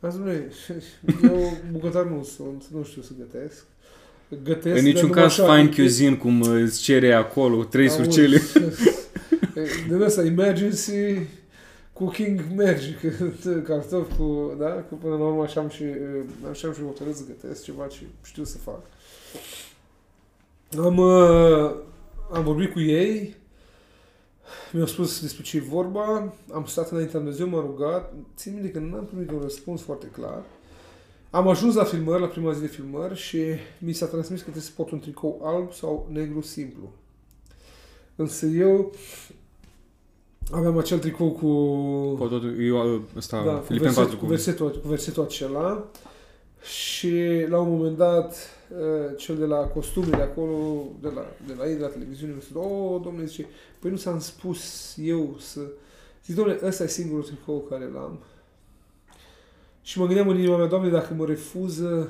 am 0.00 0.10
zis, 0.10 0.80
eu 1.22 1.56
bucătar 1.70 2.04
nu 2.04 2.22
sunt, 2.22 2.64
nu 2.66 2.82
știu 2.82 3.02
să 3.02 3.12
gătesc 3.18 3.64
gătesc... 4.44 4.76
În 4.76 4.84
niciun 4.84 5.10
caz 5.10 5.34
fine 5.34 5.70
cuisine 5.74 6.14
cum 6.14 6.42
îți 6.42 6.82
cere 6.82 7.12
acolo, 7.12 7.64
trei 7.64 7.88
surcele. 7.88 8.40
De 9.88 10.04
asta, 10.04 10.24
emergency 10.24 11.26
cooking 11.92 12.40
merge, 12.56 12.94
cartofi 13.68 14.16
cu, 14.16 14.54
da, 14.58 14.84
că 14.88 14.94
până 14.94 15.16
la 15.16 15.24
urmă 15.24 15.42
așa 15.42 15.60
am 15.60 15.68
și, 15.68 15.84
așa 16.50 16.68
am 16.68 16.74
și 16.74 16.82
hotărât 16.82 17.14
să 17.14 17.22
gătesc 17.26 17.62
ceva 17.62 17.86
ce 17.86 17.98
știu 18.24 18.44
să 18.44 18.58
fac. 18.58 18.80
Am, 20.78 20.98
uh, 20.98 21.74
am 22.32 22.44
vorbit 22.44 22.72
cu 22.72 22.80
ei, 22.80 23.36
mi-au 24.72 24.86
spus 24.86 25.20
despre 25.20 25.42
ce 25.42 25.56
e 25.56 25.60
vorba, 25.60 26.32
am 26.52 26.64
stat 26.66 26.90
înaintea 26.90 27.18
Dumnezeu, 27.18 27.48
m-a 27.48 27.60
rugat, 27.60 28.12
țin 28.36 28.52
minte 28.52 28.70
că 28.70 28.78
n-am 28.78 29.04
primit 29.04 29.30
un 29.30 29.40
răspuns 29.42 29.82
foarte 29.82 30.06
clar. 30.06 30.42
Am 31.30 31.48
ajuns 31.48 31.74
la 31.74 31.84
filmări, 31.84 32.20
la 32.20 32.26
prima 32.26 32.52
zi 32.52 32.60
de 32.60 32.66
filmări 32.66 33.16
și 33.16 33.38
mi 33.78 33.92
s-a 33.92 34.06
transmis 34.06 34.38
că 34.38 34.44
trebuie 34.44 34.62
să 34.62 34.72
pot 34.76 34.90
un 34.90 34.98
tricou 34.98 35.40
alb 35.42 35.72
sau 35.72 36.08
negru 36.12 36.40
simplu. 36.40 36.92
Însă 38.16 38.46
eu 38.46 38.92
aveam 40.50 40.78
acel 40.78 40.98
tricou 40.98 41.30
cu... 41.30 41.46
Pot, 42.18 42.42
eu 42.60 43.02
ăsta, 43.16 43.44
da, 43.44 43.52
cu, 43.52 43.74
verset, 43.74 44.12
cu, 44.12 44.26
versetul, 44.26 44.80
cu 44.82 44.88
versetul 44.88 45.22
acela 45.22 45.90
și 46.62 47.46
la 47.48 47.60
un 47.60 47.76
moment 47.76 47.96
dat 47.96 48.36
uh, 48.70 49.16
cel 49.16 49.36
de 49.36 49.44
la 49.44 49.56
costume 49.56 50.16
de 50.16 50.22
acolo, 50.22 50.84
de 51.00 51.08
la, 51.08 51.26
de 51.46 51.54
la 51.58 51.68
ei, 51.68 51.74
de 51.74 51.82
la 51.82 51.88
televiziune, 51.88 52.32
mi-a 52.32 52.42
zis, 52.42 52.54
oh, 52.54 53.00
domnule, 53.02 53.26
zice, 53.26 53.46
păi 53.78 53.90
nu 53.90 53.96
s-am 53.96 54.20
spus 54.20 54.94
eu 54.96 55.36
să... 55.38 55.60
Zic, 56.24 56.34
domnule, 56.34 56.58
ăsta 56.62 56.84
e 56.84 56.86
singurul 56.86 57.24
tricou 57.24 57.66
care 57.68 57.90
l-am 57.94 58.18
și 59.88 59.98
mă 59.98 60.06
gândeam 60.06 60.28
în 60.28 60.38
inima 60.38 60.56
mea, 60.56 60.66
Doamne, 60.66 60.88
dacă 60.90 61.14
mă 61.14 61.26
refuză, 61.26 62.08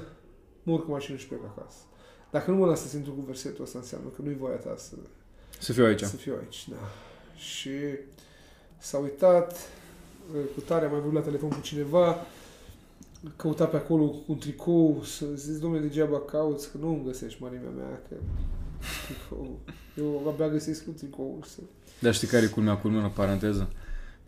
mă 0.63 0.73
urc 0.73 0.89
mașină 0.89 1.17
și 1.17 1.27
plec 1.27 1.41
acasă. 1.45 1.77
Dacă 2.31 2.51
nu 2.51 2.57
mă 2.57 2.67
lasă 2.67 2.89
să 2.89 2.97
intru 2.97 3.13
cu 3.13 3.21
versetul 3.27 3.65
ăsta, 3.65 3.79
înseamnă 3.79 4.09
că 4.09 4.23
nu-i 4.23 4.37
voia 4.37 4.57
ta 4.57 4.75
să... 4.77 4.95
Să 5.59 5.73
fiu 5.73 5.85
aici. 5.85 6.03
Să 6.03 6.17
fiu 6.17 6.35
aici, 6.41 6.69
da. 6.69 6.77
Și 7.37 7.71
s-a 8.79 8.99
uitat, 8.99 9.53
cu 10.55 10.61
tare, 10.61 10.85
am 10.85 10.91
mai 10.91 11.01
vorbit 11.01 11.19
la 11.19 11.25
telefon 11.25 11.49
cu 11.49 11.61
cineva, 11.61 12.27
căuta 13.37 13.65
pe 13.65 13.77
acolo 13.77 14.09
cu 14.09 14.25
un 14.27 14.39
tricou, 14.39 15.03
să 15.05 15.27
zic, 15.35 15.57
domnule, 15.57 15.83
degeaba 15.83 16.21
cauți, 16.21 16.71
că 16.71 16.79
nu 16.81 16.89
îmi 16.89 17.05
găsești 17.05 17.43
mărimea 17.43 17.71
mea, 17.77 18.03
că 18.09 18.15
tricou. 19.07 19.59
Eu 19.97 20.29
abia 20.29 20.49
găsesc 20.49 20.87
un 20.87 20.95
tricou. 20.95 21.43
Să... 21.47 21.59
Dar 22.01 22.15
știi 22.15 22.29
care 22.29 22.45
e 22.45 22.49
culmea, 22.49 22.77
culmea, 22.77 23.03
în 23.03 23.11
paranteză? 23.11 23.69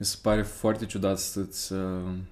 Mi 0.01 0.07
se 0.07 0.17
pare 0.23 0.43
foarte 0.43 0.87
ciudat 0.87 1.19
să-ți 1.19 1.73
uh, 1.73 1.79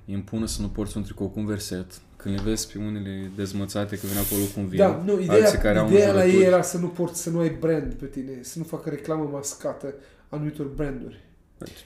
impună 0.05 0.47
să 0.47 0.61
nu 0.61 0.69
porți 0.69 0.97
un 0.97 1.03
tricou 1.03 1.29
cu 1.29 1.39
un 1.39 1.47
verset. 1.47 1.87
Când 2.17 2.35
le 2.35 2.41
vezi 2.45 2.73
pe 2.73 2.79
unele 2.79 3.31
dezmățate 3.37 3.97
că 3.97 4.07
vin 4.07 4.19
acolo 4.19 4.43
cu 4.55 4.61
un 4.61 4.67
vin, 4.69 4.79
da, 4.79 5.03
nu, 5.05 5.21
ideea, 5.21 5.59
care 5.59 5.85
ideea 5.87 6.13
la 6.13 6.27
ei 6.27 6.43
era 6.43 6.63
să 6.63 6.79
nu 6.79 6.87
porți, 6.87 7.23
să 7.23 7.31
nu 7.31 7.39
ai 7.39 7.57
brand 7.61 7.93
pe 7.93 8.07
tine, 8.07 8.39
să 8.41 8.59
nu 8.59 8.65
facă 8.65 8.89
reclamă 8.91 9.29
mascată 9.33 9.95
anumitor 10.29 10.67
branduri. 10.67 11.25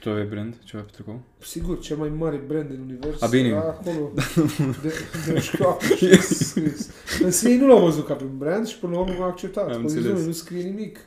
Tu 0.01 0.11
aveai 0.11 0.26
brand 0.26 0.55
ceva 0.64 0.83
pe 0.83 0.91
tricou? 0.93 1.20
Sigur, 1.39 1.78
cel 1.78 1.97
mai 1.97 2.09
mare 2.09 2.37
brand 2.47 2.68
din 2.68 2.80
univers 2.80 3.22
A, 3.22 3.26
bine. 3.26 3.49
era 3.49 3.59
acolo 3.59 4.12
de, 4.83 4.93
de 5.33 5.41
școapă 5.41 5.85
și 5.85 6.22
scris. 6.22 6.91
Însă 7.22 7.49
ei 7.49 7.57
nu 7.57 7.66
l-au 7.66 7.85
văzut 7.85 8.07
ca 8.07 8.14
pe 8.14 8.24
un 8.24 8.39
brand 8.39 8.66
și 8.66 8.78
până 8.78 8.93
la 8.93 8.99
urmă 8.99 9.14
m-au 9.18 9.28
acceptat. 9.28 9.72
Am 9.72 9.80
înțeles. 9.80 10.24
Nu 10.26 10.33
scrie 10.33 10.62
nimic. 10.62 10.99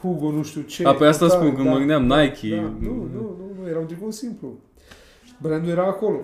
Hugo, 0.00 0.30
nu 0.30 0.42
știu 0.42 0.60
ce. 0.60 0.84
A, 0.84 0.94
pe 0.94 1.04
asta 1.04 1.28
spun, 1.28 1.54
când 1.54 1.66
da, 1.66 1.72
mă 1.72 1.78
gândeam 1.78 2.06
da, 2.06 2.22
Nike. 2.22 2.54
Da, 2.54 2.60
nu, 2.60 2.94
nu, 2.94 3.36
nu, 3.38 3.50
nu, 3.60 3.68
era 3.68 3.78
un 3.78 3.86
tricou 3.86 4.10
simplu. 4.10 4.58
Brandul 5.40 5.70
era 5.70 5.86
acolo. 5.86 6.20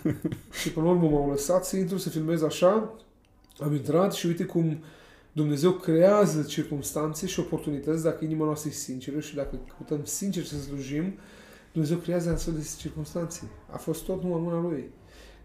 și 0.60 0.72
până 0.72 0.86
la 0.86 0.92
urmă 0.92 1.08
m-au 1.08 1.30
lăsat 1.30 1.64
să 1.64 1.76
intru, 1.76 1.98
să 1.98 2.08
filmez 2.08 2.42
așa. 2.42 2.94
Am 3.58 3.74
intrat 3.74 4.12
și 4.12 4.26
uite 4.26 4.44
cum 4.44 4.78
Dumnezeu 5.32 5.70
creează 5.70 6.42
circunstanțe 6.42 7.26
și 7.26 7.40
oportunități 7.40 8.02
dacă 8.02 8.24
inima 8.24 8.44
noastră 8.44 8.68
e 8.68 8.72
sinceră 8.72 9.20
și 9.20 9.34
dacă 9.34 9.58
căutăm 9.76 10.04
sincer 10.04 10.44
să 10.44 10.60
slujim, 10.60 11.14
Dumnezeu 11.72 11.96
creează 11.96 12.30
astfel 12.30 12.54
de 12.54 12.68
circunstanțe. 12.78 13.50
A 13.70 13.76
fost 13.76 14.04
tot 14.04 14.22
numai 14.22 14.40
mâna 14.42 14.60
Lui. 14.60 14.90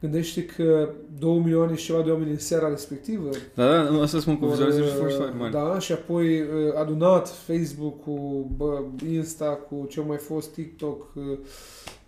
Gândește 0.02 0.46
că 0.46 0.90
2 1.20 1.38
milioane 1.38 1.76
și 1.76 1.86
ceva 1.86 2.02
de 2.02 2.12
oameni 2.12 2.32
în 2.32 2.38
seara 2.38 2.70
respectivă. 2.70 3.30
Da, 3.54 3.84
da, 3.84 4.02
asta 4.02 4.20
spun 4.20 4.40
cu 4.40 4.46
vizualizări 4.46 4.88
foarte 4.88 5.38
mari. 5.38 5.52
Da, 5.52 5.80
și 5.80 5.92
apoi 5.92 6.42
uh, 6.42 6.48
adunat 6.80 7.30
Facebook 7.30 8.04
cu 8.04 8.46
bă, 8.58 8.84
Insta, 9.10 9.46
cu 9.46 9.86
ce 9.90 10.02
mai 10.02 10.18
fost 10.18 10.54
TikTok, 10.54 11.14
uh, 11.16 11.24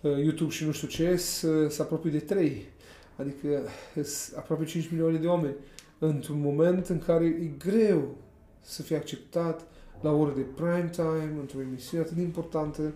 uh, 0.00 0.22
YouTube 0.22 0.50
și 0.50 0.64
nu 0.64 0.72
știu 0.72 0.88
ce, 0.88 1.16
să, 1.16 1.68
să 1.68 1.82
apropie 1.82 2.10
de 2.10 2.18
3. 2.18 2.66
Adică 3.16 3.48
aproape 4.36 4.64
5 4.64 4.90
milioane 4.90 5.18
de 5.18 5.26
oameni. 5.26 5.54
Într-un 5.98 6.40
moment 6.40 6.88
în 6.88 6.98
care 6.98 7.24
e 7.24 7.50
greu 7.70 8.14
să 8.60 8.82
fie 8.82 8.96
acceptat 8.96 9.66
la 10.00 10.12
oră 10.12 10.32
de 10.34 10.44
prime 10.54 10.90
time, 10.92 11.36
într-o 11.40 11.60
emisiune 11.60 12.02
atât 12.02 12.16
de 12.16 12.22
importantă, 12.22 12.92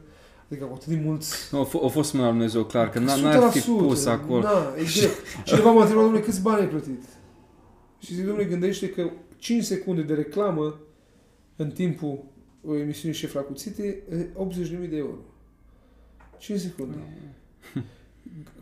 Adică 0.51 0.65
cu 0.65 0.75
atât 0.75 0.87
de 0.87 1.01
mulți... 1.05 1.35
No, 1.53 1.61
a, 1.61 1.69
a 1.85 1.89
fost 1.89 2.13
mâna 2.13 2.27
lui 2.27 2.37
Dumnezeu, 2.37 2.65
clar, 2.65 2.91
că 2.91 2.99
n-ar 2.99 3.51
fi 3.51 3.61
pus 3.61 4.07
acolo. 4.07 4.41
Da, 4.41 4.75
e 4.77 4.83
greu. 4.99 5.11
Cineva 5.45 5.71
m-a 5.71 5.81
întrebat, 5.81 6.05
domnule, 6.05 6.25
câți 6.25 6.43
bani 6.43 6.61
ai 6.61 6.69
plătit? 6.69 7.03
Și 7.99 8.15
zic, 8.15 8.25
domnule, 8.25 8.47
gândește 8.47 8.89
că 8.89 9.11
5 9.37 9.65
secunde 9.65 10.03
de 10.03 10.15
reclamă 10.15 10.81
în 11.57 11.71
timpul 11.71 12.25
emisiunii 12.81 13.19
Șef 13.19 13.35
la 13.35 13.41
Cuțite, 13.41 14.03
80.000 14.11 14.89
de 14.89 14.97
euro. 14.97 15.19
5 16.39 16.61
secunde. 16.61 16.97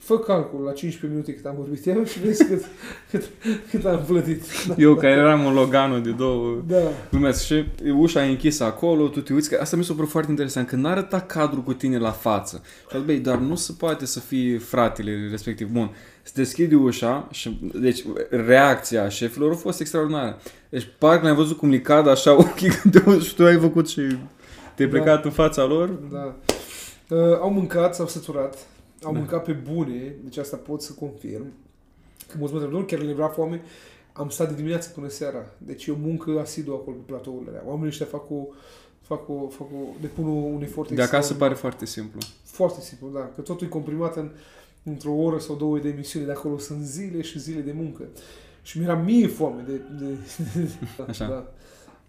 Fă 0.06 0.18
calcul 0.18 0.60
la 0.64 0.72
15 0.72 1.06
minute 1.06 1.34
cât 1.34 1.46
am 1.46 1.54
vorbit 1.58 1.86
eu 1.86 2.04
și 2.04 2.20
vezi 2.20 2.46
cât, 2.46 2.64
cât, 3.10 3.24
cât 3.70 3.84
am 3.84 4.04
plătit. 4.06 4.42
Eu 4.76 4.94
care 4.94 5.12
eram 5.12 5.44
un 5.44 5.52
Logano 5.52 5.98
de 5.98 6.10
două 6.10 6.62
da. 6.66 6.76
lumesc 7.10 7.44
și 7.44 7.64
ușa 7.96 8.26
e 8.26 8.30
închisă 8.30 8.64
acolo, 8.64 9.08
tu 9.08 9.20
te 9.20 9.32
uiți, 9.32 9.48
că 9.48 9.58
asta 9.60 9.76
mi 9.76 9.84
s-a 9.84 9.94
părut 9.94 10.10
foarte 10.10 10.30
interesant, 10.30 10.68
că 10.68 10.76
n-arăta 10.76 11.20
cadrul 11.20 11.62
cu 11.62 11.72
tine 11.72 11.98
la 11.98 12.10
față. 12.10 12.62
Și 12.90 12.98
băi, 13.04 13.18
dar 13.18 13.38
nu 13.38 13.54
se 13.54 13.74
poate 13.78 14.06
să 14.06 14.20
fii 14.20 14.58
fratele 14.58 15.28
respectiv. 15.30 15.68
Bun, 15.68 15.94
se 16.22 16.32
deschide 16.34 16.74
ușa 16.74 17.28
și, 17.30 17.70
deci, 17.74 18.04
reacția 18.30 19.08
șefilor 19.08 19.52
a 19.52 19.56
fost 19.56 19.80
extraordinară. 19.80 20.38
Deci, 20.68 20.88
parcă 20.98 21.24
l-ai 21.24 21.34
văzut 21.34 21.56
cum 21.56 21.70
licad 21.70 22.08
așa 22.08 22.32
ochii 22.32 22.68
când 22.82 23.22
și 23.22 23.34
tu 23.34 23.44
ai 23.44 23.58
făcut 23.58 23.88
și 23.88 24.00
te-ai 24.74 24.88
da. 24.88 24.96
plecat 24.96 25.24
în 25.24 25.30
fața 25.30 25.64
lor. 25.64 25.88
Da. 25.88 26.36
Uh, 27.08 27.38
au 27.40 27.50
mâncat, 27.50 27.94
s-au 27.94 28.06
săturat 28.06 28.58
au 29.06 29.12
da. 29.12 29.18
mâncat 29.18 29.44
pe 29.44 29.52
bune, 29.52 30.14
deci 30.24 30.36
asta 30.36 30.56
pot 30.56 30.82
să 30.82 30.92
confirm. 30.92 31.46
Când 32.26 32.38
mulți 32.38 32.54
mă 32.54 32.60
întreb, 32.60 32.86
chiar 32.86 33.00
le 33.00 33.12
vrea 33.12 33.28
foame, 33.28 33.62
am 34.12 34.28
stat 34.28 34.48
de 34.48 34.54
dimineață 34.54 34.90
până 34.94 35.08
seara. 35.08 35.46
Deci 35.58 35.86
eu 35.86 35.94
muncă 35.94 36.40
asidu 36.40 36.72
acolo 36.72 36.96
pe 36.96 37.02
platourile 37.06 37.50
alea. 37.50 37.62
Oamenii 37.66 37.88
ăștia 37.88 38.06
fac 38.06 38.30
o, 38.30 38.46
fac 39.00 39.28
o, 39.28 39.48
fac 39.48 39.66
o, 39.72 39.94
depun 40.00 40.26
un 40.26 40.62
efort 40.62 40.90
De 40.90 41.02
acasă 41.02 41.34
pare 41.34 41.54
foarte 41.54 41.86
simplu. 41.86 42.20
Foarte 42.44 42.80
simplu, 42.80 43.08
da. 43.14 43.30
Că 43.34 43.40
totul 43.40 43.66
e 43.66 43.70
comprimat 43.70 44.16
în, 44.16 44.30
într-o 44.82 45.12
oră 45.12 45.38
sau 45.38 45.56
două 45.56 45.78
de 45.78 45.88
emisiune. 45.88 46.26
De 46.26 46.32
acolo 46.32 46.58
sunt 46.58 46.82
zile 46.82 47.22
și 47.22 47.38
zile 47.38 47.60
de 47.60 47.72
muncă. 47.72 48.02
Și 48.62 48.78
mi-era 48.78 48.94
mie 48.94 49.26
foame 49.26 49.62
de... 49.66 49.80
de, 49.98 50.14
de 50.54 50.68
Așa. 51.08 51.28
Da. 51.28 51.50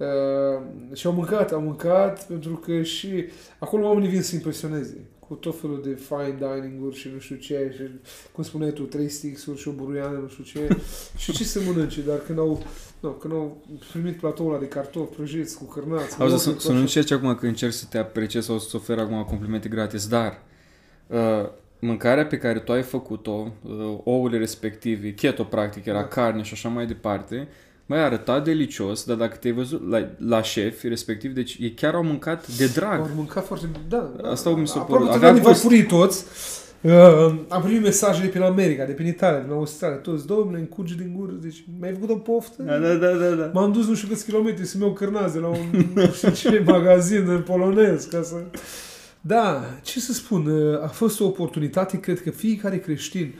Uh, 0.05 0.61
și 0.93 1.07
au 1.07 1.13
mâncat, 1.13 1.51
au 1.51 1.61
mâncat 1.61 2.25
pentru 2.27 2.55
că 2.55 2.81
și 2.81 3.25
acolo 3.59 3.85
oamenii 3.85 4.09
vin 4.09 4.21
să 4.21 4.35
impresioneze 4.35 4.97
cu 5.27 5.33
tot 5.33 5.59
felul 5.59 5.81
de 5.83 5.93
fine 5.93 6.37
dining-uri 6.39 6.95
și 6.95 7.09
nu 7.13 7.19
știu 7.19 7.35
ce, 7.35 7.73
și 7.75 7.81
cum 8.31 8.43
spuneai 8.43 8.71
tu, 8.71 8.83
trei 8.83 9.09
stixuri 9.09 9.59
și 9.59 9.67
o 9.67 9.71
buruiană, 9.71 10.17
nu 10.17 10.27
știu 10.27 10.43
ce, 10.43 10.77
și 11.23 11.31
ce 11.31 11.43
să 11.43 11.61
mănânce, 11.65 12.01
dar 12.01 12.17
când 12.19 12.39
au, 12.39 12.63
nu, 12.99 13.09
când 13.09 13.33
au 13.33 13.65
primit 13.91 14.17
platoul 14.17 14.49
ăla 14.49 14.59
de 14.59 14.67
cartofi 14.67 15.15
prăjiți 15.15 15.57
cu 15.57 15.63
cârnați... 15.63 16.21
Auzi, 16.21 16.43
să, 16.43 16.55
să 16.57 16.71
nu 16.71 16.79
încerci 16.79 17.11
acum 17.11 17.35
că 17.35 17.45
încerci 17.45 17.73
să 17.73 17.85
te 17.89 17.97
apreciezi 17.97 18.45
sau 18.45 18.59
să-ți 18.59 18.75
oferi 18.75 18.99
acum 18.99 19.23
complimente 19.23 19.69
gratis, 19.69 20.07
dar 20.07 20.41
uh, 21.07 21.49
mâncarea 21.79 22.25
pe 22.25 22.37
care 22.37 22.59
tu 22.59 22.71
ai 22.71 22.83
făcut-o, 22.83 23.53
uh, 23.61 23.97
ouăle 24.03 24.37
respective, 24.37 25.13
keto 25.13 25.43
practic, 25.43 25.85
era 25.85 25.99
da. 25.99 26.07
carne 26.07 26.41
și 26.41 26.53
așa 26.53 26.69
mai 26.69 26.85
departe, 26.85 27.47
mai 27.89 28.03
arăta 28.03 28.39
delicios, 28.39 29.03
dar 29.03 29.15
dacă 29.15 29.35
te-ai 29.35 29.53
văzut 29.53 29.89
la, 29.89 30.09
la 30.17 30.41
șef, 30.41 30.83
respectiv, 30.83 31.33
deci 31.33 31.57
ei 31.59 31.71
chiar 31.73 31.93
au 31.93 32.03
mâncat 32.03 32.47
de 32.47 32.65
drag. 32.65 32.99
Au 32.99 33.09
mâncat 33.15 33.45
foarte... 33.45 33.65
Da. 33.89 34.11
Asta 34.23 34.49
mi 34.49 34.67
s-a 34.67 34.79
părut. 34.79 35.09
Aproape 35.09 35.39
fost... 35.39 35.61
furii 35.61 35.85
toți. 35.85 36.25
Uh, 36.81 36.91
am 37.47 37.61
primit 37.63 37.81
mesaje 37.81 38.21
de 38.21 38.27
prin 38.27 38.41
America, 38.41 38.85
de 38.85 38.91
prin 38.91 39.07
Italia, 39.07 39.39
din 39.39 39.51
Australia, 39.51 39.95
toți, 39.97 40.27
domnule, 40.27 40.57
încurge 40.57 40.95
din 40.95 41.13
gură, 41.17 41.31
deci 41.41 41.63
mi-ai 41.79 41.93
făcut 41.93 42.09
o 42.09 42.15
poftă? 42.15 42.63
Da, 42.63 42.77
da, 42.77 42.93
da, 42.93 43.11
da, 43.11 43.29
da. 43.29 43.49
M-am 43.53 43.71
dus 43.71 43.87
nu 43.87 43.95
știu 43.95 44.07
câți 44.07 44.25
kilometri 44.25 44.65
să-mi 44.65 44.83
iau 44.83 44.93
cărnaze 44.93 45.39
la 45.39 45.47
un 45.47 45.85
nu 45.93 46.11
știu 46.11 46.31
ce 46.31 46.63
magazin 46.65 47.29
în 47.29 47.41
polonez, 47.41 48.05
ca 48.05 48.21
să... 48.21 48.35
Da, 49.21 49.63
ce 49.83 49.99
să 49.99 50.13
spun, 50.13 50.45
uh, 50.45 50.83
a 50.83 50.87
fost 50.87 51.19
o 51.19 51.25
oportunitate, 51.25 51.99
cred 51.99 52.21
că 52.21 52.29
fiecare 52.29 52.79
creștin 52.79 53.33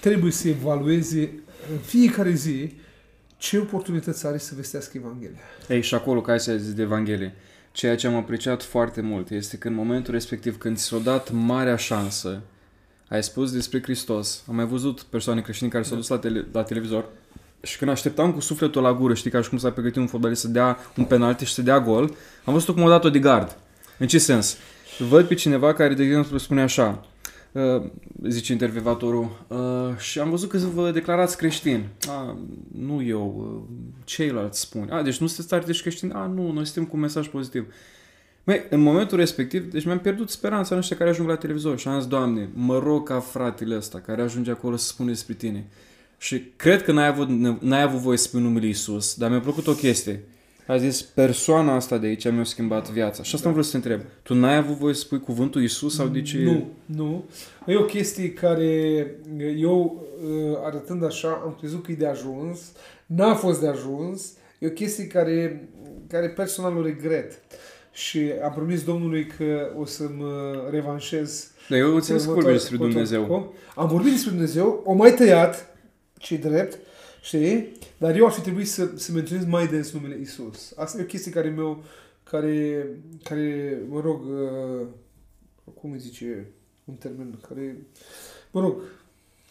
trebuie 0.00 0.32
să 0.32 0.48
evalueze 0.48 1.32
în 1.72 1.78
fiecare 1.78 2.32
zi 2.32 2.72
ce 3.44 3.58
oportunități 3.58 4.26
are 4.26 4.38
să 4.38 4.52
vestească 4.56 4.92
Evanghelia. 4.96 5.38
Ei, 5.68 5.82
și 5.82 5.94
acolo, 5.94 6.20
ca 6.20 6.36
să 6.36 6.56
zis 6.56 6.74
de 6.74 6.82
Evanghelie, 6.82 7.34
ceea 7.72 7.96
ce 7.96 8.06
am 8.06 8.14
apreciat 8.14 8.62
foarte 8.62 9.00
mult 9.00 9.30
este 9.30 9.56
că 9.56 9.68
în 9.68 9.74
momentul 9.74 10.12
respectiv, 10.12 10.58
când 10.58 10.76
ți 10.76 10.82
s-a 10.82 10.98
dat 10.98 11.30
marea 11.30 11.76
șansă, 11.76 12.40
ai 13.08 13.22
spus 13.22 13.52
despre 13.52 13.82
Hristos, 13.82 14.44
am 14.48 14.54
mai 14.54 14.64
văzut 14.64 15.02
persoane 15.02 15.40
creștine 15.40 15.68
care 15.68 15.82
s-au 15.82 15.96
dus 15.96 16.08
la, 16.08 16.18
tele, 16.18 16.46
la 16.52 16.62
televizor 16.62 17.08
și 17.62 17.78
când 17.78 17.90
așteptam 17.90 18.32
cu 18.32 18.40
sufletul 18.40 18.82
la 18.82 18.94
gură, 18.94 19.14
știi, 19.14 19.30
ca 19.30 19.40
și 19.40 19.48
cum 19.48 19.58
s-a 19.58 19.70
pregătit 19.70 19.96
un 19.96 20.06
fotbalist 20.06 20.40
să 20.40 20.48
dea 20.48 20.78
un 20.96 21.04
penalti 21.04 21.44
și 21.44 21.52
să 21.52 21.62
dea 21.62 21.80
gol, 21.80 22.14
am 22.44 22.52
văzut 22.52 22.74
cum 22.74 22.84
a 22.84 22.88
dat-o 22.88 23.10
de 23.10 23.18
gard. 23.18 23.56
În 23.98 24.06
ce 24.06 24.18
sens? 24.18 24.56
Văd 25.08 25.26
pe 25.26 25.34
cineva 25.34 25.74
care, 25.74 25.94
de 25.94 26.02
exemplu, 26.02 26.38
spune 26.38 26.62
așa, 26.62 26.88
Uh, 26.88 27.13
zice 28.28 28.52
intervievatorul, 28.52 29.46
uh, 29.48 29.98
și 29.98 30.18
am 30.18 30.30
văzut 30.30 30.48
că 30.48 30.58
vă 30.58 30.90
declarați 30.90 31.36
creștini. 31.36 31.88
A, 32.08 32.38
nu 32.78 33.02
eu, 33.02 33.34
uh, 33.38 33.76
ceilalți 34.04 34.60
spun. 34.60 34.88
A, 34.90 35.02
deci 35.02 35.18
nu 35.18 35.26
sunteți 35.26 35.48
tare 35.48 35.64
deci 35.66 35.80
creștini? 35.80 36.12
A, 36.12 36.26
nu, 36.26 36.52
noi 36.52 36.64
suntem 36.64 36.84
cu 36.84 36.96
un 36.96 37.00
mesaj 37.00 37.28
pozitiv. 37.28 37.66
Măi, 38.44 38.66
în 38.70 38.80
momentul 38.80 39.18
respectiv, 39.18 39.70
deci 39.70 39.84
mi-am 39.84 39.98
pierdut 39.98 40.30
speranța 40.30 40.74
în 40.74 40.80
ăștia 40.80 40.96
care 40.96 41.10
ajung 41.10 41.28
la 41.28 41.36
televizor 41.36 41.78
și 41.78 41.88
am 41.88 41.98
zis, 41.98 42.08
Doamne, 42.08 42.48
mă 42.54 42.78
rog 42.78 43.08
ca 43.08 43.20
fratele 43.20 43.76
ăsta 43.76 43.98
care 43.98 44.22
ajunge 44.22 44.50
acolo 44.50 44.76
să 44.76 44.86
spună 44.86 45.08
despre 45.08 45.34
tine. 45.34 45.66
Și 46.18 46.42
cred 46.56 46.82
că 46.82 46.92
n-ai 46.92 47.06
avut, 47.06 47.28
n-ai 47.60 47.82
avut 47.82 48.00
voie 48.00 48.16
să 48.16 48.24
spui 48.24 48.40
numele 48.40 48.66
Isus, 48.66 49.14
dar 49.14 49.30
mi-a 49.30 49.40
plăcut 49.40 49.66
o 49.66 49.74
chestie 49.74 50.22
a 50.66 50.76
zis, 50.76 51.02
persoana 51.02 51.74
asta 51.74 51.98
de 51.98 52.06
aici 52.06 52.30
mi-a 52.30 52.44
schimbat 52.44 52.90
viața. 52.90 53.22
Și 53.22 53.34
asta 53.34 53.42
da. 53.42 53.48
am 53.48 53.52
vrut 53.52 53.64
să 53.64 53.70
te 53.70 53.76
întreb. 53.76 54.00
Tu 54.22 54.34
n-ai 54.34 54.56
avut 54.56 54.76
voie 54.76 54.94
să 54.94 55.00
spui 55.00 55.20
cuvântul 55.20 55.62
Isus 55.62 55.94
sau 55.94 56.06
de 56.06 56.22
ce... 56.22 56.38
Nu, 56.38 56.68
nu. 56.84 57.24
E 57.66 57.76
o 57.76 57.84
chestie 57.84 58.32
care 58.32 59.06
eu, 59.56 60.06
uh, 60.24 60.58
arătând 60.64 61.04
așa, 61.04 61.40
am 61.44 61.56
crezut 61.58 61.84
că 61.84 61.92
e 61.92 61.94
de 61.94 62.06
ajuns. 62.06 62.60
N-a 63.06 63.34
fost 63.34 63.60
de 63.60 63.68
ajuns. 63.68 64.32
E 64.58 64.66
o 64.66 64.70
chestie 64.70 65.06
care, 65.06 65.68
care 66.08 66.28
personal 66.28 66.76
o 66.76 66.82
regret. 66.82 67.40
Și 67.92 68.32
am 68.44 68.52
promis 68.52 68.84
Domnului 68.84 69.26
că 69.26 69.72
o 69.78 69.84
să 69.84 70.10
mă 70.16 70.64
revanșez. 70.70 71.50
Dar 71.68 71.78
eu 71.78 72.00
ți-am 72.00 72.18
vorbit 72.18 72.52
despre 72.52 72.76
Dumnezeu. 72.76 73.54
Am 73.74 73.88
vorbit 73.88 74.12
despre 74.12 74.30
Dumnezeu, 74.30 74.82
o 74.84 74.92
mai 74.92 75.14
tăiat, 75.14 75.76
ce 76.18 76.36
drept, 76.36 76.78
Știi? 77.24 77.72
Dar 77.98 78.16
eu 78.16 78.26
ar 78.26 78.32
fi 78.32 78.40
trebuit 78.40 78.68
să, 78.68 78.90
să 78.94 79.12
menționez 79.12 79.46
mai 79.46 79.66
des 79.66 79.92
numele 79.92 80.18
Isus. 80.20 80.72
Asta 80.76 80.98
e 80.98 81.02
o 81.02 81.06
chestie 81.06 81.32
care 81.32 81.48
meu, 81.48 81.84
care, 82.22 82.86
care 83.22 83.78
mă 83.88 84.00
rog, 84.00 84.22
uh, 84.24 84.86
cum 85.74 85.92
îi 85.92 85.98
zice 85.98 86.46
un 86.84 86.94
termen, 86.94 87.38
care, 87.48 87.76
mă 88.50 88.60
rog, 88.60 88.74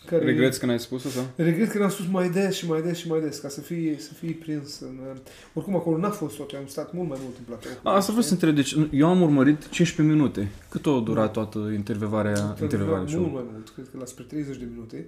care... 0.05 0.25
Regreți 0.25 0.59
că 0.59 0.65
n-ai 0.65 0.79
spus 0.79 1.05
asta? 1.05 1.29
Regret 1.35 1.69
că 1.69 1.77
n-am 1.77 1.89
spus 1.89 2.05
mai 2.07 2.29
des 2.29 2.55
și 2.55 2.67
mai 2.67 2.81
des 2.81 2.97
și 2.97 3.07
mai 3.07 3.21
des, 3.21 3.39
ca 3.39 3.49
să 3.49 3.61
fii, 3.61 3.99
să 3.99 4.13
fii 4.13 4.33
prins 4.33 4.79
în... 4.79 4.99
Uh, 5.11 5.17
oricum, 5.53 5.75
acolo 5.75 5.97
n-a 5.97 6.09
fost 6.09 6.35
tot, 6.35 6.51
am 6.51 6.67
stat 6.67 6.93
mult 6.93 7.09
mai 7.09 7.19
mult 7.21 7.37
în 7.37 7.43
platou. 7.43 7.71
A, 7.83 7.95
asta 7.95 8.11
vreau 8.11 8.27
să 8.27 8.33
întreb, 8.33 8.55
deci 8.55 8.75
eu 8.91 9.07
am 9.07 9.21
urmărit 9.21 9.69
15 9.69 10.15
minute. 10.15 10.51
Cât 10.69 10.85
a 10.85 11.01
durat 11.03 11.31
toată 11.31 11.71
intervievarea? 11.75 12.55
intervievarea 12.61 13.17
mult 13.17 13.33
mai 13.33 13.45
mult, 13.51 13.69
cred 13.69 13.87
că 13.91 13.97
la 13.97 14.05
spre 14.05 14.23
30 14.23 14.57
de 14.57 14.67
minute. 14.71 15.05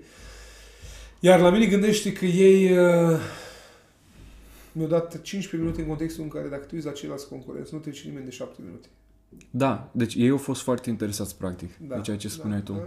Iar 1.19 1.39
la 1.39 1.49
mine 1.49 1.65
gândește 1.65 2.13
că 2.13 2.25
ei 2.25 2.71
uh, 2.71 3.19
mi-au 4.71 4.87
dat 4.87 5.21
15 5.21 5.57
minute 5.57 5.81
în 5.81 5.87
contextul 5.87 6.23
în 6.23 6.29
care 6.29 6.47
dacă 6.47 6.63
tu 6.63 6.69
uiți 6.73 6.85
la 6.85 6.91
ceilalți 6.91 7.27
concurenți, 7.27 7.73
nu 7.73 7.79
trece 7.79 8.07
nimeni 8.07 8.25
de 8.25 8.31
7 8.31 8.61
minute. 8.65 8.87
Da, 9.49 9.89
deci 9.91 10.13
ei 10.13 10.29
au 10.29 10.37
fost 10.37 10.61
foarte 10.61 10.89
interesați, 10.89 11.37
practic, 11.37 11.77
da, 11.77 11.95
de 11.95 12.01
ceea 12.01 12.17
ce 12.17 12.27
spuneai 12.27 12.61
da, 12.61 12.73
tu. 12.73 12.81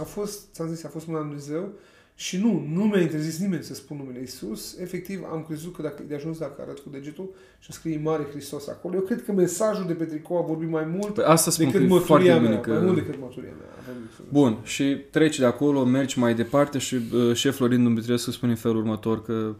A 0.00 0.02
fost, 0.02 0.52
ți-am 0.52 0.68
zis, 0.68 0.84
a 0.84 0.88
fost 0.88 1.06
mâna 1.06 1.18
lui 1.18 1.28
Dumnezeu 1.28 1.72
și 2.14 2.36
nu, 2.36 2.66
nu 2.72 2.84
mi-a 2.84 3.00
interzis 3.00 3.38
nimeni 3.38 3.62
să 3.62 3.74
spun 3.74 3.96
numele 3.96 4.22
Isus. 4.22 4.78
Efectiv, 4.78 5.20
am 5.32 5.44
crezut 5.46 5.76
că 5.76 5.82
dacă 5.82 6.02
de 6.08 6.14
ajuns 6.14 6.38
dacă 6.38 6.62
arăt 6.62 6.78
cu 6.78 6.88
degetul 6.88 7.34
și 7.58 7.72
scrie 7.72 8.00
Mare 8.02 8.26
Hristos 8.30 8.68
acolo, 8.68 8.94
eu 8.94 9.00
cred 9.00 9.24
că 9.24 9.32
mesajul 9.32 9.86
de 9.86 9.92
pe 9.92 10.04
tricou 10.04 10.38
a 10.38 10.46
vorbit 10.46 10.68
mai 10.68 10.84
mult 10.84 11.14
păi 11.14 11.24
asta 11.24 11.50
decât 11.58 11.88
mărturia 11.88 12.40
mea. 12.40 12.60
Că... 12.60 12.70
Mai 12.70 12.80
mult 12.80 12.94
decât 12.94 13.20
mărturia 13.20 13.50
mea. 13.58 13.94
Bun, 14.28 14.58
și 14.62 14.96
treci 15.10 15.38
de 15.38 15.44
acolo, 15.44 15.84
mergi 15.84 16.18
mai 16.18 16.34
departe 16.34 16.78
și 16.78 16.94
uh, 16.94 17.34
șef 17.34 17.56
Florin 17.56 17.82
Dumitrescu 17.82 18.30
spune 18.30 18.52
în 18.52 18.58
felul 18.58 18.76
următor 18.76 19.22
că 19.22 19.54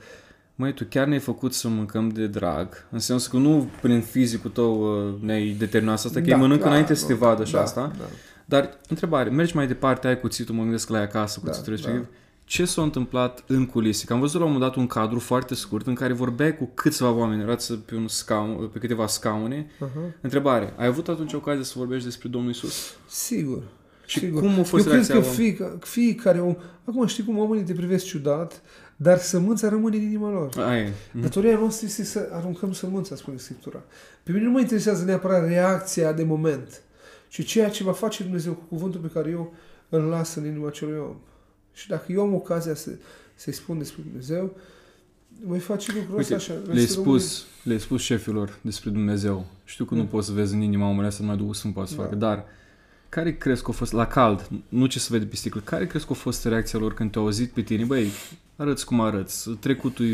Măi, 0.54 0.72
tu 0.72 0.84
chiar 0.88 1.06
ne-ai 1.06 1.20
făcut 1.20 1.54
să 1.54 1.68
mâncăm 1.68 2.08
de 2.08 2.26
drag, 2.26 2.86
în 2.90 2.98
sensul 2.98 3.30
că 3.30 3.36
nu 3.36 3.70
prin 3.80 4.00
fizicul 4.00 4.50
tău 4.50 5.06
uh, 5.06 5.14
ne-ai 5.20 5.54
determinat 5.58 5.94
asta, 5.94 6.20
că 6.20 6.20
da, 6.20 6.34
ei 6.34 6.40
mănâncă 6.40 6.64
da, 6.64 6.70
înainte 6.70 6.94
să 6.94 7.06
te 7.06 7.14
vadă 7.14 7.44
și 7.44 7.52
da, 7.52 7.60
asta. 7.60 7.92
Da. 7.98 8.04
Dar, 8.44 8.78
întrebare, 8.88 9.30
mergi 9.30 9.56
mai 9.56 9.66
departe, 9.66 10.06
ai 10.06 10.20
cuțitul, 10.20 10.54
mă 10.54 10.62
gândesc 10.62 10.88
la 10.88 10.96
ea 10.96 11.02
acasă, 11.02 11.40
da, 11.44 11.50
cuțitul 11.50 11.66
da, 11.66 11.72
respectiv. 11.72 12.02
Da. 12.02 12.16
Ce 12.52 12.64
s-a 12.64 12.82
întâmplat 12.82 13.44
în 13.46 13.66
culise? 13.66 14.04
Că 14.04 14.12
am 14.12 14.20
văzut 14.20 14.40
la 14.40 14.46
un 14.46 14.52
moment 14.52 14.70
dat 14.70 14.80
un 14.80 14.86
cadru 14.86 15.18
foarte 15.18 15.54
scurt 15.54 15.86
în 15.86 15.94
care 15.94 16.12
vorbeai 16.12 16.56
cu 16.56 16.70
câțiva 16.74 17.10
oameni, 17.10 17.42
erați 17.42 17.72
pe, 17.72 17.94
un 17.94 18.08
scaun, 18.08 18.68
pe 18.72 18.78
câteva 18.78 19.06
scaune. 19.06 19.66
Uh-huh. 19.66 20.20
Întrebare, 20.20 20.74
ai 20.76 20.86
avut 20.86 21.08
atunci 21.08 21.32
ocazia 21.32 21.62
să 21.62 21.72
vorbești 21.76 22.04
despre 22.04 22.28
Domnul 22.28 22.50
Isus? 22.50 22.96
Sigur. 23.08 23.62
Și 24.06 24.18
sigur. 24.18 24.40
cum 24.40 24.58
a 24.58 24.62
fost 24.62 24.86
Eu 24.86 24.92
cred 24.92 25.06
că 25.06 25.20
fie, 25.20 25.56
fiecare 25.80 26.40
om... 26.40 26.56
Acum 26.84 27.06
știi 27.06 27.24
cum 27.24 27.38
oamenii 27.38 27.64
te 27.64 27.72
privesc 27.72 28.04
ciudat, 28.04 28.62
dar 28.96 29.18
sămânța 29.18 29.68
rămâne 29.68 29.96
în 29.96 30.02
inima 30.02 30.30
lor. 30.30 30.58
Aia. 30.58 30.88
Mm. 31.12 31.20
Datoria 31.20 31.58
noastră 31.58 31.86
este 31.86 32.04
să 32.04 32.28
aruncăm 32.32 32.72
sămânța, 32.72 33.16
spune 33.16 33.36
Scriptura. 33.36 33.82
Pe 34.22 34.32
mine 34.32 34.44
nu 34.44 34.50
mă 34.50 34.60
interesează 34.60 35.04
neapărat 35.04 35.46
reacția 35.46 36.12
de 36.12 36.22
moment, 36.22 36.82
ci 37.28 37.44
ceea 37.44 37.68
ce 37.68 37.84
va 37.84 37.92
face 37.92 38.22
Dumnezeu 38.22 38.52
cu 38.52 38.64
cuvântul 38.68 39.00
pe 39.00 39.08
care 39.08 39.30
eu 39.30 39.54
îl 39.88 40.02
las 40.02 40.34
în 40.34 40.46
inima 40.46 40.66
acelui 40.66 40.98
om. 40.98 41.16
Și 41.72 41.88
dacă 41.88 42.12
eu 42.12 42.22
am 42.22 42.34
ocazia 42.34 42.74
să, 42.74 42.90
să-i 43.34 43.52
spun 43.52 43.78
despre 43.78 44.02
Dumnezeu, 44.02 44.56
voi 45.46 45.58
face 45.58 45.92
lucrul 45.94 46.18
ăsta 46.18 46.34
așa. 46.34 46.54
Le-ai 46.72 46.86
spus, 46.86 47.44
le 47.62 47.78
spus 47.78 48.02
șefilor 48.02 48.58
despre 48.60 48.90
Dumnezeu. 48.90 49.46
Știu 49.64 49.84
că 49.84 49.94
mm. 49.94 50.00
nu 50.00 50.06
poți 50.06 50.26
să 50.26 50.32
vezi 50.32 50.54
în 50.54 50.60
inima 50.60 50.88
omului 50.88 51.12
să 51.12 51.22
mai 51.22 51.36
duc 51.36 51.54
să 51.54 51.66
nu 51.66 51.72
poți 51.72 51.90
să 51.90 51.96
da. 51.96 52.02
facă, 52.02 52.14
dar 52.14 52.44
care 53.08 53.36
crezi 53.36 53.62
că 53.62 53.70
a 53.70 53.72
fost, 53.72 53.92
la 53.92 54.06
cald, 54.06 54.50
nu 54.68 54.86
ce 54.86 54.98
să 54.98 55.08
vede 55.10 55.24
pe 55.24 55.36
sticlă, 55.36 55.60
care 55.60 55.86
crezi 55.86 56.06
că 56.06 56.12
a 56.12 56.16
fost 56.16 56.44
reacția 56.44 56.78
lor 56.78 56.94
când 56.94 57.10
te-au 57.10 57.24
auzit 57.24 57.50
pe 57.50 57.60
tine? 57.60 57.84
Băi, 57.84 58.08
arăți 58.56 58.84
cum 58.84 59.00
arăți, 59.00 59.50
trecutul 59.50 60.06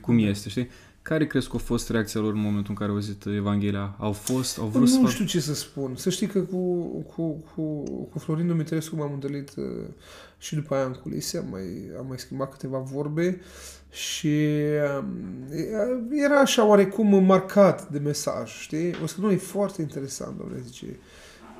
cum 0.00 0.18
este, 0.18 0.48
știi? 0.48 0.68
Care 1.02 1.26
crezi 1.26 1.48
că 1.48 1.56
a 1.56 1.58
fost 1.58 1.90
reacția 1.90 2.20
lor 2.20 2.32
în 2.32 2.40
momentul 2.40 2.66
în 2.68 2.74
care 2.74 2.90
au 2.90 2.96
auzit 2.96 3.24
Evanghelia? 3.26 3.94
Au 3.98 4.12
fost, 4.12 4.58
au 4.58 4.66
vrut 4.66 4.80
nu 4.80 4.88
să 4.88 4.98
Nu 4.98 5.08
știu 5.08 5.24
ce 5.24 5.40
să 5.40 5.54
spun. 5.54 5.96
Să 5.96 6.10
știi 6.10 6.26
că 6.26 6.40
cu, 6.40 6.82
cu, 7.14 7.44
cu, 7.54 7.82
cu 8.10 8.18
Florin 8.18 8.46
Dumitrescu 8.46 8.96
m-am 8.96 9.12
întâlnit 9.12 9.50
uh, 9.56 9.64
și 10.44 10.54
după 10.54 10.74
aia 10.74 10.84
în 10.84 10.92
culise, 10.92 11.38
am 11.38 11.46
mai, 11.50 11.90
am 11.98 12.06
mai 12.06 12.18
schimbat 12.18 12.50
câteva 12.50 12.78
vorbe 12.78 13.40
și 13.90 14.46
uh, 14.98 15.04
era 16.10 16.38
așa 16.40 16.64
oarecum 16.64 17.24
marcat 17.24 17.88
de 17.88 17.98
mesaj, 17.98 18.50
știi? 18.60 18.94
O 19.02 19.06
să 19.06 19.20
nu 19.20 19.30
e 19.30 19.36
foarte 19.36 19.82
interesant, 19.82 20.38
domnule, 20.38 20.60
zice 20.64 20.86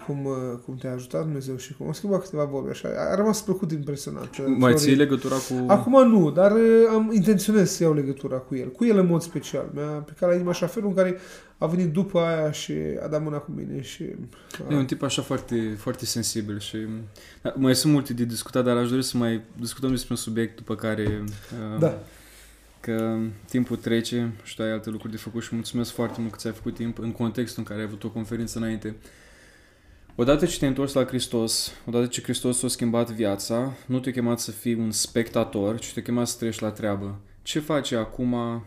cum, 0.06 0.24
uh, 0.24 0.34
cum 0.64 0.76
te-a 0.76 0.92
ajutat 0.92 1.22
Dumnezeu 1.22 1.56
și 1.56 1.74
cum 1.74 1.88
a 1.88 1.92
schimbat 1.92 2.22
câteva 2.22 2.44
vorbe 2.44 2.70
așa. 2.70 2.88
A 3.10 3.14
rămas 3.14 3.42
plăcut 3.42 3.72
impresionat. 3.72 4.56
Mai 4.58 4.74
ții 4.74 4.94
legătura 4.94 5.34
cu... 5.34 5.64
Acum 5.66 6.08
nu, 6.08 6.30
dar 6.30 6.52
uh, 6.52 6.60
am 6.90 7.10
intenționez 7.12 7.70
să 7.70 7.82
iau 7.82 7.94
legătura 7.94 8.36
cu 8.36 8.56
el. 8.56 8.70
Cu 8.70 8.84
el 8.84 8.98
în 8.98 9.06
mod 9.06 9.22
special. 9.22 9.70
Mi-a 9.74 9.84
picat 9.84 10.28
la 10.28 10.34
inima 10.34 10.50
așa 10.50 10.66
felul 10.66 10.88
în 10.88 10.94
care 10.94 11.16
a 11.58 11.66
venit 11.66 11.92
după 11.92 12.18
aia 12.20 12.50
și 12.50 12.72
a 13.04 13.06
dat 13.06 13.22
mâna 13.22 13.36
cu 13.36 13.50
mine 13.50 13.82
și... 13.82 14.04
A... 14.68 14.72
E 14.72 14.76
un 14.76 14.86
tip 14.86 15.02
așa 15.02 15.22
foarte, 15.22 15.74
foarte 15.78 16.06
sensibil 16.06 16.58
și... 16.58 16.76
Da, 17.42 17.54
mai 17.56 17.74
sunt 17.74 17.92
multe 17.92 18.12
de 18.12 18.24
discutat, 18.24 18.64
dar 18.64 18.76
aș 18.76 18.90
dori 18.90 19.04
să 19.04 19.16
mai 19.16 19.42
discutăm 19.60 19.90
despre 19.90 20.08
un 20.10 20.16
subiect 20.18 20.56
după 20.56 20.74
care... 20.74 21.24
Uh, 21.74 21.78
da 21.78 21.98
că 22.84 23.18
timpul 23.48 23.76
trece 23.76 24.32
și 24.42 24.56
tu 24.56 24.62
ai 24.62 24.70
alte 24.70 24.90
lucruri 24.90 25.12
de 25.12 25.18
făcut 25.18 25.42
și 25.42 25.54
mulțumesc 25.54 25.92
foarte 25.92 26.20
mult 26.20 26.32
că 26.32 26.38
ți-ai 26.38 26.52
făcut 26.52 26.74
timp 26.74 26.98
în 26.98 27.12
contextul 27.12 27.58
în 27.58 27.64
care 27.64 27.80
ai 27.80 27.86
avut 27.86 28.04
o 28.04 28.10
conferință 28.10 28.58
înainte. 28.58 28.96
Odată 30.16 30.46
ce 30.46 30.58
te-ai 30.58 30.70
întors 30.70 30.92
la 30.92 31.04
Hristos, 31.04 31.72
odată 31.86 32.06
ce 32.06 32.22
Hristos 32.22 32.62
a 32.62 32.68
schimbat 32.68 33.10
viața, 33.10 33.72
nu 33.86 34.00
te-a 34.00 34.12
chemat 34.12 34.38
să 34.38 34.50
fii 34.50 34.74
un 34.74 34.90
spectator, 34.90 35.78
ci 35.78 35.92
te-a 35.92 36.02
chemat 36.02 36.26
să 36.26 36.36
treci 36.38 36.58
la 36.58 36.70
treabă. 36.70 37.18
Ce 37.42 37.60
face 37.60 37.96
acum 37.96 38.32
uh, 38.32 38.58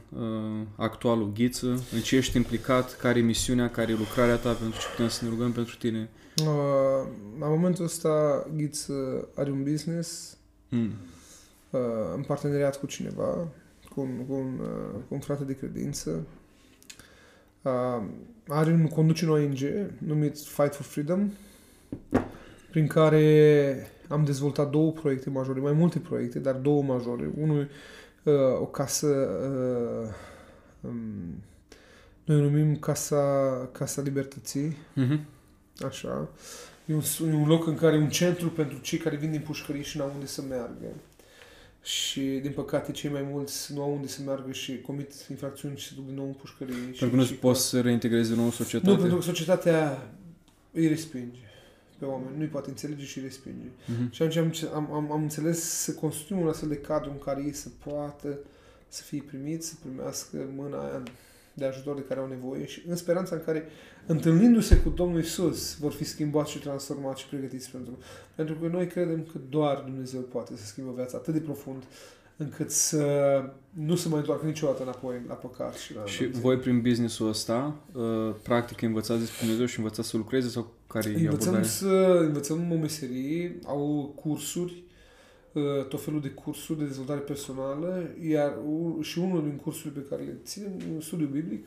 actualul 0.75 1.31
Ghiță? 1.33 1.67
În 1.67 1.99
ce 2.03 2.15
ești 2.15 2.37
implicat? 2.37 2.97
Care 2.97 3.19
e 3.19 3.21
misiunea? 3.21 3.69
Care 3.69 3.91
e 3.91 3.95
lucrarea 3.95 4.35
ta? 4.35 4.51
Pentru 4.51 4.79
ce 4.79 4.87
putem 4.89 5.07
să 5.07 5.23
ne 5.23 5.29
rugăm 5.29 5.51
pentru 5.51 5.75
tine? 5.75 6.09
Uh, 6.41 7.07
la 7.39 7.47
momentul 7.47 7.85
ăsta 7.85 8.45
Ghiță 8.55 9.27
are 9.35 9.51
un 9.51 9.63
business 9.63 10.37
mm. 10.69 10.91
uh, 11.69 11.79
în 12.15 12.21
parteneriat 12.21 12.79
cu 12.79 12.85
cineva, 12.85 13.47
cu 13.95 14.01
un, 14.01 14.25
cu 14.25 14.33
un, 14.33 14.59
uh, 14.61 15.01
cu 15.07 15.13
un 15.13 15.19
frate 15.19 15.43
de 15.43 15.55
credință. 15.55 16.25
Uh, 17.61 18.03
are 18.47 18.71
un, 18.71 18.87
conduce 18.87 19.25
un 19.25 19.31
ONG 19.31 19.59
numit 19.97 20.37
Fight 20.37 20.75
for 20.75 20.85
Freedom, 20.85 21.31
prin 22.69 22.87
care 22.87 23.91
am 24.07 24.23
dezvoltat 24.23 24.69
două 24.69 24.91
proiecte 24.91 25.29
majore, 25.29 25.59
mai 25.59 25.73
multe 25.73 25.99
proiecte, 25.99 26.39
dar 26.39 26.55
două 26.55 26.83
majore. 26.83 27.31
Unul, 27.37 27.69
uh, 28.23 28.33
o 28.59 28.65
casă, 28.65 29.07
uh, 29.07 30.13
um, 30.81 31.43
noi 32.25 32.37
o 32.37 32.41
numim 32.41 32.75
Casa, 32.75 33.69
Casa 33.71 34.01
Libertății, 34.01 34.77
uh-huh. 34.95 35.19
așa. 35.87 36.29
E 36.85 36.93
un, 36.93 37.01
un 37.33 37.47
loc 37.47 37.67
în 37.67 37.75
care, 37.75 37.97
un 37.97 38.09
centru 38.09 38.49
pentru 38.49 38.77
cei 38.77 38.97
care 38.97 39.15
vin 39.15 39.31
din 39.31 39.41
pușcării 39.41 39.83
și 39.83 39.97
n-au 39.97 40.11
unde 40.13 40.25
să 40.25 40.41
meargă 40.49 40.85
și, 41.88 42.21
din 42.21 42.51
păcate, 42.51 42.91
cei 42.91 43.09
mai 43.09 43.27
mulți 43.31 43.73
nu 43.73 43.81
au 43.81 43.93
unde 43.93 44.07
să 44.07 44.21
meargă 44.25 44.51
și 44.51 44.81
comit 44.81 45.13
infracțiuni 45.29 45.77
și 45.77 45.88
se 45.88 45.93
duc 45.95 46.05
din 46.05 46.15
nou 46.15 46.25
în 46.25 46.33
pușcărie. 46.33 46.75
Pentru 46.75 47.09
că 47.09 47.15
nu 47.15 47.25
poți 47.39 47.69
să 47.69 47.81
reintegrezi 47.81 48.27
din 48.27 48.38
nou 48.38 48.45
în 48.45 48.51
societate? 48.51 48.91
Nu, 48.91 48.97
pentru 48.97 49.17
că 49.17 49.23
societatea 49.23 50.11
îi 50.71 50.88
respinge 50.88 51.39
pe 51.97 52.05
oameni, 52.05 52.38
nu-i 52.38 52.47
poate 52.47 52.69
înțelege 52.69 53.05
și 53.05 53.17
îi 53.17 53.23
respinge. 53.23 53.67
Uh-huh. 53.67 54.09
Și 54.09 54.21
atunci 54.21 54.63
am, 54.63 54.73
am, 54.73 54.93
am, 54.93 55.11
am 55.11 55.21
înțeles 55.21 55.59
să 55.59 55.93
construim 55.93 56.41
un 56.41 56.47
astfel 56.47 56.69
de 56.69 56.77
cadru 56.77 57.09
în 57.09 57.17
care 57.17 57.43
ei 57.45 57.53
să 57.53 57.69
poată 57.83 58.39
să 58.88 59.03
fie 59.03 59.23
primiți, 59.27 59.67
să 59.67 59.75
primească 59.83 60.38
mâna 60.55 60.77
aia 60.77 61.03
de 61.57 61.65
ajutor 61.65 61.95
de 61.95 62.01
care 62.01 62.19
au 62.19 62.27
nevoie 62.27 62.65
și 62.65 62.83
în 62.87 62.95
speranța 62.95 63.35
în 63.35 63.41
care, 63.45 63.65
întâlnindu-se 64.05 64.77
cu 64.77 64.89
Domnul 64.89 65.19
Isus, 65.19 65.77
vor 65.77 65.91
fi 65.91 66.03
schimbați 66.03 66.51
și 66.51 66.59
transformați 66.59 67.21
și 67.21 67.27
pregătiți 67.27 67.71
pentru. 67.71 67.97
Pentru 68.35 68.55
că 68.55 68.67
noi 68.67 68.87
credem 68.87 69.27
că 69.31 69.39
doar 69.49 69.83
Dumnezeu 69.85 70.21
poate 70.21 70.55
să 70.55 70.65
schimbă 70.65 70.91
viața 70.95 71.17
atât 71.17 71.33
de 71.33 71.39
profund 71.39 71.83
încât 72.37 72.71
să 72.71 73.05
nu 73.69 73.95
se 73.95 74.07
mai 74.09 74.19
întoarcă 74.19 74.45
niciodată 74.45 74.81
înapoi 74.81 75.21
la 75.27 75.33
păcat. 75.33 75.73
Și, 75.73 75.95
la 75.95 76.05
și 76.05 76.25
voi 76.25 76.57
prin 76.57 76.81
businessul 76.81 77.27
ăsta, 77.27 77.75
uh, 77.93 78.35
practic 78.43 78.81
învățați 78.81 79.19
despre 79.19 79.37
Dumnezeu 79.39 79.65
și 79.65 79.77
învățați 79.77 80.09
să 80.09 80.17
lucreze 80.17 80.49
sau 80.49 80.73
care 80.87 81.09
e 81.09 81.17
Învățăm 81.17 81.63
să 81.63 82.19
învățăm 82.25 82.71
o 82.71 82.75
meserie, 82.75 83.59
au 83.65 84.13
cursuri 84.15 84.73
Uh, 84.73 84.86
tot 85.89 86.03
felul 86.03 86.21
de 86.21 86.29
cursuri 86.29 86.79
de 86.79 86.85
dezvoltare 86.85 87.19
personală, 87.19 88.09
iar 88.21 88.57
și 89.01 89.19
unul 89.19 89.43
din 89.43 89.55
cursurile 89.55 90.01
pe 90.01 90.07
care 90.09 90.21
le 90.23 90.37
ținem 90.43 90.71
un 90.93 91.01
studiu 91.01 91.25
biblic 91.25 91.65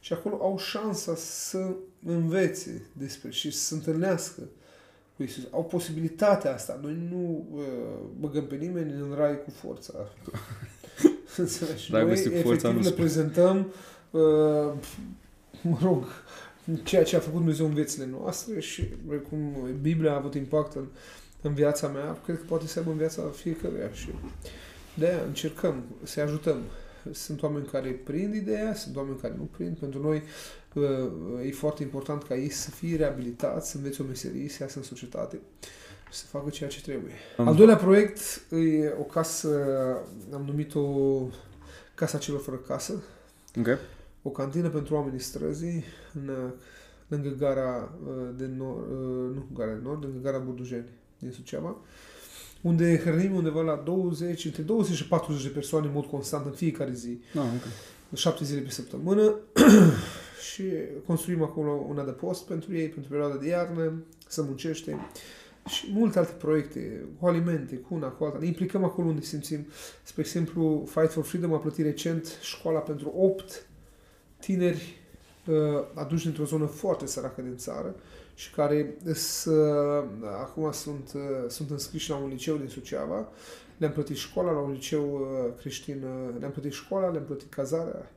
și 0.00 0.12
acolo 0.12 0.38
au 0.40 0.58
șansa 0.58 1.14
să 1.16 1.74
învețe 2.06 2.86
despre 2.92 3.30
și 3.30 3.50
să 3.50 3.64
se 3.64 3.74
întâlnească 3.74 4.42
cu 5.16 5.22
Isus. 5.22 5.42
Au 5.50 5.64
posibilitatea 5.64 6.54
asta. 6.54 6.78
Noi 6.82 6.96
nu 7.10 7.46
uh, 7.54 7.62
băgăm 8.20 8.46
pe 8.46 8.54
nimeni 8.54 8.92
în 8.92 9.14
rai 9.16 9.42
cu 9.42 9.50
forța. 9.50 9.94
Noi 11.90 12.10
efectiv 12.10 12.82
le 12.82 12.90
prezentăm 12.90 13.72
uh, 14.10 14.72
mă 15.62 15.78
rog, 15.82 16.04
ceea 16.84 17.04
ce 17.04 17.16
a 17.16 17.20
făcut 17.20 17.38
Dumnezeu 17.38 17.66
în 17.66 17.74
viețile 17.74 18.08
noastre 18.10 18.60
și 18.60 18.84
cum 19.28 19.68
Biblia 19.80 20.12
a 20.12 20.16
avut 20.16 20.34
impact 20.34 20.74
în 20.74 20.84
în 21.42 21.54
viața 21.54 21.88
mea, 21.88 22.18
cred 22.24 22.36
că 22.36 22.42
poate 22.48 22.66
să 22.66 22.78
aibă 22.78 22.90
în 22.90 22.96
viața 22.96 23.22
fiecăruia 23.22 23.90
și 23.92 24.08
de 24.94 25.06
aia 25.06 25.22
încercăm 25.26 25.82
să 26.02 26.20
ajutăm. 26.20 26.62
Sunt 27.12 27.42
oameni 27.42 27.66
care 27.66 27.90
prind 27.90 28.34
ideea, 28.34 28.74
sunt 28.74 28.96
oameni 28.96 29.18
care 29.18 29.34
nu 29.36 29.48
prind. 29.56 29.78
Pentru 29.78 30.02
noi 30.02 30.22
uh, 30.74 31.46
e 31.46 31.50
foarte 31.50 31.82
important 31.82 32.22
ca 32.22 32.34
ei 32.34 32.48
să 32.48 32.70
fie 32.70 32.96
reabilitați, 32.96 33.70
să 33.70 33.76
învețe 33.76 34.02
o 34.02 34.06
meserie, 34.06 34.48
să 34.48 34.62
iasă 34.62 34.78
în 34.78 34.84
societate 34.84 35.40
și 36.10 36.18
să 36.18 36.26
facă 36.26 36.50
ceea 36.50 36.68
ce 36.70 36.80
trebuie. 36.80 37.12
Am 37.36 37.48
Al 37.48 37.54
doilea 37.54 37.76
proiect 37.76 38.20
e 38.50 38.94
o 38.98 39.02
casă, 39.02 39.48
am 40.32 40.42
numit-o 40.46 40.82
Casa 41.94 42.18
celor 42.18 42.40
fără 42.40 42.56
casă. 42.56 43.02
Okay. 43.58 43.78
O 44.22 44.30
cantină 44.30 44.68
pentru 44.68 44.94
oamenii 44.94 45.20
străzii 45.20 45.84
în, 46.14 46.30
lângă 47.06 47.28
gara 47.28 47.94
uh, 48.06 48.28
de 48.36 48.46
nord, 48.46 48.90
uh, 48.90 49.34
nu 49.34 49.46
gara 49.54 49.72
de 49.72 49.80
nord, 49.82 50.04
lângă 50.04 50.18
gara 50.22 50.38
Burdujeni 50.38 50.88
din 51.22 51.32
Suceava, 51.32 51.76
unde 52.60 52.98
hrănim 52.98 53.34
undeva 53.34 53.62
la 53.62 53.82
20, 53.84 54.44
între 54.44 54.62
20 54.62 54.96
și 54.96 55.08
40 55.08 55.42
de 55.42 55.48
persoane 55.48 55.86
în 55.86 55.92
mod 55.92 56.04
constant 56.04 56.46
în 56.46 56.52
fiecare 56.52 56.92
zi. 56.92 57.18
Ah, 57.34 57.40
okay. 57.40 57.72
7 58.14 58.44
zile 58.44 58.60
pe 58.60 58.70
săptămână 58.70 59.38
și 60.52 60.62
construim 61.06 61.42
acolo 61.42 61.86
un 61.88 61.98
adăpost 61.98 62.46
pentru 62.46 62.76
ei, 62.76 62.88
pentru 62.88 63.10
perioada 63.10 63.36
de 63.36 63.48
iarnă, 63.48 63.92
să 64.28 64.42
muncește 64.42 64.98
și 65.68 65.86
multe 65.92 66.18
alte 66.18 66.32
proiecte, 66.32 67.04
cu 67.18 67.26
alimente, 67.26 67.76
cu 67.76 67.94
una, 67.94 68.08
cu 68.08 68.24
alta. 68.24 68.38
Ne 68.38 68.46
implicăm 68.46 68.84
acolo 68.84 69.08
unde 69.08 69.20
simțim. 69.20 69.66
Spre 70.02 70.22
exemplu, 70.22 70.84
Fight 70.86 71.12
for 71.12 71.24
Freedom 71.24 71.52
a 71.52 71.58
plătit 71.58 71.84
recent 71.84 72.38
școala 72.40 72.78
pentru 72.78 73.12
8 73.16 73.66
tineri 74.40 75.00
uh, 75.46 75.54
aduși 75.94 76.24
dintr-o 76.24 76.44
zonă 76.44 76.66
foarte 76.66 77.06
săracă 77.06 77.42
din 77.42 77.56
țară 77.56 77.94
și 78.34 78.50
care 78.50 78.94
să, 79.12 79.50
acum 80.40 80.72
sunt, 80.72 81.12
sunt 81.48 81.70
înscriși 81.70 82.10
la 82.10 82.16
un 82.16 82.28
liceu 82.28 82.56
din 82.56 82.68
Suceava 82.68 83.28
le-am 83.82 83.94
plătit 83.94 84.16
școala 84.16 84.50
la 84.50 84.58
un 84.58 84.72
liceu 84.72 85.02
uh, 85.02 85.52
creștin, 85.60 86.02
uh, 86.02 86.34
le-am 86.38 86.50
plătit 86.50 86.72
școala, 86.72 87.08
le-am 87.08 87.24
plătit 87.24 87.54
cazarea 87.54 88.10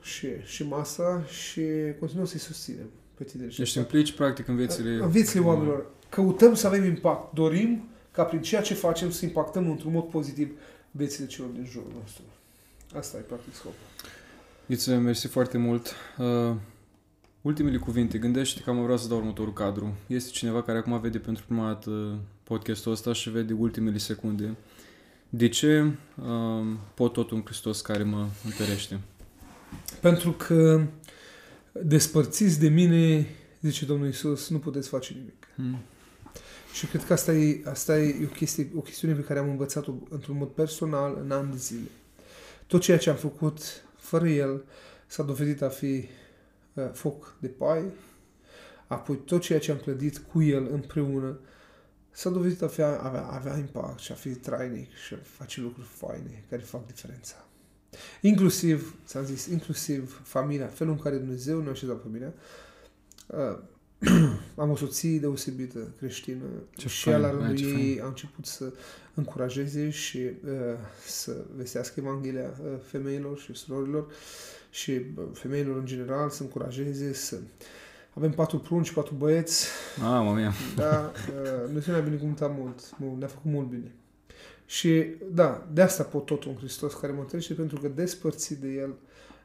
și, 0.00 0.26
și 0.44 0.66
masa 0.66 1.24
și 1.24 1.62
continuăm 1.98 2.26
să-i 2.26 2.38
susținem 2.38 2.90
pe 3.14 3.24
tineri. 3.24 3.56
Deci 3.56 3.72
te 3.72 3.78
implici 3.78 4.12
practic 4.12 4.48
în 4.48 4.56
viețile... 4.56 4.90
În 4.90 5.08
viețile 5.08 5.40
oamenilor. 5.44 5.86
Căutăm 6.08 6.54
să 6.54 6.66
avem 6.66 6.84
impact. 6.84 7.34
Dorim 7.34 7.88
ca 8.10 8.24
prin 8.24 8.42
ceea 8.42 8.62
ce 8.62 8.74
facem 8.74 9.10
să 9.10 9.24
impactăm 9.24 9.70
într-un 9.70 9.92
mod 9.92 10.04
pozitiv 10.04 10.50
viețile 10.90 11.26
celor 11.26 11.50
din 11.50 11.64
jurul 11.64 11.92
nostru. 12.00 12.22
Asta 12.96 13.16
e 13.16 13.20
practic 13.20 13.54
scopul. 13.54 13.86
Iță, 14.66 14.96
mersi 14.96 15.26
foarte 15.26 15.58
mult. 15.58 15.94
Uh, 16.18 16.54
ultimele 17.42 17.76
cuvinte. 17.76 18.18
Gândește 18.18 18.60
că 18.60 18.70
am 18.70 18.82
vrea 18.82 18.96
să 18.96 19.08
dau 19.08 19.18
următorul 19.18 19.52
cadru. 19.52 19.94
Este 20.06 20.30
cineva 20.30 20.62
care 20.62 20.78
acum 20.78 21.00
vede 21.00 21.18
pentru 21.18 21.44
prima 21.46 21.66
dată 21.66 22.18
podcastul 22.42 22.92
ăsta 22.92 23.12
și 23.12 23.30
vede 23.30 23.52
ultimele 23.52 23.98
secunde. 23.98 24.56
De 25.28 25.48
ce 25.48 25.84
uh, 26.22 26.66
pot 26.94 27.12
tot 27.12 27.30
un 27.30 27.42
Hristos 27.44 27.80
care 27.80 28.02
mă 28.02 28.26
întărește? 28.44 29.00
Pentru 30.00 30.32
că 30.32 30.86
despărțiți 31.72 32.60
de 32.60 32.68
mine, 32.68 33.26
zice 33.60 33.84
Domnul 33.84 34.08
Isus, 34.08 34.48
nu 34.48 34.58
puteți 34.58 34.88
face 34.88 35.14
nimic. 35.14 35.46
Hmm. 35.54 35.78
Și 36.72 36.86
cred 36.86 37.04
că 37.04 37.12
asta 37.12 37.32
e, 37.32 37.62
asta 37.64 37.98
e 37.98 38.24
o, 38.24 38.34
chestie, 38.34 38.70
o 38.76 38.80
chestiune 38.80 39.14
pe 39.14 39.20
care 39.20 39.38
am 39.38 39.48
învățat-o 39.48 39.92
într-un 40.08 40.36
mod 40.36 40.48
personal 40.48 41.18
în 41.24 41.30
ani 41.30 41.50
de 41.50 41.56
zile. 41.56 41.88
Tot 42.66 42.80
ceea 42.80 42.98
ce 42.98 43.10
am 43.10 43.16
făcut 43.16 43.84
fără 43.96 44.28
el 44.28 44.64
s-a 45.06 45.22
dovedit 45.22 45.62
a 45.62 45.68
fi 45.68 45.86
uh, 45.86 46.19
foc 46.86 47.36
de 47.40 47.48
pai, 47.48 47.84
apoi 48.86 49.16
tot 49.16 49.40
ceea 49.40 49.58
ce 49.58 49.70
am 49.70 49.78
clădit 49.78 50.18
cu 50.18 50.42
el 50.42 50.68
împreună 50.72 51.38
s-a 52.10 52.30
dovedit 52.30 52.62
a 52.62 52.66
fi, 52.66 52.82
avea, 52.82 53.22
avea 53.22 53.56
impact 53.56 53.98
și 53.98 54.12
a 54.12 54.14
fi 54.14 54.28
trainic 54.28 54.94
și 54.94 55.14
a 55.14 55.18
face 55.22 55.60
lucruri 55.60 55.86
faine 55.86 56.44
care 56.48 56.62
fac 56.62 56.86
diferența. 56.86 57.44
Inclusiv, 58.20 58.94
ți-am 59.06 59.24
zis, 59.24 59.46
inclusiv 59.46 60.20
familia, 60.24 60.66
felul 60.66 60.92
în 60.92 60.98
care 60.98 61.16
Dumnezeu 61.16 61.60
ne-a 61.60 61.70
așezat 61.70 62.00
familia. 62.02 62.32
Uh, 63.26 63.58
am 64.62 64.70
o 64.70 64.76
soție 64.76 65.18
deosebită 65.18 65.94
creștină 65.98 66.44
Ce 66.76 66.88
și 66.88 67.02
fain, 67.02 67.16
ea 67.16 67.20
la 67.20 67.26
ai, 67.26 67.32
rândul 67.32 67.56
ce 67.56 67.64
fain. 67.64 67.76
ei 67.76 68.00
a 68.00 68.06
început 68.06 68.46
să 68.46 68.72
încurajeze 69.14 69.90
și 69.90 70.18
uh, 70.18 70.30
să 71.06 71.44
vestească 71.56 72.00
Evanghelia 72.00 72.58
uh, 72.62 72.78
femeilor 72.82 73.38
și 73.38 73.54
surorilor 73.54 74.12
și 74.70 74.90
uh, 74.90 75.24
femeilor 75.32 75.76
în 75.76 75.86
general 75.86 76.30
să 76.30 76.42
încurajeze 76.42 77.12
să 77.12 77.36
avem 78.14 78.30
patru 78.30 78.58
prunci, 78.58 78.92
patru 78.92 79.14
băieți, 79.14 79.66
Ah, 79.96 80.20
mă 80.24 80.32
mia. 80.34 80.52
da, 80.76 81.12
uh, 81.42 81.64
Dumnezeu 81.64 81.94
ne-a 81.94 82.02
binecuvântat 82.02 82.56
mult, 82.58 82.80
mult, 82.98 83.18
ne-a 83.18 83.28
făcut 83.28 83.50
mult 83.50 83.68
bine. 83.68 83.92
Și 84.66 85.04
da, 85.32 85.66
de 85.72 85.82
asta 85.82 86.02
pot 86.02 86.26
tot 86.26 86.44
un 86.44 86.56
Hristos 86.56 86.94
care 86.94 87.12
mă 87.12 87.20
întâlnește, 87.20 87.54
pentru 87.54 87.80
că 87.80 87.88
despărțit 87.88 88.56
de 88.58 88.68
El 88.68 88.94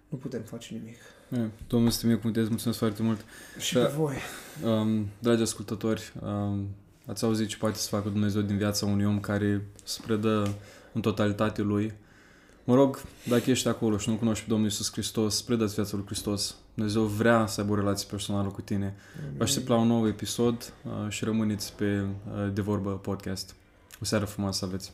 nu 0.09 0.17
putem 0.17 0.41
face 0.41 0.73
nimic. 0.73 0.95
Eh, 1.29 1.39
Domnul 1.67 1.89
să 1.91 1.99
te 1.99 2.05
binecuvânteze, 2.05 2.49
mulțumesc 2.49 2.79
foarte 2.79 3.03
mult. 3.03 3.25
Și 3.59 3.73
Da. 3.73 3.85
pe 3.85 3.93
voi. 3.97 4.15
Um, 4.63 5.07
dragi 5.19 5.41
ascultători, 5.41 6.13
um, 6.21 6.67
ați 7.05 7.23
auzit 7.23 7.47
ce 7.47 7.57
poate 7.57 7.77
să 7.77 7.87
facă 7.87 8.09
Dumnezeu 8.09 8.41
din 8.41 8.57
viața 8.57 8.85
unui 8.85 9.05
om 9.05 9.19
care 9.19 9.65
se 9.83 9.99
predă 10.05 10.53
în 10.93 11.01
totalitate 11.01 11.61
lui. 11.61 11.93
Mă 12.67 12.75
rog, 12.75 13.01
dacă 13.27 13.49
ești 13.49 13.67
acolo 13.67 13.97
și 13.97 14.09
nu 14.09 14.15
cunoști 14.15 14.43
pe 14.43 14.49
Domnul 14.49 14.67
Iisus 14.67 14.91
Hristos, 14.91 15.41
predă 15.41 15.65
viața 15.65 15.95
lui 15.95 16.05
Hristos. 16.05 16.55
Dumnezeu 16.73 17.03
vrea 17.03 17.45
să 17.45 17.61
aibă 17.61 17.73
o 17.73 17.75
relație 17.75 18.07
personală 18.09 18.49
cu 18.49 18.61
tine. 18.61 18.95
Vă 19.37 19.43
aștept 19.43 19.67
la 19.67 19.75
un 19.75 19.87
nou 19.87 20.07
episod 20.07 20.73
uh, 20.83 20.91
și 21.09 21.23
rămâneți 21.23 21.73
pe 21.73 22.01
uh, 22.01 22.53
De 22.53 22.61
Vorbă 22.61 22.91
Podcast. 22.91 23.55
O 24.01 24.05
seară 24.05 24.25
frumoasă 24.25 24.57
să 24.57 24.65
aveți! 24.65 24.91